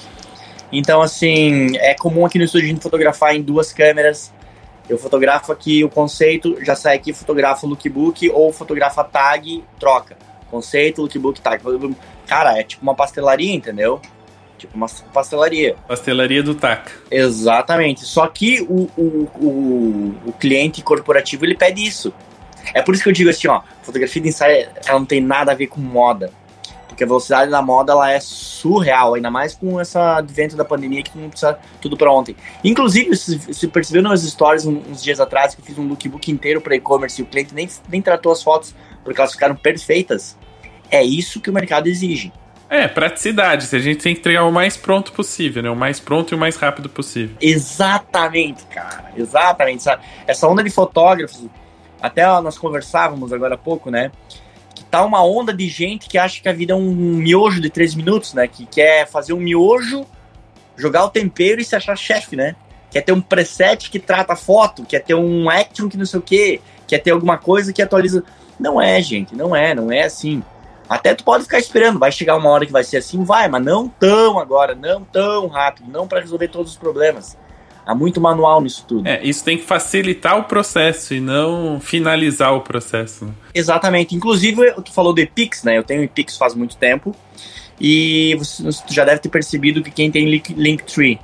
[0.70, 4.34] Então, assim, é comum aqui no estúdio a gente fotografar em duas câmeras.
[4.90, 10.18] Eu fotografo aqui o conceito, já sai aqui, fotografo o lookbook ou fotografa tag, troca.
[10.50, 11.62] Conceito, lookbook, tag.
[12.28, 14.00] Cara, é tipo uma pastelaria, entendeu?
[14.58, 15.76] Tipo uma pastelaria.
[15.88, 16.92] Pastelaria do TAC.
[17.12, 18.06] Exatamente.
[18.06, 22.14] Só que o, o, o, o, cliente corporativo ele pede isso.
[22.74, 25.52] É por isso que eu digo assim, ó, fotografia de ensaio ela não tem nada
[25.52, 26.32] a ver com moda.
[26.96, 31.04] Porque a velocidade da moda ela é surreal, ainda mais com essa advento da pandemia
[31.04, 32.38] que não precisa tudo para ontem.
[32.64, 36.74] Inclusive, você percebeu nas stories uns dias atrás que eu fiz um lookbook inteiro para
[36.74, 38.74] e-commerce e o cliente nem, nem tratou as fotos
[39.04, 40.38] porque elas ficaram perfeitas.
[40.90, 42.32] É isso que o mercado exige.
[42.70, 43.68] É, praticidade.
[43.76, 45.70] A gente tem que entregar o mais pronto possível, né?
[45.70, 47.36] O mais pronto e o mais rápido possível.
[47.42, 49.12] Exatamente, cara.
[49.18, 49.84] Exatamente.
[50.26, 51.46] Essa onda de fotógrafos,
[52.02, 54.12] até nós conversávamos agora há pouco, né?
[54.96, 57.94] Tá uma onda de gente que acha que a vida é um miojo de três
[57.94, 58.48] minutos, né?
[58.48, 60.06] Que quer fazer um miojo,
[60.78, 62.56] jogar o tempero e se achar chefe, né?
[62.90, 66.24] Quer ter um preset que trata foto, quer ter um action que não sei o
[66.24, 68.24] quê, quer ter alguma coisa que atualiza.
[68.58, 70.42] Não é, gente, não é, não é assim.
[70.88, 73.66] Até tu pode ficar esperando, vai chegar uma hora que vai ser assim, vai, mas
[73.66, 77.38] não tão agora, não tão rápido, não para resolver todos os problemas.
[77.86, 79.08] Há muito manual nisso tudo.
[79.08, 83.34] É, isso tem que facilitar o processo e não finalizar o processo.
[83.54, 84.16] Exatamente.
[84.16, 85.78] Inclusive, tu falou do Epix, né?
[85.78, 87.16] Eu tenho Epix faz muito tempo.
[87.80, 91.20] E você já deve ter percebido que quem tem Linktree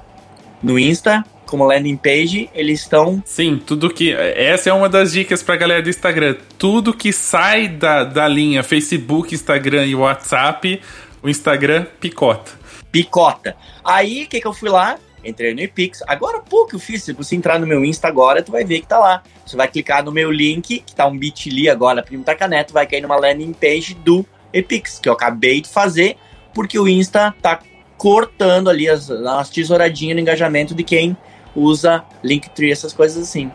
[0.62, 3.22] no Insta como landing page, eles estão.
[3.26, 4.14] Sim, tudo que.
[4.14, 6.38] Essa é uma das dicas pra galera do Instagram.
[6.58, 10.82] Tudo que sai da, da linha Facebook, Instagram e WhatsApp,
[11.22, 12.54] o Instagram picota.
[12.90, 13.56] Picota.
[13.84, 14.98] Aí, o que, que eu fui lá?
[15.24, 16.02] Entrei no Epix.
[16.08, 17.04] Agora pouco eu fiz.
[17.04, 19.24] Se você entrar no meu Insta agora, tu vai ver que tá lá.
[19.46, 23.02] Você vai clicar no meu link, que tá um bit.ly agora, Primo Tacaneto, vai cair
[23.02, 26.18] numa landing page do Epix, que eu acabei de fazer,
[26.54, 27.60] porque o Insta tá
[27.98, 31.16] cortando ali as, as tesouradinhas no engajamento de quem
[31.56, 33.52] usa Linktree, essas coisas assim.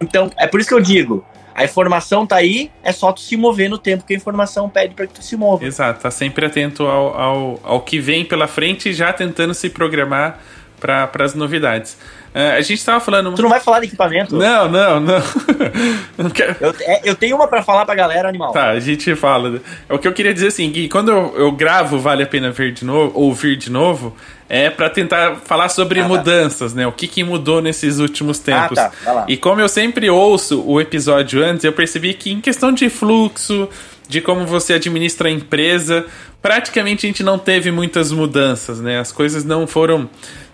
[0.00, 1.24] Então, é por isso que eu digo,
[1.58, 4.94] a informação tá aí, é só tu se mover no tempo que a informação pede
[4.94, 5.64] para que tu se mova.
[5.66, 9.68] Exato, tá sempre atento ao, ao, ao que vem pela frente e já tentando se
[9.68, 10.38] programar
[10.78, 11.98] para as novidades.
[12.38, 13.34] Uh, a gente tava falando.
[13.34, 14.36] Tu não vai falar de equipamento?
[14.36, 15.22] Não, não, não.
[16.16, 16.54] não quero...
[16.60, 18.52] eu, é, eu tenho uma para falar pra galera, animal.
[18.52, 19.60] Tá, a gente fala.
[19.88, 22.70] O que eu queria dizer assim, Gui, quando eu, eu gravo Vale a Pena Ver
[22.70, 24.16] de novo, ouvir de novo,
[24.48, 26.08] é para tentar falar sobre ah, tá.
[26.08, 26.78] mudanças, tá.
[26.78, 26.86] né?
[26.86, 28.78] O que, que mudou nesses últimos tempos.
[28.78, 29.24] Ah, tá.
[29.26, 33.68] E como eu sempre ouço o episódio antes, eu percebi que em questão de fluxo,
[34.08, 36.06] de como você administra a empresa,
[36.40, 39.00] praticamente a gente não teve muitas mudanças, né?
[39.00, 40.08] As coisas não foram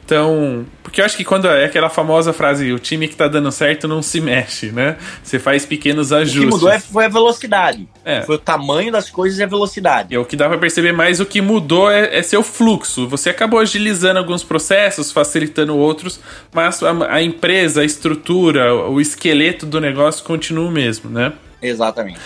[0.04, 3.50] então, porque eu acho que quando é aquela famosa frase, o time que tá dando
[3.50, 4.96] certo não se mexe, né?
[5.22, 6.42] Você faz pequenos ajustes.
[6.42, 7.88] O que mudou é, foi a velocidade.
[8.04, 8.20] É.
[8.20, 10.12] Foi o tamanho das coisas e a velocidade.
[10.12, 13.08] E é o que dá pra perceber mais, o que mudou é, é seu fluxo.
[13.08, 16.20] Você acabou agilizando alguns processos, facilitando outros,
[16.52, 21.32] mas a, a empresa, a estrutura, o esqueleto do negócio continua o mesmo, né?
[21.62, 22.20] Exatamente.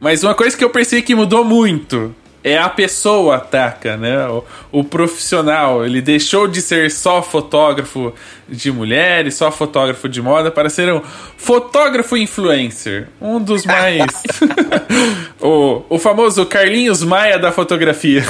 [0.00, 4.26] Mas uma coisa que eu percebi que mudou muito é a pessoa ataca, né?
[4.28, 5.84] O, o, profissional.
[5.84, 8.14] Ele deixou de ser só fotógrafo
[8.48, 11.02] de mulheres, só fotógrafo de moda, para ser um
[11.36, 13.08] fotógrafo influencer.
[13.20, 14.06] Um dos mais.
[15.40, 18.24] o, o famoso Carlinhos Maia da fotografia.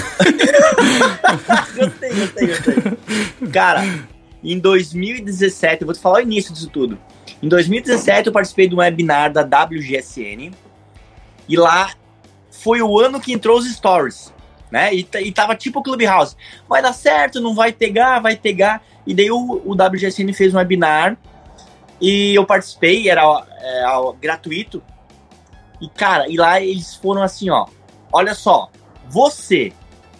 [1.76, 2.76] gostei, gostei, gostei.
[3.52, 3.84] Cara,
[4.42, 6.98] em 2017, eu vou te falar o início disso tudo.
[7.42, 10.50] Em 2017, eu participei de um webinar da WGSN.
[11.48, 11.90] E lá
[12.60, 14.32] foi o ano que entrou os stories,
[14.70, 14.94] né?
[14.94, 16.36] E, e tava tipo Clubhouse.
[16.68, 18.82] Vai dar certo, não vai pegar, vai pegar.
[19.06, 21.16] E daí o, o WGSN fez um webinar
[22.00, 23.22] e eu participei, era
[23.58, 23.84] é,
[24.20, 24.82] gratuito.
[25.80, 27.66] E cara, e lá eles foram assim, ó.
[28.12, 28.70] Olha só,
[29.08, 29.72] você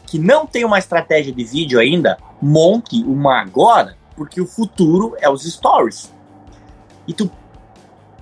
[0.07, 5.29] que não tem uma estratégia de vídeo ainda, monte uma agora, porque o futuro é
[5.29, 6.13] os stories.
[7.07, 7.31] E tu.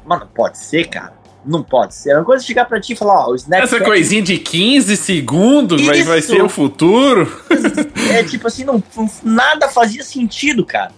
[0.04, 1.17] Mano, pode ser, cara.
[1.44, 2.10] Não pode ser.
[2.10, 3.74] É uma coisa chegar pra ti e falar, ó, o Snapchat...
[3.74, 7.26] Essa coisinha de 15 segundos vai, vai ser o futuro?
[8.10, 8.82] É tipo assim, não,
[9.22, 10.92] nada fazia sentido, cara.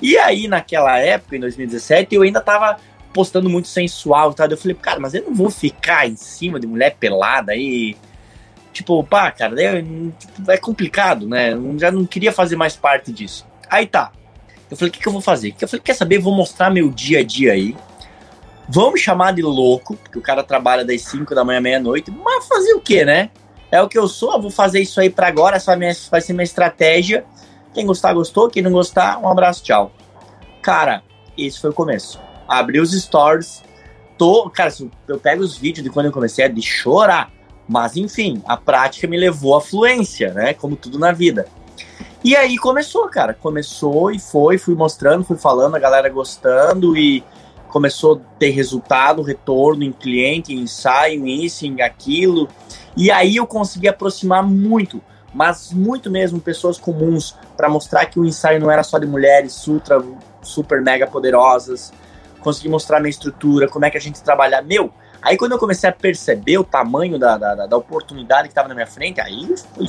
[0.00, 2.76] E aí, naquela época, em 2017, eu ainda tava
[3.12, 4.48] postando muito sensual e tal.
[4.48, 7.96] Eu falei, cara, mas eu não vou ficar em cima de mulher pelada aí.
[8.72, 9.84] tipo, pá, cara, é,
[10.48, 11.52] é complicado, né?
[11.52, 13.46] Eu já não queria fazer mais parte disso.
[13.70, 14.10] Aí tá.
[14.70, 15.54] Eu falei, o que, que eu vou fazer?
[15.60, 16.18] Eu falei, quer saber?
[16.18, 17.76] Vou mostrar meu dia a dia aí.
[18.68, 22.10] Me chamar de louco, porque o cara trabalha das 5 da manhã à meia-noite.
[22.10, 23.30] Mas fazer o quê, né?
[23.70, 26.20] É o que eu sou, eu vou fazer isso aí para agora, essa vai, vai
[26.20, 27.24] ser minha estratégia.
[27.74, 28.48] Quem gostar, gostou.
[28.48, 29.90] Quem não gostar, um abraço, tchau.
[30.62, 31.02] Cara,
[31.36, 32.20] esse foi o começo.
[32.48, 33.62] Abri os stories.
[34.16, 34.72] Tô, cara,
[35.08, 37.32] eu pego os vídeos de quando eu comecei a de chorar.
[37.68, 40.54] Mas enfim, a prática me levou à fluência, né?
[40.54, 41.46] Como tudo na vida.
[42.22, 43.34] E aí começou, cara.
[43.34, 47.24] Começou e foi, fui mostrando, fui falando, a galera gostando e
[47.74, 52.48] começou a ter resultado, retorno em cliente, em ensaio, em isso, em aquilo.
[52.96, 55.02] E aí eu consegui aproximar muito,
[55.34, 59.66] mas muito mesmo, pessoas comuns, para mostrar que o ensaio não era só de mulheres
[59.66, 60.00] ultra,
[60.40, 61.92] super mega poderosas.
[62.38, 64.62] Consegui mostrar minha estrutura, como é que a gente trabalha.
[64.62, 68.68] Meu, Aí quando eu comecei a perceber o tamanho da, da, da oportunidade que estava
[68.68, 69.86] na minha frente, aí foi,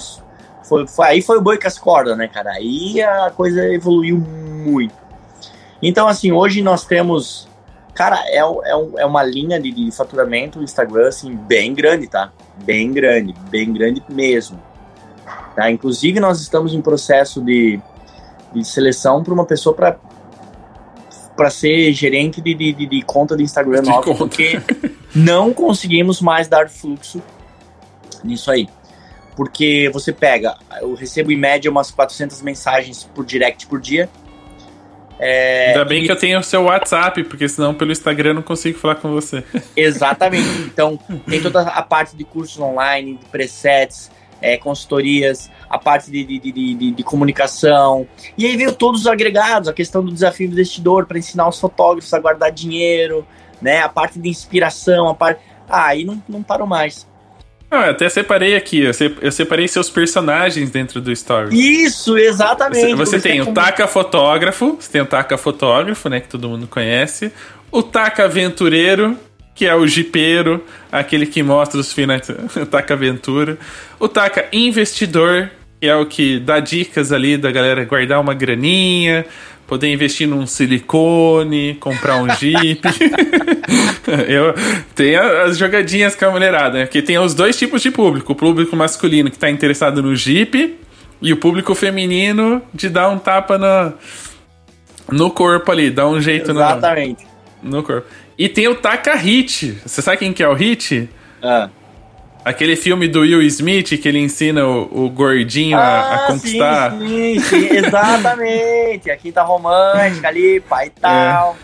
[0.63, 2.51] foi, foi, aí foi o boi com as cordas, né, cara?
[2.51, 4.95] Aí a coisa evoluiu muito.
[5.81, 7.47] Então, assim, hoje nós temos.
[7.95, 8.41] Cara, é, é,
[8.97, 12.31] é uma linha de, de faturamento Instagram, assim, bem grande, tá?
[12.63, 14.61] Bem grande, bem grande mesmo.
[15.55, 15.71] Tá?
[15.71, 17.79] Inclusive, nós estamos em processo de,
[18.53, 19.97] de seleção para uma pessoa para
[21.35, 24.57] para ser gerente de, de, de, conta de Instagram de nova, porque
[25.13, 27.21] não conseguimos mais dar fluxo
[28.23, 28.69] nisso aí.
[29.35, 34.09] Porque você pega, eu recebo em média umas 400 mensagens por direct por dia.
[35.19, 36.05] É, Ainda bem e...
[36.05, 39.11] que eu tenho o seu WhatsApp, porque senão pelo Instagram eu não consigo falar com
[39.11, 39.43] você.
[39.75, 40.47] Exatamente.
[40.61, 44.11] Então, tem toda a parte de cursos online, de presets,
[44.41, 48.07] é, consultorias, a parte de, de, de, de, comunicação.
[48.37, 51.59] E aí veio todos os agregados, a questão do desafio do investidor para ensinar os
[51.59, 53.25] fotógrafos a guardar dinheiro,
[53.61, 53.81] né?
[53.81, 55.41] A parte de inspiração, a parte.
[55.67, 57.07] Ah, aí não, não parou mais.
[57.71, 58.81] Eu até separei aqui,
[59.21, 61.55] eu separei seus personagens dentro do Story.
[61.83, 62.95] Isso, exatamente.
[62.95, 66.67] Você, você tem o Taka Fotógrafo, você tem o Taka Fotógrafo, né, que todo mundo
[66.67, 67.31] conhece.
[67.71, 69.17] O Taka Aventureiro,
[69.53, 73.57] que é o jipeiro, aquele que mostra os finais, o Taka Aventura.
[73.99, 79.25] O Taka Investidor, que é o que dá dicas ali da galera guardar uma graninha,
[79.67, 82.81] poder investir num silicone, comprar um Jeep.
[84.27, 84.53] Eu
[84.93, 86.85] tenho as jogadinhas com a mulherada, né?
[86.85, 90.77] Porque tem os dois tipos de público: o público masculino que está interessado no Jeep
[91.21, 93.93] e o público feminino de dar um tapa no,
[95.11, 97.25] no corpo ali, dar um jeito Exatamente.
[97.63, 98.07] No, no corpo.
[98.37, 99.79] E tem o Taka Hit.
[99.85, 101.09] Você sabe quem que é o Hit?
[101.41, 101.69] Ah.
[102.45, 106.27] Aquele filme do Will Smith que ele ensina o, o gordinho ah, a, a, ah,
[106.27, 106.91] conquistar.
[106.91, 107.75] Sim, sim, sim.
[107.75, 109.09] exatamente.
[109.09, 111.57] A quinta romântica ali, pai e tal.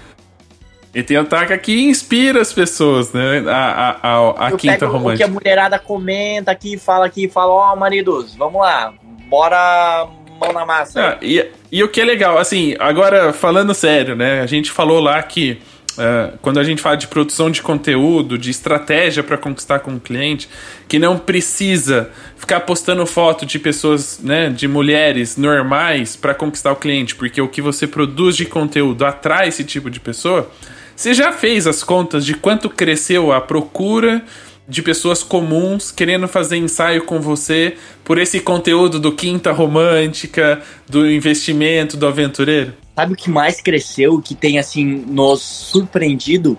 [0.96, 1.00] É.
[1.00, 3.44] E tem o Taka que inspira as pessoas, né?
[3.48, 5.14] A, a, a, a quinta romântica.
[5.14, 8.92] O que a mulherada comenta aqui, fala aqui, fala, ó, oh, maridos, vamos lá,
[9.30, 10.08] bora
[10.40, 11.12] mão na massa.
[11.12, 14.42] Ah, e, e o que é legal, assim, agora falando sério, né?
[14.42, 15.62] A gente falou lá que
[16.02, 20.00] Uh, quando a gente fala de produção de conteúdo, de estratégia para conquistar com o
[20.00, 20.50] cliente,
[20.88, 26.76] que não precisa ficar postando foto de pessoas, né, de mulheres normais para conquistar o
[26.76, 30.50] cliente, porque o que você produz de conteúdo atrai esse tipo de pessoa.
[30.96, 34.24] Você já fez as contas de quanto cresceu a procura
[34.68, 41.10] de pessoas comuns querendo fazer ensaio com você por esse conteúdo do quinta romântica, do
[41.10, 42.74] investimento, do aventureiro?
[42.96, 46.58] Sabe o que mais cresceu, que tem assim nos surpreendido?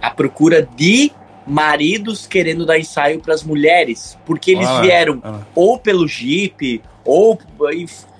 [0.00, 1.10] A procura de
[1.46, 5.40] maridos querendo dar ensaio para as mulheres, porque eles ah, vieram ah.
[5.54, 7.38] ou pelo Jeep, ou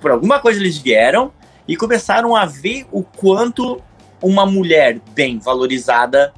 [0.00, 1.30] por alguma coisa eles vieram
[1.66, 3.82] e começaram a ver o quanto
[4.22, 6.32] uma mulher bem valorizada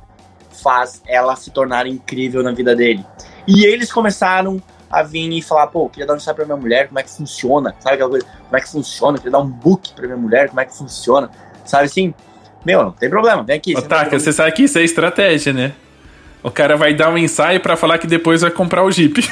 [0.51, 3.05] faz ela se tornar incrível na vida dele.
[3.47, 6.89] E eles começaram a vir e falar, pô, queria dar um ensaio pra minha mulher,
[6.89, 7.75] como é que funciona?
[7.79, 8.27] Sabe aquela coisa?
[8.27, 9.19] Como é que funciona?
[9.19, 11.31] Queria dar um book pra minha mulher, como é que funciona?
[11.65, 12.13] Sabe assim?
[12.65, 13.77] Meu, não tem problema, vem aqui.
[13.77, 15.73] Otaka, você sabe que isso é estratégia, né?
[16.43, 19.21] O cara vai dar um ensaio para falar que depois vai comprar o Jeep.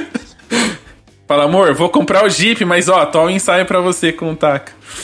[1.30, 4.38] Fala, amor, vou comprar o Jeep, mas ó, tô um ensaio para você com o.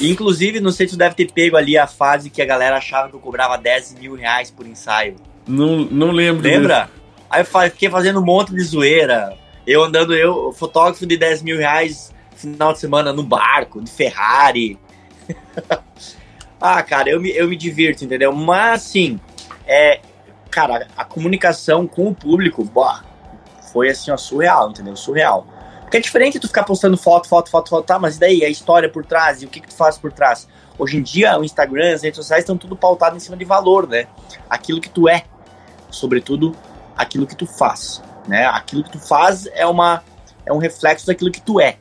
[0.01, 3.09] Inclusive, não sei se tu deve ter pego ali a fase que a galera achava
[3.09, 5.15] que eu cobrava 10 mil reais por ensaio.
[5.47, 6.43] Não, não lembro.
[6.43, 6.91] Lembra?
[7.31, 9.39] Aí eu fiquei fazendo um monte de zoeira.
[9.65, 14.77] Eu andando, eu, fotógrafo de 10 mil reais final de semana no barco, de Ferrari.
[16.61, 18.33] ah, cara, eu me, eu me divirto, entendeu?
[18.33, 19.21] Mas, assim,
[19.65, 20.01] é,
[20.51, 23.05] cara, a comunicação com o público, boa,
[23.73, 24.97] foi assim, ó, surreal, entendeu?
[24.97, 25.55] Surreal.
[25.87, 28.45] Porque é diferente tu ficar postando foto, foto, foto, foto, tá, mas e daí?
[28.45, 30.49] A história por trás e o que, que tu faz por trás?
[30.77, 33.87] Hoje em dia, o Instagram, as redes sociais estão tudo pautado em cima de valor,
[33.87, 34.09] né?
[34.51, 35.23] Aquilo que tu é.
[35.89, 36.57] Sobretudo,
[36.97, 38.03] aquilo que tu faz.
[38.27, 38.47] né?
[38.47, 40.03] Aquilo que tu faz é uma
[40.45, 41.77] é um reflexo daquilo que tu é.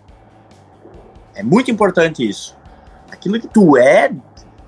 [1.34, 2.56] É muito importante isso.
[3.12, 4.10] Aquilo que tu é,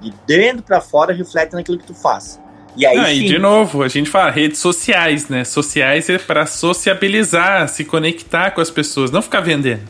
[0.01, 2.41] de dentro para fora, reflete naquilo que tu faz.
[2.77, 5.43] E aí, ah, e de novo, a gente fala redes sociais, né?
[5.43, 9.81] Sociais é para sociabilizar, se conectar com as pessoas, não ficar vendendo.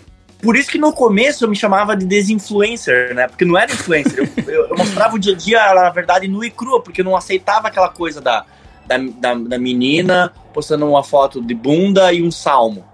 [0.42, 3.28] Por isso que no começo eu me chamava de desinfluencer, né?
[3.28, 4.32] Porque não era influencer.
[4.38, 7.06] eu, eu, eu, mostrava o dia a dia, na verdade, nu e crua, porque eu
[7.06, 8.46] não aceitava aquela coisa da,
[8.86, 12.86] da, da, da menina postando uma foto de bunda e um salmo.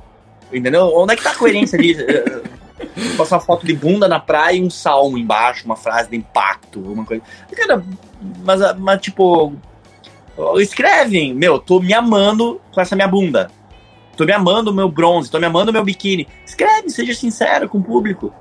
[0.51, 0.91] Entendeu?
[0.95, 1.95] Onde é que tá a coerência ali?
[3.15, 6.79] Postar uma foto de bunda na praia e um salmo embaixo, uma frase de impacto,
[6.79, 7.21] uma coisa.
[7.55, 7.83] Cara,
[8.43, 9.53] mas, mas tipo,
[10.59, 13.49] escrevem, meu, tô me amando com essa minha bunda.
[14.15, 16.27] Tô me amando o meu bronze, tô me amando o meu biquíni.
[16.45, 18.33] Escreve, seja sincero com o público.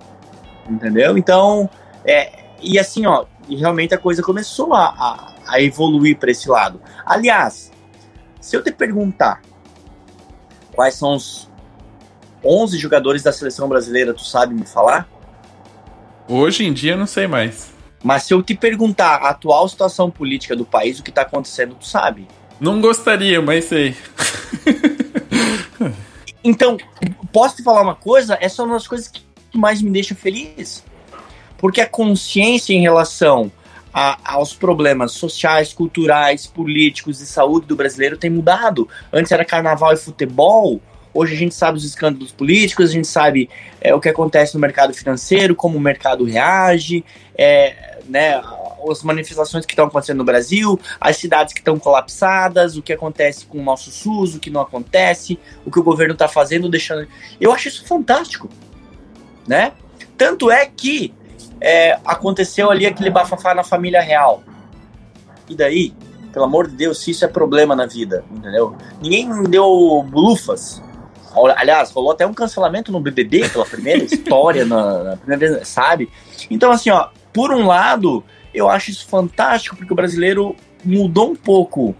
[0.69, 1.17] Entendeu?
[1.17, 1.69] Então,
[2.05, 6.49] é, e assim, ó, e realmente a coisa começou a, a, a evoluir para esse
[6.49, 6.81] lado.
[7.05, 7.73] Aliás,
[8.41, 9.41] se eu te perguntar
[10.75, 11.51] quais são os
[12.45, 15.09] 11 jogadores da seleção brasileira, tu sabe me falar?
[16.29, 17.72] Hoje em dia não sei mais.
[18.03, 21.77] Mas se eu te perguntar a atual situação política do país, o que tá acontecendo,
[21.77, 22.27] tu sabe?
[22.61, 23.97] Não gostaria, mas sei.
[26.43, 26.77] então,
[27.33, 28.37] posso te falar uma coisa?
[28.41, 29.23] Essa é uma das coisas que
[29.55, 30.85] mais me deixa feliz.
[31.59, 33.53] Porque a consciência em relação
[33.95, 38.89] a, aos problemas sociais, culturais, políticos e saúde do brasileiro tem mudado.
[39.13, 40.81] Antes era carnaval e futebol,
[41.15, 43.51] Hoje a gente sabe os escândalos políticos, a gente sabe
[43.81, 47.05] é, o que acontece no mercado financeiro, como o mercado reage,
[47.37, 48.43] é, né,
[48.91, 53.47] as manifestações que estão acontecendo no Brasil, as cidades que estão colapsadas, o que acontece
[53.47, 57.09] com o nosso SUS, o que não acontece, o que o governo está fazendo, deixando.
[57.41, 58.51] Eu acho isso fantástico,
[59.49, 59.73] né?
[60.19, 61.15] Tanto é que
[61.59, 64.43] é, aconteceu ali aquele bafafá na família real.
[65.49, 65.95] E daí,
[66.33, 68.77] pelo amor de Deus, se isso é problema na vida, entendeu?
[69.01, 70.83] Ninguém deu blufas
[71.57, 76.11] Aliás, rolou até um cancelamento no BBB pela primeira história, na, na, primeira vez, sabe?
[76.51, 80.55] Então, assim, ó, por um lado, eu acho isso fantástico, porque o brasileiro
[80.85, 81.95] mudou um pouco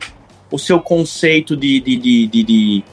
[0.51, 2.85] o seu conceito de, de, de, de, de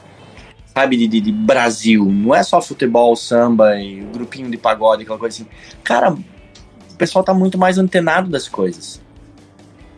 [0.74, 2.04] sabe, de, de, Brasil.
[2.04, 5.50] Não é só futebol, samba e grupinho de pagode, aquela coisa assim.
[5.84, 9.00] Cara, o pessoal tá muito mais antenado das coisas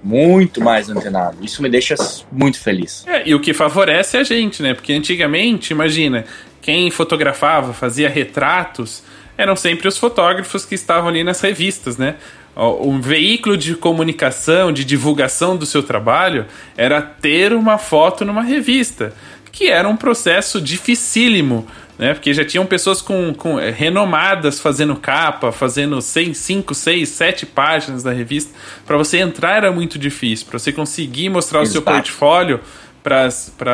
[0.02, 1.38] muito mais antenado.
[1.44, 1.94] Isso me deixa
[2.30, 3.06] muito feliz.
[3.06, 4.74] É, e o que favorece a gente, né?
[4.74, 6.24] Porque antigamente, imagina,
[6.60, 9.02] quem fotografava, fazia retratos,
[9.36, 12.16] eram sempre os fotógrafos que estavam ali nas revistas, né?
[12.54, 16.44] Um veículo de comunicação, de divulgação do seu trabalho,
[16.76, 19.14] era ter uma foto numa revista,
[19.50, 21.66] que era um processo dificílimo
[22.02, 22.14] né?
[22.14, 28.02] Porque já tinham pessoas com, com é, renomadas fazendo capa, fazendo 5, 6, 7 páginas
[28.02, 28.52] da revista.
[28.84, 30.46] Para você entrar era muito difícil.
[30.48, 31.70] Para você conseguir mostrar Exato.
[31.70, 32.60] o seu portfólio
[33.04, 33.26] para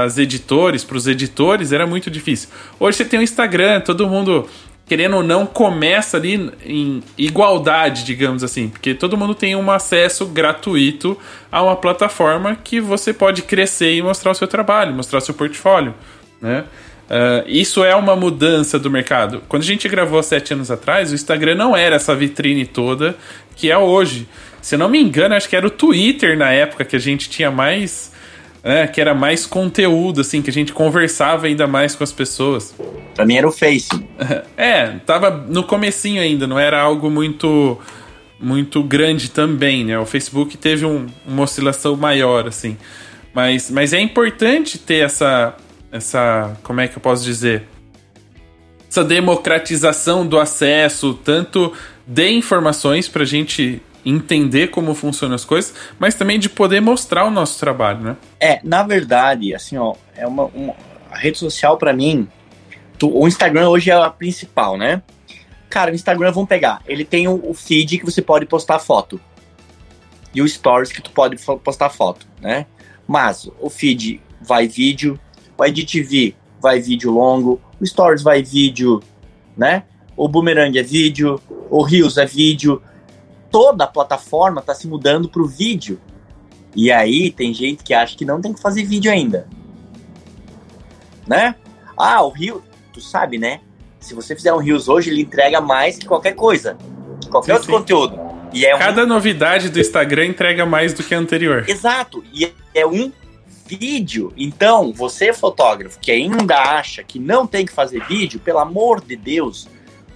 [0.05, 2.51] as editores, para os editores, era muito difícil.
[2.78, 4.47] Hoje você tem o Instagram, todo mundo
[4.89, 10.27] querendo ou não, começa ali em igualdade, digamos assim, porque todo mundo tem um acesso
[10.27, 11.16] gratuito
[11.52, 15.35] a uma plataforma que você pode crescer e mostrar o seu trabalho, mostrar o seu
[15.35, 15.94] portfólio,
[16.40, 16.65] né?
[17.09, 19.43] Uh, isso é uma mudança do mercado.
[19.48, 23.16] Quando a gente gravou sete anos atrás, o Instagram não era essa vitrine toda
[23.56, 24.28] que é hoje.
[24.60, 27.51] Se não me engano, acho que era o Twitter na época que a gente tinha
[27.51, 28.12] mais.
[28.62, 32.74] Né, que era mais conteúdo, assim, que a gente conversava ainda mais com as pessoas.
[33.14, 33.89] Pra mim era o Face.
[34.56, 37.78] É, tava no comecinho ainda, não era algo muito
[38.40, 39.98] muito grande também, né?
[39.98, 42.76] O Facebook teve um, uma oscilação maior, assim.
[43.35, 45.56] Mas, mas é importante ter essa,
[45.90, 47.64] essa, como é que eu posso dizer?
[48.89, 51.72] Essa democratização do acesso, tanto
[52.06, 57.24] de informações para a gente entender como funcionam as coisas, mas também de poder mostrar
[57.24, 58.16] o nosso trabalho, né?
[58.40, 60.74] É, na verdade, assim, ó, é uma, uma
[61.10, 62.28] a rede social para mim,
[62.98, 65.02] tu, o Instagram hoje é a principal, né?
[65.68, 69.20] Cara, o Instagram, vamos pegar, ele tem o, o feed que você pode postar foto
[70.35, 72.66] e o stories que tu pode postar foto, né?
[73.06, 75.18] Mas o feed vai vídeo,
[75.56, 79.02] o IGTV vai vídeo longo, o Stories vai vídeo,
[79.56, 79.85] né?
[80.16, 81.40] O Boomerang é vídeo,
[81.70, 82.82] o Reels é vídeo.
[83.51, 86.01] Toda a plataforma está se mudando para o vídeo.
[86.75, 89.49] E aí tem gente que acha que não tem que fazer vídeo ainda.
[91.27, 91.55] Né?
[91.97, 92.62] Ah, o Reels,
[92.93, 93.61] tu sabe, né?
[94.01, 96.77] Se você fizer um Reels hoje, ele entrega mais que qualquer coisa.
[97.31, 97.73] qualquer sim, outro sim.
[97.73, 98.29] conteúdo.
[98.53, 99.07] E é Cada um...
[99.07, 101.65] novidade do Instagram entrega mais do que a anterior.
[101.69, 102.25] Exato.
[102.33, 103.12] E é um
[103.66, 104.33] vídeo.
[104.37, 109.16] Então, você fotógrafo que ainda acha que não tem que fazer vídeo, pelo amor de
[109.16, 109.69] Deus,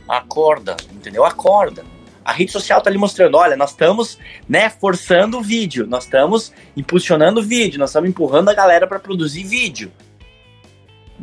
[0.09, 1.25] acorda, entendeu?
[1.25, 1.85] Acorda.
[2.25, 4.19] A rede social tá ali mostrando, olha, nós estamos,
[4.49, 8.99] né, forçando o vídeo, nós estamos impulsionando o vídeo, nós estamos empurrando a galera para
[8.99, 9.91] produzir vídeo.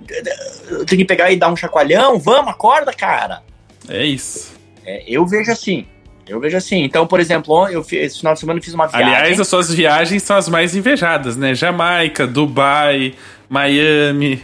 [0.08, 2.20] Tenho que pegar e dar um chacoalhão?
[2.20, 3.42] Vamos, acorda, cara.
[3.88, 4.54] É isso.
[4.86, 5.86] É, eu vejo assim.
[6.28, 6.84] Eu vejo assim.
[6.84, 9.08] Então, por exemplo, eu fiz, esse final de semana eu fiz uma viagem.
[9.08, 11.56] Aliás, as suas viagens são as mais invejadas, né?
[11.56, 13.16] Jamaica, Dubai,
[13.50, 14.44] Miami.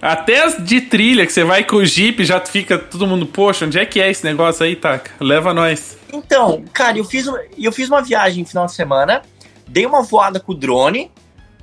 [0.00, 3.64] Até as de trilha, que você vai com o Jeep, já fica todo mundo, poxa,
[3.64, 5.10] onde é que é esse negócio aí, Taca?
[5.18, 5.96] Leva nós.
[6.12, 7.26] Então, cara, eu fiz,
[7.58, 9.22] eu fiz uma viagem no final de semana,
[9.66, 11.10] dei uma voada com o drone,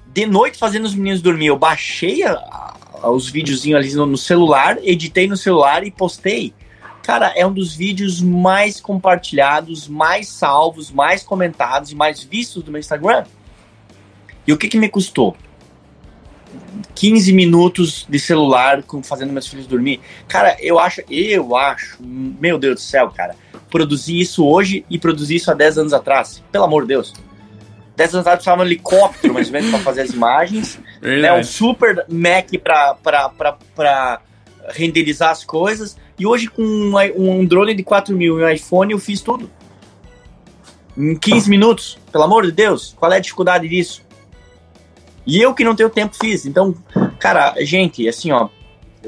[0.08, 2.34] de noite fazendo os meninos dormir, eu baixei a,
[3.02, 6.54] a, os videozinhos ali no, no celular, editei no celular e postei.
[7.04, 12.72] Cara, é um dos vídeos mais compartilhados, mais salvos, mais comentados e mais vistos do
[12.72, 13.26] meu Instagram.
[14.48, 15.36] E o que que me custou?
[16.96, 20.00] 15 minutos de celular com, fazendo meus filhos dormir.
[20.28, 23.36] Cara, eu acho, eu acho, meu Deus do céu, cara,
[23.70, 26.44] produzir isso hoje e produzir isso há 10 anos atrás.
[26.52, 27.14] Pelo amor de Deus.
[27.96, 30.80] 10 anos atrás precisava um helicóptero, mais ou menos, para fazer as imagens.
[31.02, 34.22] Né, um super Mac para
[34.70, 35.98] renderizar as coisas.
[36.18, 39.50] E hoje, com um, um drone de 4 mil e um iPhone, eu fiz tudo.
[40.98, 44.04] Em 15 minutos, pelo amor de Deus, qual é a dificuldade disso?
[45.26, 46.46] E eu que não tenho tempo fiz.
[46.46, 46.76] Então,
[47.20, 48.50] cara, gente, assim, ó,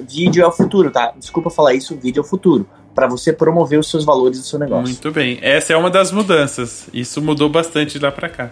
[0.10, 1.14] vídeo é o futuro, tá?
[1.18, 2.68] Desculpa falar isso, vídeo é o futuro.
[2.94, 4.86] para você promover os seus valores do seu negócio.
[4.86, 5.38] Muito bem.
[5.42, 6.88] Essa é uma das mudanças.
[6.94, 8.52] Isso mudou bastante de lá pra cá.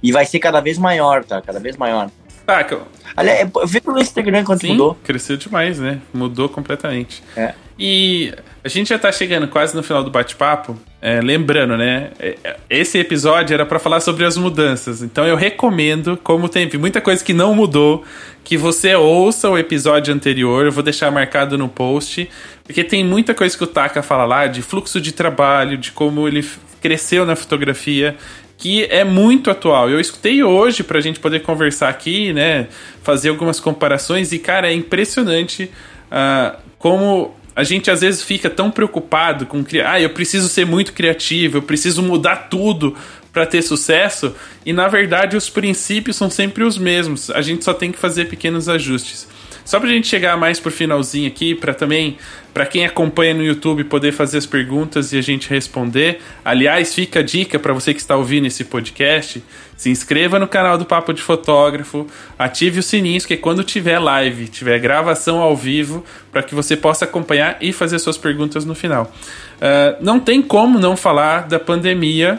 [0.00, 1.42] E vai ser cada vez maior, tá?
[1.42, 2.08] Cada vez maior.
[2.46, 2.64] Tá,
[3.16, 4.96] Aliás, vê pelo Instagram quanto Sim, mudou.
[5.02, 6.00] Cresceu demais, né?
[6.14, 7.24] Mudou completamente.
[7.36, 7.54] É.
[7.78, 8.32] E
[8.64, 10.78] a gente já tá chegando quase no final do bate-papo.
[11.00, 12.10] É, lembrando, né?
[12.18, 15.02] É, esse episódio era para falar sobre as mudanças.
[15.02, 18.02] Então eu recomendo, como tem muita coisa que não mudou,
[18.42, 20.64] que você ouça o episódio anterior.
[20.64, 22.28] Eu vou deixar marcado no post.
[22.64, 26.26] Porque tem muita coisa que o Taka fala lá de fluxo de trabalho, de como
[26.26, 26.44] ele
[26.80, 28.16] cresceu na fotografia
[28.58, 29.90] que é muito atual.
[29.90, 32.68] Eu escutei hoje para a gente poder conversar aqui, né?
[33.02, 35.70] Fazer algumas comparações e, cara, é impressionante
[36.10, 40.92] uh, como a gente às vezes fica tão preocupado com ah, eu preciso ser muito
[40.92, 42.94] criativo, eu preciso mudar tudo
[43.32, 44.34] para ter sucesso,
[44.64, 47.30] e na verdade os princípios são sempre os mesmos.
[47.30, 49.26] A gente só tem que fazer pequenos ajustes.
[49.66, 52.18] Só pra gente chegar mais pro finalzinho aqui, para também,
[52.54, 56.20] para quem acompanha no YouTube poder fazer as perguntas e a gente responder.
[56.44, 59.42] Aliás, fica a dica para você que está ouvindo esse podcast,
[59.76, 62.06] se inscreva no canal do Papo de Fotógrafo,
[62.38, 67.04] ative o sininho, que quando tiver live, tiver gravação ao vivo, para que você possa
[67.04, 69.12] acompanhar e fazer suas perguntas no final.
[69.56, 72.38] Uh, não tem como não falar da pandemia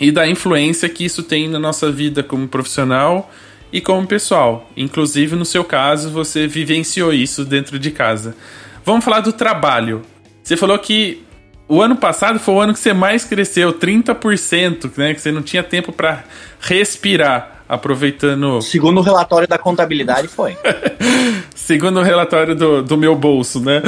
[0.00, 3.30] e da influência que isso tem na nossa vida como profissional
[3.72, 4.68] e como pessoal.
[4.76, 8.36] Inclusive, no seu caso, você vivenciou isso dentro de casa.
[8.84, 10.02] Vamos falar do trabalho.
[10.42, 11.24] Você falou que
[11.68, 15.14] o ano passado foi o ano que você mais cresceu, 30%, né?
[15.14, 16.24] Que você não tinha tempo para
[16.60, 18.60] respirar, aproveitando.
[18.62, 20.56] Segundo o relatório da contabilidade, foi.
[21.54, 23.82] Segundo o relatório do, do meu bolso, né?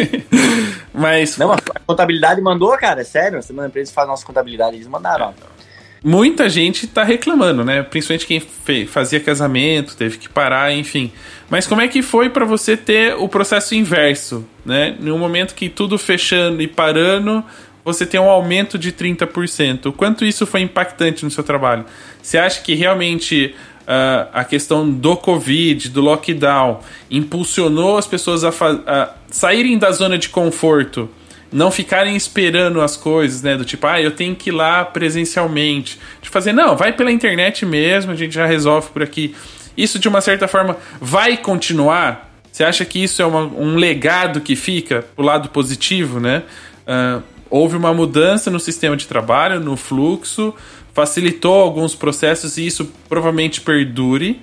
[0.92, 1.38] Mas.
[1.38, 3.38] Não, a contabilidade mandou, cara, é sério.
[3.38, 5.57] A semana empresa faz nossa contabilidade, eles mandaram, ó.
[6.02, 7.82] Muita gente tá reclamando, né?
[7.82, 8.40] Principalmente quem
[8.86, 11.10] fazia casamento, teve que parar, enfim.
[11.50, 14.96] Mas como é que foi para você ter o processo inverso, né?
[15.00, 17.44] No momento que tudo fechando e parando,
[17.84, 19.86] você tem um aumento de 30%.
[19.86, 21.84] O quanto isso foi impactante no seu trabalho?
[22.22, 26.80] Você acha que realmente uh, a questão do Covid, do lockdown,
[27.10, 28.50] impulsionou as pessoas a,
[28.86, 31.08] a saírem da zona de conforto
[31.50, 33.56] não ficarem esperando as coisas, né?
[33.56, 35.98] Do tipo, ah, eu tenho que ir lá presencialmente.
[36.20, 39.34] De fazer, não, vai pela internet mesmo, a gente já resolve por aqui.
[39.76, 42.32] Isso, de uma certa forma, vai continuar?
[42.50, 46.42] Você acha que isso é uma, um legado que fica, o lado positivo, né?
[46.86, 50.54] Uh, houve uma mudança no sistema de trabalho, no fluxo,
[50.92, 54.40] facilitou alguns processos e isso provavelmente perdure.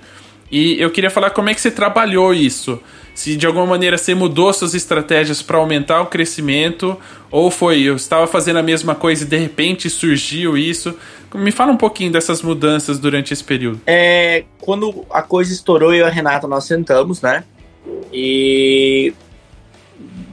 [0.50, 2.80] E eu queria falar como é que você trabalhou isso
[3.16, 6.98] se de alguma maneira você mudou suas estratégias para aumentar o crescimento,
[7.30, 10.94] ou foi eu estava fazendo a mesma coisa e de repente surgiu isso.
[11.34, 13.80] Me fala um pouquinho dessas mudanças durante esse período.
[13.86, 17.42] É, quando a coisa estourou, eu e a Renata nós sentamos, né?
[18.12, 19.14] E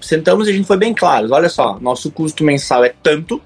[0.01, 1.29] sentamos e a gente foi bem claro.
[1.31, 3.41] Olha só, nosso custo mensal é tanto,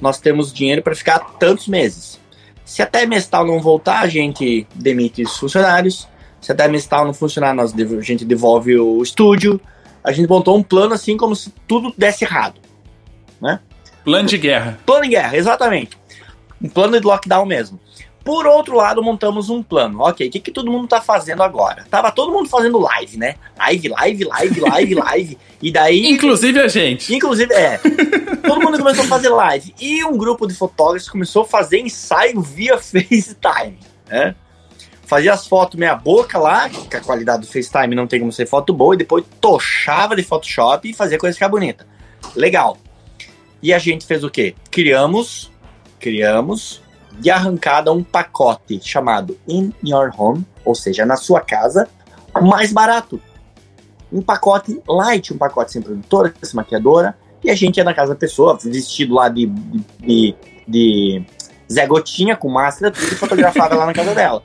[0.00, 2.20] nós temos dinheiro para ficar tantos meses.
[2.64, 6.08] Se até mestal não voltar, a gente demite os funcionários
[6.40, 9.60] se a Diamond não funcionar, nós, a gente devolve o estúdio.
[10.02, 12.60] A gente montou um plano assim como se tudo desse errado.
[13.40, 13.60] Né?
[14.04, 14.78] Plano de guerra.
[14.86, 15.98] Plano de guerra, exatamente.
[16.62, 17.78] Um plano de lockdown mesmo.
[18.24, 20.02] Por outro lado, montamos um plano.
[20.02, 21.86] Ok, o que, que todo mundo tá fazendo agora?
[21.90, 23.34] Tava todo mundo fazendo live, né?
[23.58, 25.38] Live, live, live, live, live.
[25.62, 26.06] E daí.
[26.06, 27.14] Inclusive a gente.
[27.14, 27.78] Inclusive, é.
[28.46, 29.74] todo mundo começou a fazer live.
[29.80, 33.78] E um grupo de fotógrafos começou a fazer ensaio via FaceTime.
[34.08, 34.34] Né?
[35.10, 38.46] Fazia as fotos meia boca lá, que a qualidade do FaceTime não tem como ser
[38.46, 41.84] foto boa, e depois tochava de Photoshop e fazia coisa ficar bonita.
[42.36, 42.78] Legal.
[43.60, 44.54] E a gente fez o quê?
[44.70, 45.50] Criamos,
[45.98, 46.80] criamos
[47.18, 51.88] de arrancada um pacote chamado In Your Home, ou seja, na sua casa,
[52.40, 53.20] mais barato.
[54.12, 58.14] Um pacote light, um pacote sem produtora, sem maquiadora, e a gente ia na casa
[58.14, 59.46] da pessoa, vestido lá de,
[59.98, 60.36] de,
[60.68, 61.24] de,
[61.70, 64.40] Zé Gotinha, com máscara, tudo, e fotografava lá na casa dela.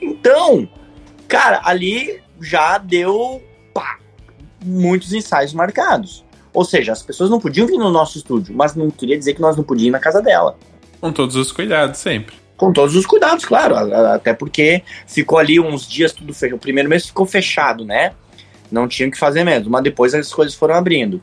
[0.00, 0.68] Então,
[1.28, 3.42] cara, ali já deu
[3.72, 3.98] pá,
[4.64, 6.24] muitos ensaios marcados.
[6.52, 9.40] Ou seja, as pessoas não podiam vir no nosso estúdio, mas não queria dizer que
[9.40, 10.58] nós não podíamos ir na casa dela.
[11.00, 12.34] Com todos os cuidados, sempre.
[12.56, 13.76] Com todos os cuidados, claro.
[13.76, 16.56] Até porque ficou ali uns dias tudo fechado.
[16.56, 18.14] O primeiro mês ficou fechado, né?
[18.72, 19.70] Não tinha que fazer mesmo.
[19.70, 21.20] Mas depois as coisas foram abrindo.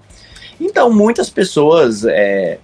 [0.61, 2.59] Então, muitas pessoas é,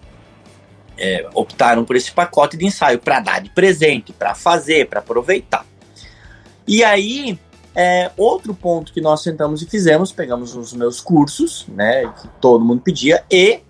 [0.96, 5.66] é, optaram por esse pacote de ensaio para dar de presente, para fazer, para aproveitar.
[6.70, 7.40] E aí,
[7.76, 12.64] é, outro ponto que nós sentamos e fizemos, pegamos os meus cursos, né, que todo
[12.64, 13.62] mundo pedia, e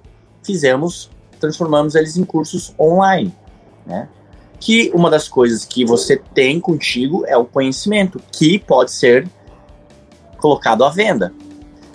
[0.45, 1.09] fizemos,
[1.39, 3.33] transformamos eles em cursos online,
[3.87, 4.09] né?
[4.59, 9.25] Que uma das coisas que você tem contigo é o conhecimento, que pode ser
[10.37, 11.33] colocado à venda.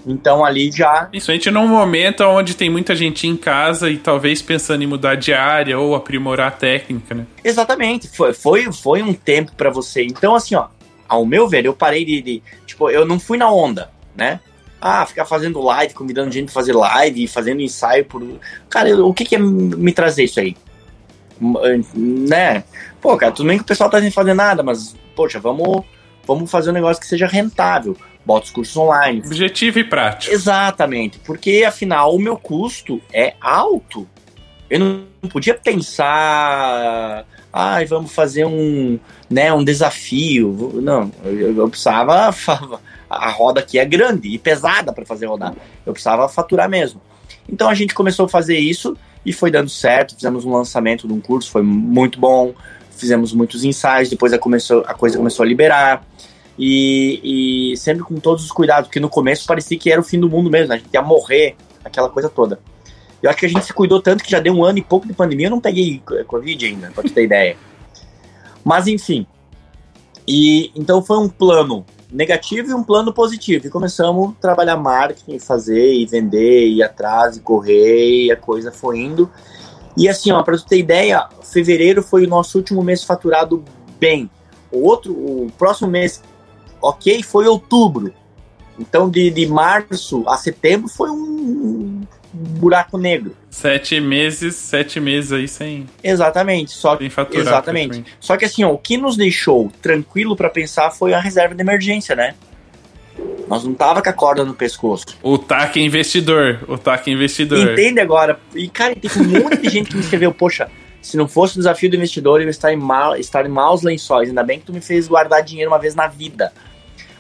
[0.07, 1.05] Então ali já.
[1.05, 5.35] Principalmente num momento onde tem muita gente em casa e talvez pensando em mudar de
[5.35, 7.27] área ou aprimorar a técnica, né?
[7.43, 8.09] Exatamente.
[8.09, 10.03] Foi, foi, foi um tempo para você.
[10.03, 10.69] Então, assim, ó,
[11.09, 12.43] ao meu ver, eu parei de, de.
[12.67, 14.41] Tipo, eu não fui na onda, né?
[14.81, 18.23] Ah, ficar fazendo live, convidando gente pra fazer live, fazendo ensaio por.
[18.69, 20.57] Cara, o que, que é me trazer isso aí?
[21.95, 22.65] Né?
[23.01, 25.85] Pô, cara, tudo bem que o pessoal tá sem fazer nada, mas, poxa, vamos,
[26.27, 29.23] vamos fazer um negócio que seja rentável bota os cursos online.
[29.25, 30.33] Objetivo e prático.
[30.33, 34.09] Exatamente, porque afinal o meu custo é alto.
[34.71, 37.27] Eu não podia pensar,
[37.57, 38.99] ah, vamos fazer um,
[39.31, 40.73] né, um desafio.
[40.83, 42.35] Não, eu, eu precisava
[43.09, 45.55] a roda aqui é grande e pesada para fazer rodar.
[45.87, 47.01] Eu precisava faturar mesmo.
[47.49, 50.17] Então a gente começou a fazer isso e foi dando certo.
[50.17, 52.53] Fizemos um lançamento de um curso, foi muito bom.
[52.91, 56.05] Fizemos muitos ensaios, depois a, começou, a coisa começou a liberar.
[56.59, 60.19] E, e, sempre com todos os cuidados, porque no começo parecia que era o fim
[60.19, 60.75] do mundo mesmo, né?
[60.75, 61.55] a gente ia morrer,
[61.85, 62.59] aquela coisa toda.
[63.25, 65.07] Eu acho que a gente se cuidou tanto que já deu um ano e pouco
[65.07, 67.57] de pandemia, eu não peguei Covid ainda, pra tu ter ideia.
[68.63, 69.27] Mas enfim.
[70.29, 73.67] E então foi um plano negativo e um plano positivo.
[73.67, 78.71] E começamos a trabalhar marketing, fazer e vender, ir atrás e correr, e a coisa
[78.71, 79.31] foi indo.
[79.97, 83.65] E assim, ó, pra tu ter ideia, fevereiro foi o nosso último mês faturado
[83.99, 84.29] bem.
[84.71, 86.23] O outro, o próximo mês
[86.79, 88.13] ok foi outubro.
[88.79, 92.03] Então, de, de março a setembro foi um,
[92.35, 93.37] buraco negro.
[93.49, 95.87] Sete meses, sete meses aí sem.
[96.03, 96.73] Exatamente.
[96.73, 98.05] Só faturar, exatamente.
[98.19, 101.61] Só que assim, ó, o que nos deixou tranquilo para pensar foi a reserva de
[101.61, 102.35] emergência, né?
[103.47, 105.07] Nós não tava com a corda no pescoço.
[105.23, 106.65] O TAC investidor.
[106.67, 107.59] O TAC investidor.
[107.59, 108.41] Entende agora?
[108.55, 110.69] E, cara, tem um monte de gente que me escreveu, poxa,
[111.01, 113.83] se não fosse o desafio do investidor, eu ia estar em, mal, estar em maus
[113.83, 114.29] lençóis.
[114.29, 116.53] Ainda bem que tu me fez guardar dinheiro uma vez na vida.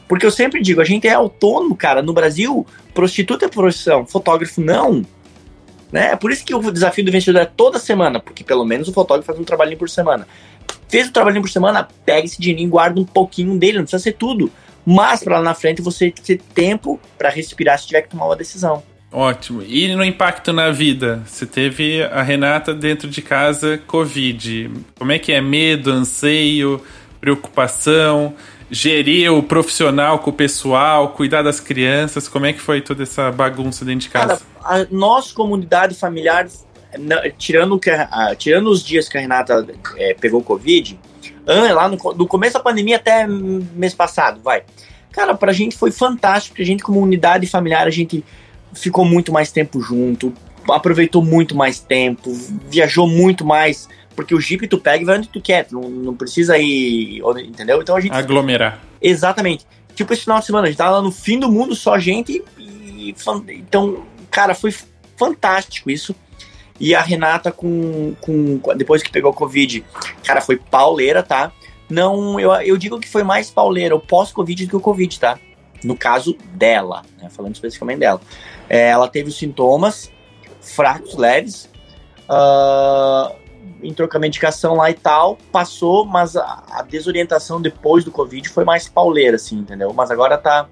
[0.08, 2.02] Porque eu sempre digo, a gente é autônomo, cara.
[2.02, 5.04] No Brasil, prostituta é profissão, fotógrafo não.
[5.90, 6.12] Né?
[6.12, 8.92] É por isso que o desafio do investidor é toda semana, porque pelo menos o
[8.92, 10.26] fotógrafo faz um trabalhinho por semana.
[10.88, 14.12] Fez o trabalhinho por semana, pega esse dinheirinho guarda um pouquinho dele, não precisa ser
[14.12, 14.50] tudo.
[14.84, 18.36] Mas para lá na frente você ter tempo para respirar se tiver que tomar uma
[18.36, 18.82] decisão.
[19.10, 19.62] Ótimo.
[19.62, 21.22] E no impacto na vida?
[21.24, 24.72] Você teve a Renata dentro de casa, Covid.
[24.98, 25.40] Como é que é?
[25.40, 26.82] Medo, anseio,
[27.20, 28.34] preocupação?
[28.74, 32.28] Gerir o profissional com o pessoal, cuidar das crianças?
[32.28, 34.42] Como é que foi toda essa bagunça dentro de casa?
[34.60, 36.48] Cara, a nossa comunidade familiar,
[37.38, 39.64] tirando, que, a, tirando os dias que a Renata
[39.96, 40.98] é, pegou Covid,
[41.46, 44.64] lá no, do começo da pandemia até mês passado, vai.
[45.12, 48.24] Cara, pra gente foi fantástico, porque a gente, como unidade familiar, a gente
[48.72, 50.34] ficou muito mais tempo junto,
[50.68, 52.32] aproveitou muito mais tempo,
[52.68, 55.88] viajou muito mais porque o Jeep tu pega e vai onde tu quer, tu não,
[55.88, 57.80] não precisa ir, entendeu?
[57.80, 58.12] Então a gente...
[58.12, 58.80] Aglomerar.
[59.00, 59.66] Exatamente.
[59.94, 62.42] Tipo esse final de semana, a gente tava lá no fim do mundo, só gente
[62.58, 63.14] e...
[63.48, 64.74] então, cara, foi
[65.16, 66.14] fantástico isso.
[66.78, 68.60] E a Renata com, com...
[68.76, 69.84] Depois que pegou o Covid,
[70.24, 71.52] cara, foi pauleira, tá?
[71.88, 75.38] Não, eu, eu digo que foi mais pauleira o pós-Covid do que o Covid, tá?
[75.84, 77.28] No caso dela, né?
[77.30, 78.20] Falando especificamente dela.
[78.68, 80.10] É, ela teve os sintomas
[80.60, 81.68] fracos, leves.
[82.28, 83.43] Uh,
[83.84, 88.48] entrou com a medicação lá e tal, passou, mas a, a, desorientação depois do Covid
[88.48, 89.92] foi mais pauleira, assim, entendeu?
[89.92, 90.66] Mas agora tá,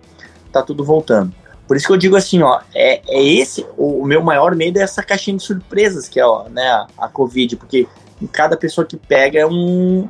[0.50, 1.32] tá tudo voltando.
[1.66, 4.78] Por isso que eu digo assim, ó, é, é esse, o, o meu maior medo
[4.78, 7.86] é essa caixinha de surpresas que é, ó, né, a, a Covid, porque
[8.32, 10.08] cada pessoa que pega é um,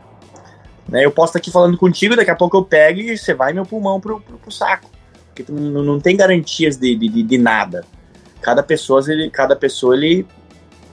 [0.89, 1.05] Né?
[1.05, 3.65] Eu posso estar aqui falando contigo, daqui a pouco eu pego e você vai meu
[3.65, 4.91] pulmão pro, pro, pro saco.
[5.29, 7.85] Porque não, não tem garantias de, de, de nada.
[8.41, 10.27] Cada pessoa, ele, cada pessoa, ele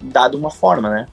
[0.01, 1.07] dá de uma forma, né?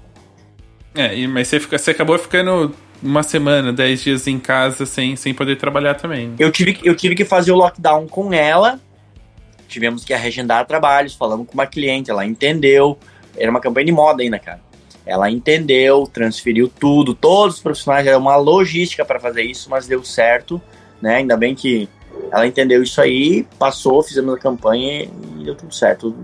[0.97, 5.35] É, mas você, fica, você acabou ficando uma semana, dez dias em casa sem, sem
[5.35, 6.35] poder trabalhar também.
[6.39, 8.81] Eu tive, eu tive que fazer o lockdown com ela.
[9.69, 12.99] Tivemos que agendar trabalhos, falamos com uma cliente, ela entendeu.
[13.37, 14.61] Era uma campanha de moda ainda, cara.
[15.05, 20.03] Ela entendeu, transferiu tudo, todos os profissionais, era uma logística para fazer isso, mas deu
[20.03, 20.61] certo,
[21.01, 21.17] né?
[21.17, 21.89] Ainda bem que
[22.33, 26.17] ela entendeu isso aí, passou, fizemos a campanha e deu tudo certo.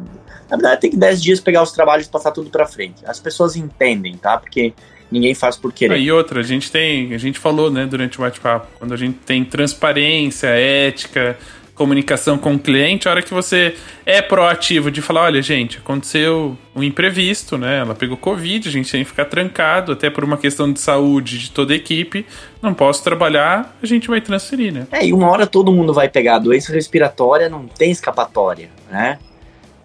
[0.52, 2.96] Na verdade, tem que 10 dias pegar os trabalhos e passar tudo para frente.
[3.06, 4.36] As pessoas entendem, tá?
[4.36, 4.74] Porque
[5.10, 5.98] ninguém faz por querer.
[5.98, 9.16] E outra, a gente tem, a gente falou, né, durante o bate-papo, quando a gente
[9.24, 11.38] tem transparência, ética,
[11.74, 13.74] comunicação com o cliente, a hora que você
[14.04, 17.78] é proativo de falar, olha, gente, aconteceu um imprevisto, né?
[17.78, 21.38] Ela pegou Covid, a gente tem que ficar trancado, até por uma questão de saúde
[21.38, 22.26] de toda a equipe,
[22.60, 24.86] não posso trabalhar, a gente vai transferir, né?
[24.92, 29.18] É, e uma hora todo mundo vai pegar doença respiratória, não tem escapatória, né?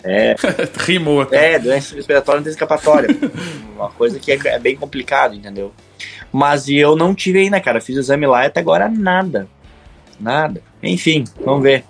[0.04, 0.36] É.
[0.78, 1.54] Rimou até.
[1.54, 3.10] É, doença respiratória não tem escapatória.
[3.76, 5.74] Uma coisa que é, é, bem complicado, entendeu?
[6.32, 7.82] Mas eu não tive ainda, cara.
[7.82, 9.48] Fiz o exame lá e até agora nada.
[10.20, 10.62] Nada.
[10.82, 11.84] Enfim, vamos ver.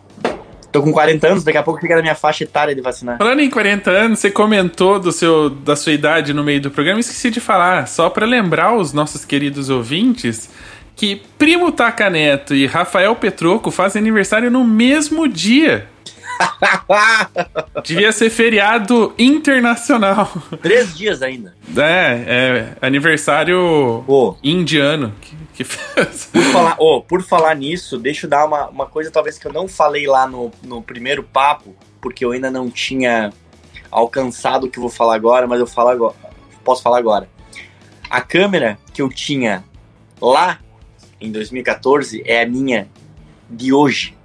[0.72, 3.18] Tô com 40 anos, daqui a pouco fica na minha faixa etária de vacinar.
[3.18, 7.00] Falando em 40 anos, você comentou do seu, da sua idade no meio do programa,
[7.00, 10.50] esqueci de falar, só para lembrar os nossos queridos ouvintes
[10.96, 15.88] que Primo Taca Neto e Rafael Petroco fazem aniversário no mesmo dia.
[17.84, 20.32] Devia ser feriado internacional.
[20.62, 21.56] Três dias ainda.
[21.76, 24.36] É, é aniversário oh.
[24.44, 25.14] indiano.
[25.22, 29.38] Que, que por, falar, oh, por falar nisso, deixa eu dar uma, uma coisa talvez
[29.38, 33.32] que eu não falei lá no, no primeiro papo, porque eu ainda não tinha
[33.90, 36.16] alcançado o que eu vou falar agora, mas eu falo agora,
[36.64, 37.30] posso falar agora.
[38.10, 39.64] A câmera que eu tinha
[40.22, 40.60] lá
[41.20, 42.88] em 2014 é a minha
[43.50, 44.17] de hoje.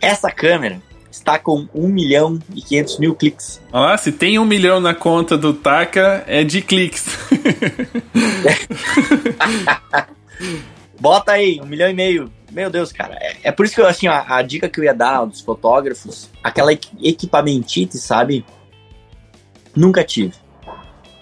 [0.00, 0.80] Essa câmera
[1.10, 3.60] está com 1 milhão e 500 mil cliques.
[3.72, 7.06] Ah, se tem 1 milhão na conta do Taka, é de cliques.
[11.00, 12.32] Bota aí, um milhão e meio.
[12.50, 13.14] Meu Deus, cara.
[13.20, 15.40] É, é por isso que eu, assim, a, a, dica que eu ia dar dos
[15.40, 18.44] fotógrafos, aquela equipamentite, sabe?
[19.76, 20.34] Nunca tive.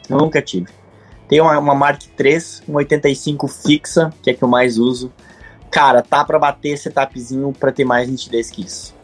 [0.09, 0.69] Nunca tive.
[1.28, 2.39] Tem uma, uma Mark III,
[2.69, 5.12] um 85 fixa, que é que eu mais uso.
[5.71, 8.95] Cara, tá pra bater setupzinho pra ter mais nitidez que isso.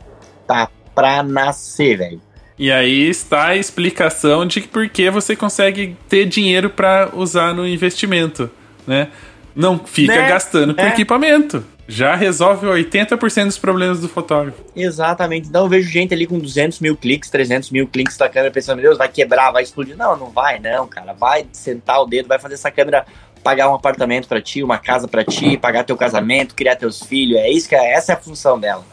[0.47, 2.21] Tá pra nascer, velho.
[2.59, 7.67] E aí está a explicação de por que você consegue ter dinheiro para usar no
[7.67, 8.51] investimento,
[8.87, 9.09] né?
[9.55, 10.29] Não fica né?
[10.29, 10.89] gastando com é.
[10.89, 11.65] equipamento.
[11.89, 14.63] Já resolve 80% dos problemas do fotógrafo.
[14.75, 15.49] Exatamente.
[15.49, 18.77] Então eu vejo gente ali com 200 mil cliques, 300 mil cliques da câmera pensando,
[18.77, 19.97] meu Deus, vai quebrar, vai explodir.
[19.97, 21.13] Não, não vai não, cara.
[21.13, 23.05] Vai sentar o dedo, vai fazer essa câmera
[23.43, 27.39] pagar um apartamento para ti, uma casa para ti, pagar teu casamento, criar teus filhos.
[27.39, 28.85] É isso que é, essa é a função dela.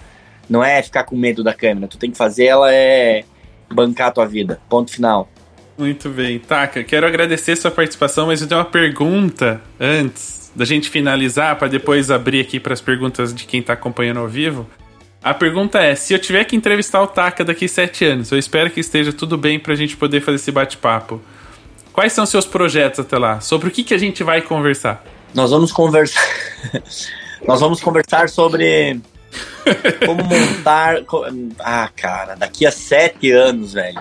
[0.49, 1.87] Não é ficar com medo da câmera.
[1.87, 3.23] Tu tem que fazer ela é
[3.71, 4.59] bancar a tua vida.
[4.67, 5.29] Ponto final.
[5.77, 6.39] Muito bem.
[6.39, 11.67] Taka, quero agradecer sua participação, mas eu tenho uma pergunta antes da gente finalizar, para
[11.67, 14.67] depois abrir aqui para as perguntas de quem está acompanhando ao vivo.
[15.23, 18.69] A pergunta é: se eu tiver que entrevistar o Taka daqui sete anos, eu espero
[18.69, 21.21] que esteja tudo bem para a gente poder fazer esse bate-papo.
[21.99, 23.41] Quais são seus projetos até lá?
[23.41, 25.03] Sobre o que, que a gente vai conversar?
[25.33, 26.23] Nós vamos conversar.
[27.45, 29.01] Nós vamos conversar sobre
[30.05, 30.95] como montar.
[31.59, 33.99] Ah, cara, daqui a sete anos, velho.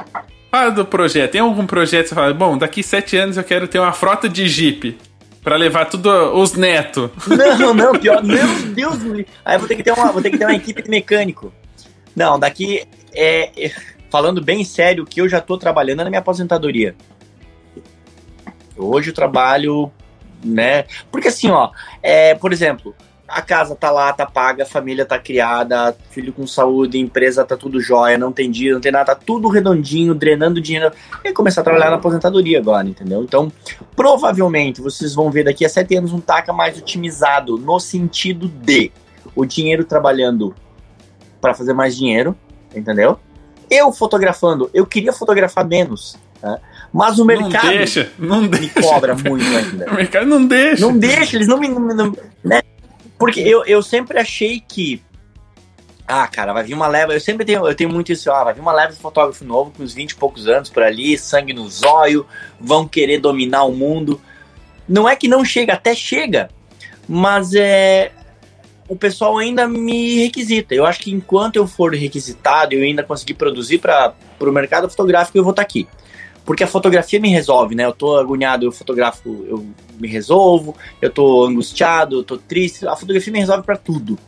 [0.48, 1.32] Fala do projeto.
[1.32, 4.28] Tem algum projeto que você fala, bom, daqui sete anos eu quero ter uma frota
[4.28, 4.96] de Jeep.
[5.42, 6.08] Pra levar tudo
[6.38, 7.10] os netos.
[7.58, 8.22] Não, não, pior.
[8.22, 8.46] Meu
[8.76, 9.26] Deus.
[9.44, 11.52] Aí eu vou ter que ter uma, vou ter que ter uma equipe de mecânico.
[12.14, 13.72] Não, daqui é.
[14.08, 16.94] Falando bem sério, que eu já tô trabalhando na minha aposentadoria.
[18.78, 19.90] Hoje eu trabalho,
[20.44, 20.84] né?
[21.10, 21.70] Porque assim, ó,
[22.02, 22.94] é, por exemplo,
[23.28, 27.56] a casa tá lá, tá paga, a família tá criada, filho com saúde, empresa tá
[27.56, 30.90] tudo jóia, não tem dia, não tem nada, tá tudo redondinho, drenando dinheiro.
[31.22, 33.22] E começar a trabalhar na aposentadoria agora, entendeu?
[33.22, 33.52] Então,
[33.94, 38.90] provavelmente vocês vão ver daqui a sete anos um TACA mais otimizado no sentido de
[39.36, 40.54] o dinheiro trabalhando
[41.38, 42.34] para fazer mais dinheiro,
[42.74, 43.18] entendeu?
[43.70, 46.58] Eu fotografando, eu queria fotografar menos, tá?
[46.92, 48.80] Mas o mercado não deixa, não me deixa.
[48.80, 49.90] cobra muito ainda.
[49.90, 50.80] O mercado não deixa.
[50.80, 51.68] Não deixa, eles não me.
[51.68, 52.62] Não, né?
[53.18, 55.02] Porque eu, eu sempre achei que.
[56.06, 57.12] Ah, cara, vai vir uma leva.
[57.12, 58.30] Eu sempre tenho, eu tenho muito isso.
[58.30, 60.82] Ah, vai vir uma leva de fotógrafo novo com uns 20 e poucos anos por
[60.82, 62.26] ali, sangue no zóio,
[62.58, 64.18] vão querer dominar o mundo.
[64.88, 66.48] Não é que não chega, até chega.
[67.06, 68.12] Mas é.
[68.88, 70.74] O pessoal ainda me requisita.
[70.74, 74.88] Eu acho que enquanto eu for requisitado e eu ainda conseguir produzir para o mercado
[74.88, 75.86] fotográfico, eu vou estar tá aqui.
[76.48, 77.84] Porque a fotografia me resolve, né?
[77.84, 79.66] Eu tô agoniado, eu fotografo, eu
[80.00, 82.88] me resolvo, eu tô angustiado, eu tô triste.
[82.88, 84.18] A fotografia me resolve para tudo.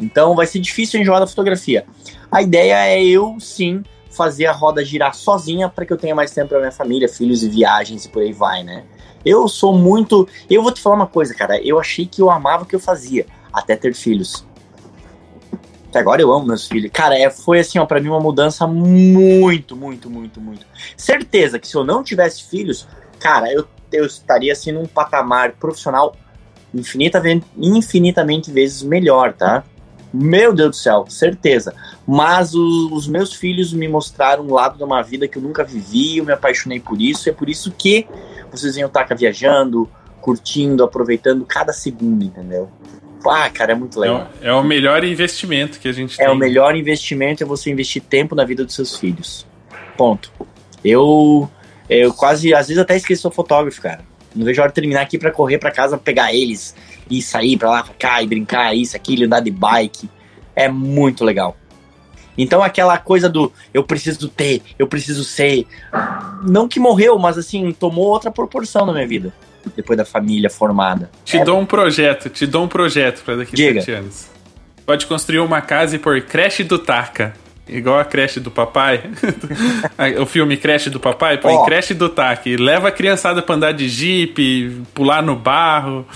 [0.00, 1.84] Então vai ser difícil enjoar da fotografia.
[2.32, 6.30] A ideia é eu, sim, fazer a roda girar sozinha para que eu tenha mais
[6.30, 8.84] tempo para minha família, filhos e viagens e por aí vai, né?
[9.22, 10.26] Eu sou muito.
[10.48, 11.60] Eu vou te falar uma coisa, cara.
[11.60, 14.46] Eu achei que eu amava o que eu fazia, até ter filhos.
[15.96, 16.90] Até agora eu amo meus filhos.
[16.92, 20.66] Cara, é, foi assim, ó, pra mim uma mudança muito, muito, muito, muito.
[20.94, 22.86] Certeza que se eu não tivesse filhos,
[23.18, 26.14] cara, eu, eu estaria assim num patamar profissional
[26.74, 29.64] infinitamente, infinitamente vezes melhor, tá?
[30.12, 31.74] Meu Deus do céu, certeza.
[32.06, 35.64] Mas o, os meus filhos me mostraram um lado de uma vida que eu nunca
[35.64, 38.06] vivi, eu me apaixonei por isso, é por isso que
[38.50, 39.88] vocês venham estar viajando,
[40.20, 42.70] curtindo, aproveitando cada segundo, entendeu?
[43.30, 44.30] Ah, cara, é muito legal.
[44.40, 46.26] É, o, é o melhor investimento que a gente é tem.
[46.26, 49.46] É o melhor investimento é você investir tempo na vida dos seus filhos.
[49.96, 50.30] Ponto.
[50.84, 51.50] Eu,
[51.88, 54.00] eu quase, às vezes até esqueço sou fotógrafo, cara.
[54.34, 56.74] Não vejo a hora de terminar aqui para correr para casa, pegar eles
[57.10, 60.08] e sair pra lá, pra cá e brincar, isso, aquilo, andar de bike.
[60.54, 61.56] É muito legal.
[62.36, 65.66] Então aquela coisa do eu preciso ter, eu preciso ser.
[66.42, 69.32] Não que morreu, mas assim, tomou outra proporção na minha vida
[69.74, 71.10] depois da família formada.
[71.24, 71.44] Te é...
[71.44, 74.28] dou um projeto, te dou um projeto para daqui a sete anos.
[74.84, 77.34] Pode construir uma casa e pôr creche do Taca.
[77.68, 79.02] Igual a creche do papai.
[80.22, 81.64] o filme Creche do Papai, põe oh.
[81.64, 82.48] creche do Taca.
[82.56, 86.06] leva a criançada pra andar de jipe, pular no barro.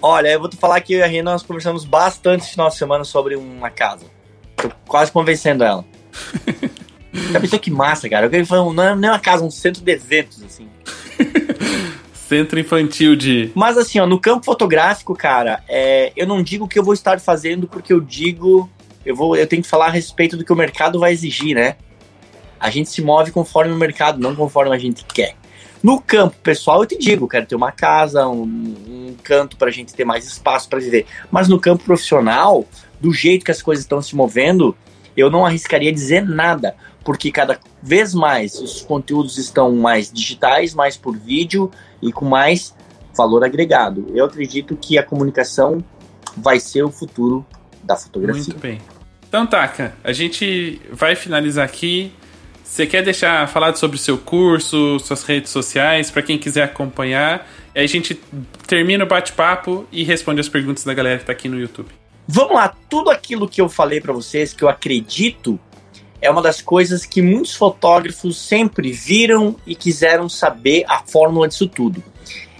[0.00, 2.68] Olha, eu vou te falar que eu e a Rina nós conversamos bastante esse final
[2.68, 4.06] de semana sobre uma casa.
[4.56, 5.84] Tô quase convencendo ela.
[7.30, 8.26] Já pensou que massa, cara?
[8.26, 10.68] Eu queria falar, não é uma casa, um centro de eventos, assim.
[12.32, 13.50] Centro infantil de.
[13.54, 16.94] Mas assim, ó, no campo fotográfico, cara, é, eu não digo o que eu vou
[16.94, 18.70] estar fazendo porque eu digo.
[19.04, 21.76] Eu, vou, eu tenho que falar a respeito do que o mercado vai exigir, né?
[22.58, 25.34] A gente se move conforme o mercado, não conforme a gente quer.
[25.82, 29.92] No campo pessoal, eu te digo, quero ter uma casa, um, um canto pra gente
[29.92, 31.04] ter mais espaço para viver.
[31.30, 32.64] Mas no campo profissional,
[32.98, 34.74] do jeito que as coisas estão se movendo,
[35.14, 40.96] eu não arriscaria dizer nada, porque cada vez mais os conteúdos estão mais digitais, mais
[40.96, 41.70] por vídeo,
[42.00, 42.74] e com mais
[43.16, 44.06] valor agregado.
[44.14, 45.84] Eu acredito que a comunicação
[46.36, 47.44] vai ser o futuro
[47.82, 48.44] da fotografia.
[48.44, 48.80] Muito bem.
[49.28, 52.12] Então, Taka, a gente vai finalizar aqui.
[52.64, 57.46] Você quer deixar falado sobre o seu curso, suas redes sociais, para quem quiser acompanhar?
[57.74, 58.14] E aí a gente
[58.66, 61.88] termina o bate-papo e responde as perguntas da galera que está aqui no YouTube.
[62.26, 65.58] Vamos lá, tudo aquilo que eu falei para vocês, que eu acredito,
[66.22, 71.66] é uma das coisas que muitos fotógrafos sempre viram e quiseram saber a fórmula disso
[71.66, 72.02] tudo.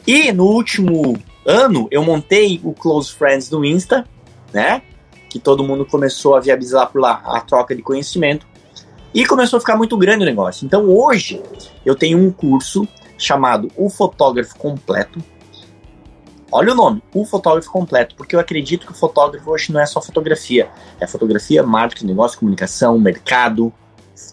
[0.04, 1.16] E no último
[1.46, 4.04] ano eu montei o Close Friends do Insta,
[4.52, 4.82] né?
[5.30, 8.46] Que todo mundo começou a viabilizar por lá a troca de conhecimento.
[9.14, 10.66] E começou a ficar muito grande o negócio.
[10.66, 11.40] Então hoje
[11.86, 12.86] eu tenho um curso
[13.16, 15.22] chamado O Fotógrafo Completo,
[16.54, 19.86] Olha o nome, o fotógrafo completo, porque eu acredito que o fotógrafo hoje não é
[19.86, 20.68] só fotografia.
[21.00, 23.72] É fotografia, marketing, negócio, comunicação, mercado,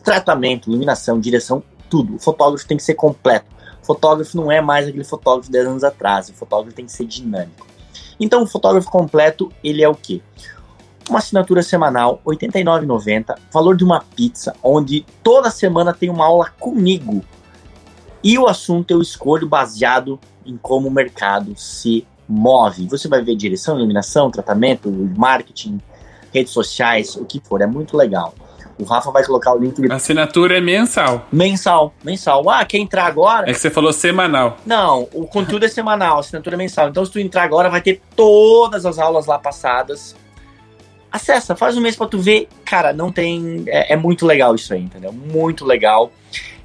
[0.04, 2.16] tratamento, iluminação, direção, tudo.
[2.16, 3.46] O fotógrafo tem que ser completo.
[3.82, 6.28] O fotógrafo não é mais aquele fotógrafo de 10 anos atrás.
[6.28, 7.66] O fotógrafo tem que ser dinâmico.
[8.20, 10.22] Então, o fotógrafo completo, ele é o quê?
[11.10, 16.50] Uma assinatura semanal, R$ 89,90, valor de uma pizza, onde toda semana tem uma aula
[16.60, 17.24] comigo.
[18.22, 22.88] E o assunto eu escolho baseado em como o mercado se move.
[22.88, 25.80] Você vai ver direção, iluminação, tratamento, marketing,
[26.34, 27.62] redes sociais, o que for.
[27.62, 28.34] É muito legal.
[28.80, 29.92] O Rafa vai colocar o link.
[29.92, 31.28] A assinatura é mensal.
[31.32, 32.50] Mensal, mensal.
[32.50, 33.50] Ah, quer entrar agora?
[33.50, 34.58] É que você falou semanal.
[34.66, 36.88] Não, o conteúdo é semanal, assinatura é mensal.
[36.88, 40.16] Então, se tu entrar agora, vai ter todas as aulas lá passadas.
[41.12, 42.48] Acessa, faz um mês pra tu ver.
[42.64, 43.64] Cara, não tem.
[43.68, 45.12] É, é muito legal isso aí, entendeu?
[45.12, 46.12] Muito legal.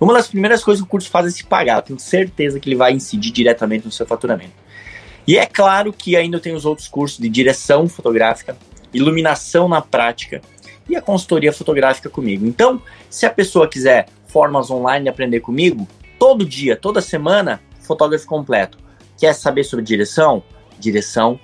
[0.00, 1.76] Uma das primeiras coisas que o curso faz é se pagar.
[1.78, 4.52] Eu tenho certeza que ele vai incidir diretamente no seu faturamento.
[5.26, 8.56] E é claro que ainda tem os outros cursos de direção fotográfica,
[8.92, 10.42] iluminação na prática
[10.88, 12.46] e a consultoria fotográfica comigo.
[12.46, 15.88] Então, se a pessoa quiser formas online aprender comigo,
[16.18, 18.78] todo dia, toda semana, fotógrafo completo.
[19.18, 20.42] Quer saber sobre direção?
[20.78, 21.38] Direção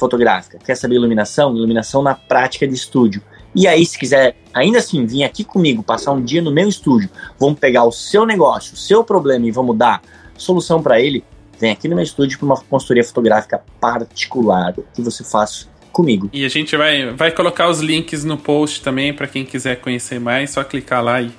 [0.00, 0.58] fotográfica.
[0.58, 1.54] Quer saber iluminação?
[1.54, 3.22] Iluminação na prática de estúdio.
[3.54, 7.10] E aí, se quiser ainda assim vir aqui comigo, passar um dia no meu estúdio,
[7.38, 10.00] vamos pegar o seu negócio, o seu problema e vamos dar
[10.36, 11.22] solução para ele,
[11.58, 16.30] vem aqui no meu estúdio para uma consultoria fotográfica particular que você faz comigo.
[16.32, 20.18] E a gente vai, vai colocar os links no post também para quem quiser conhecer
[20.18, 21.30] mais, só clicar lá e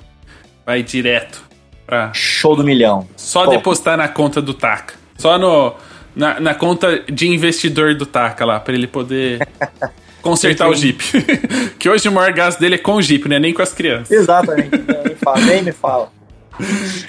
[0.64, 1.42] vai direto
[1.86, 3.08] para show do milhão.
[3.16, 3.50] Só Pô.
[3.50, 4.94] depositar na conta do Taca.
[5.18, 5.74] Só no
[6.14, 9.46] na, na conta de investidor do Taca lá, para ele poder
[10.22, 11.02] consertar o Jeep.
[11.78, 13.38] que hoje o maior gasto dele é com o Jeep, né?
[13.38, 14.10] Nem com as crianças.
[14.10, 14.70] Exatamente.
[14.76, 16.12] nem, me fala, nem me fala.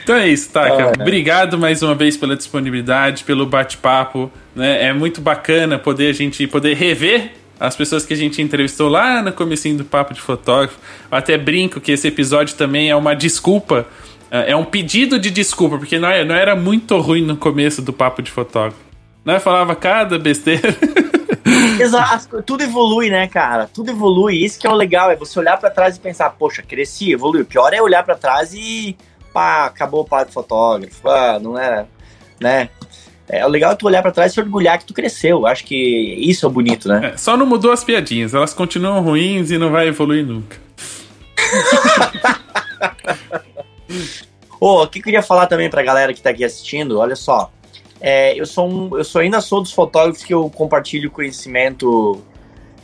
[0.04, 0.94] Então é isso, tá, cara.
[1.00, 4.32] Obrigado mais uma vez pela disponibilidade, pelo bate-papo.
[4.56, 4.86] Né?
[4.86, 9.22] É muito bacana poder a gente poder rever as pessoas que a gente entrevistou lá
[9.22, 10.78] no comecinho do Papo de Fotógrafo.
[11.12, 13.86] Eu até brinco que esse episódio também é uma desculpa,
[14.32, 17.82] é, é um pedido de desculpa, porque não, é, não era muito ruim no começo
[17.82, 18.93] do Papo de Fotógrafo.
[19.26, 20.76] Não falava cada besteira.
[21.80, 23.70] Exato, tudo evolui, né, cara?
[23.74, 24.44] Tudo evolui.
[24.44, 27.41] Isso que é o legal, é você olhar para trás e pensar, poxa, cresci, evolui.
[27.41, 28.98] O pior é olhar para trás e
[29.34, 31.88] pá, acabou o papo de fotógrafo, ah, não era,
[32.40, 32.70] né?
[33.28, 35.48] É, o legal é tu olhar para trás e se orgulhar que tu cresceu.
[35.48, 35.76] Acho que
[36.20, 37.14] isso é bonito, né?
[37.14, 40.58] É, só não mudou as piadinhas, elas continuam ruins e não vai evoluir nunca.
[44.60, 47.16] Ô, oh, o que eu queria falar também pra galera que tá aqui assistindo, olha
[47.16, 47.52] só.
[48.06, 52.22] É, eu sou um, eu sou ainda sou dos fotógrafos que eu compartilho conhecimento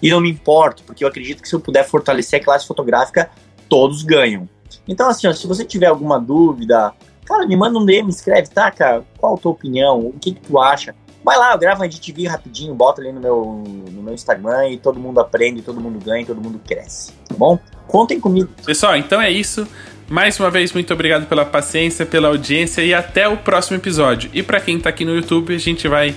[0.02, 3.30] e não me importo, porque eu acredito que se eu puder fortalecer a classe fotográfica,
[3.68, 4.48] todos ganham.
[4.88, 6.94] Então, assim, ó, se você tiver alguma dúvida,
[7.26, 10.40] cara, me manda um DM, escreve, tá, cara, qual a tua opinião, o que, que
[10.40, 10.96] tu acha?
[11.22, 14.78] Vai lá, eu gravo um edit rapidinho, bota ali no meu, no meu Instagram e
[14.78, 17.60] todo mundo aprende, todo mundo ganha, todo mundo cresce, tá bom?
[17.88, 18.50] Contem comigo.
[18.66, 19.68] Pessoal, então é isso.
[20.10, 24.30] Mais uma vez, muito obrigado pela paciência, pela audiência e até o próximo episódio.
[24.34, 26.16] E para quem tá aqui no YouTube, a gente vai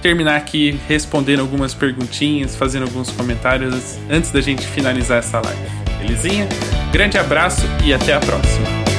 [0.00, 5.60] terminar aqui respondendo algumas perguntinhas, fazendo alguns comentários antes da gente finalizar essa live.
[5.98, 6.48] Belezinha?
[6.92, 8.93] Grande abraço e até a próxima.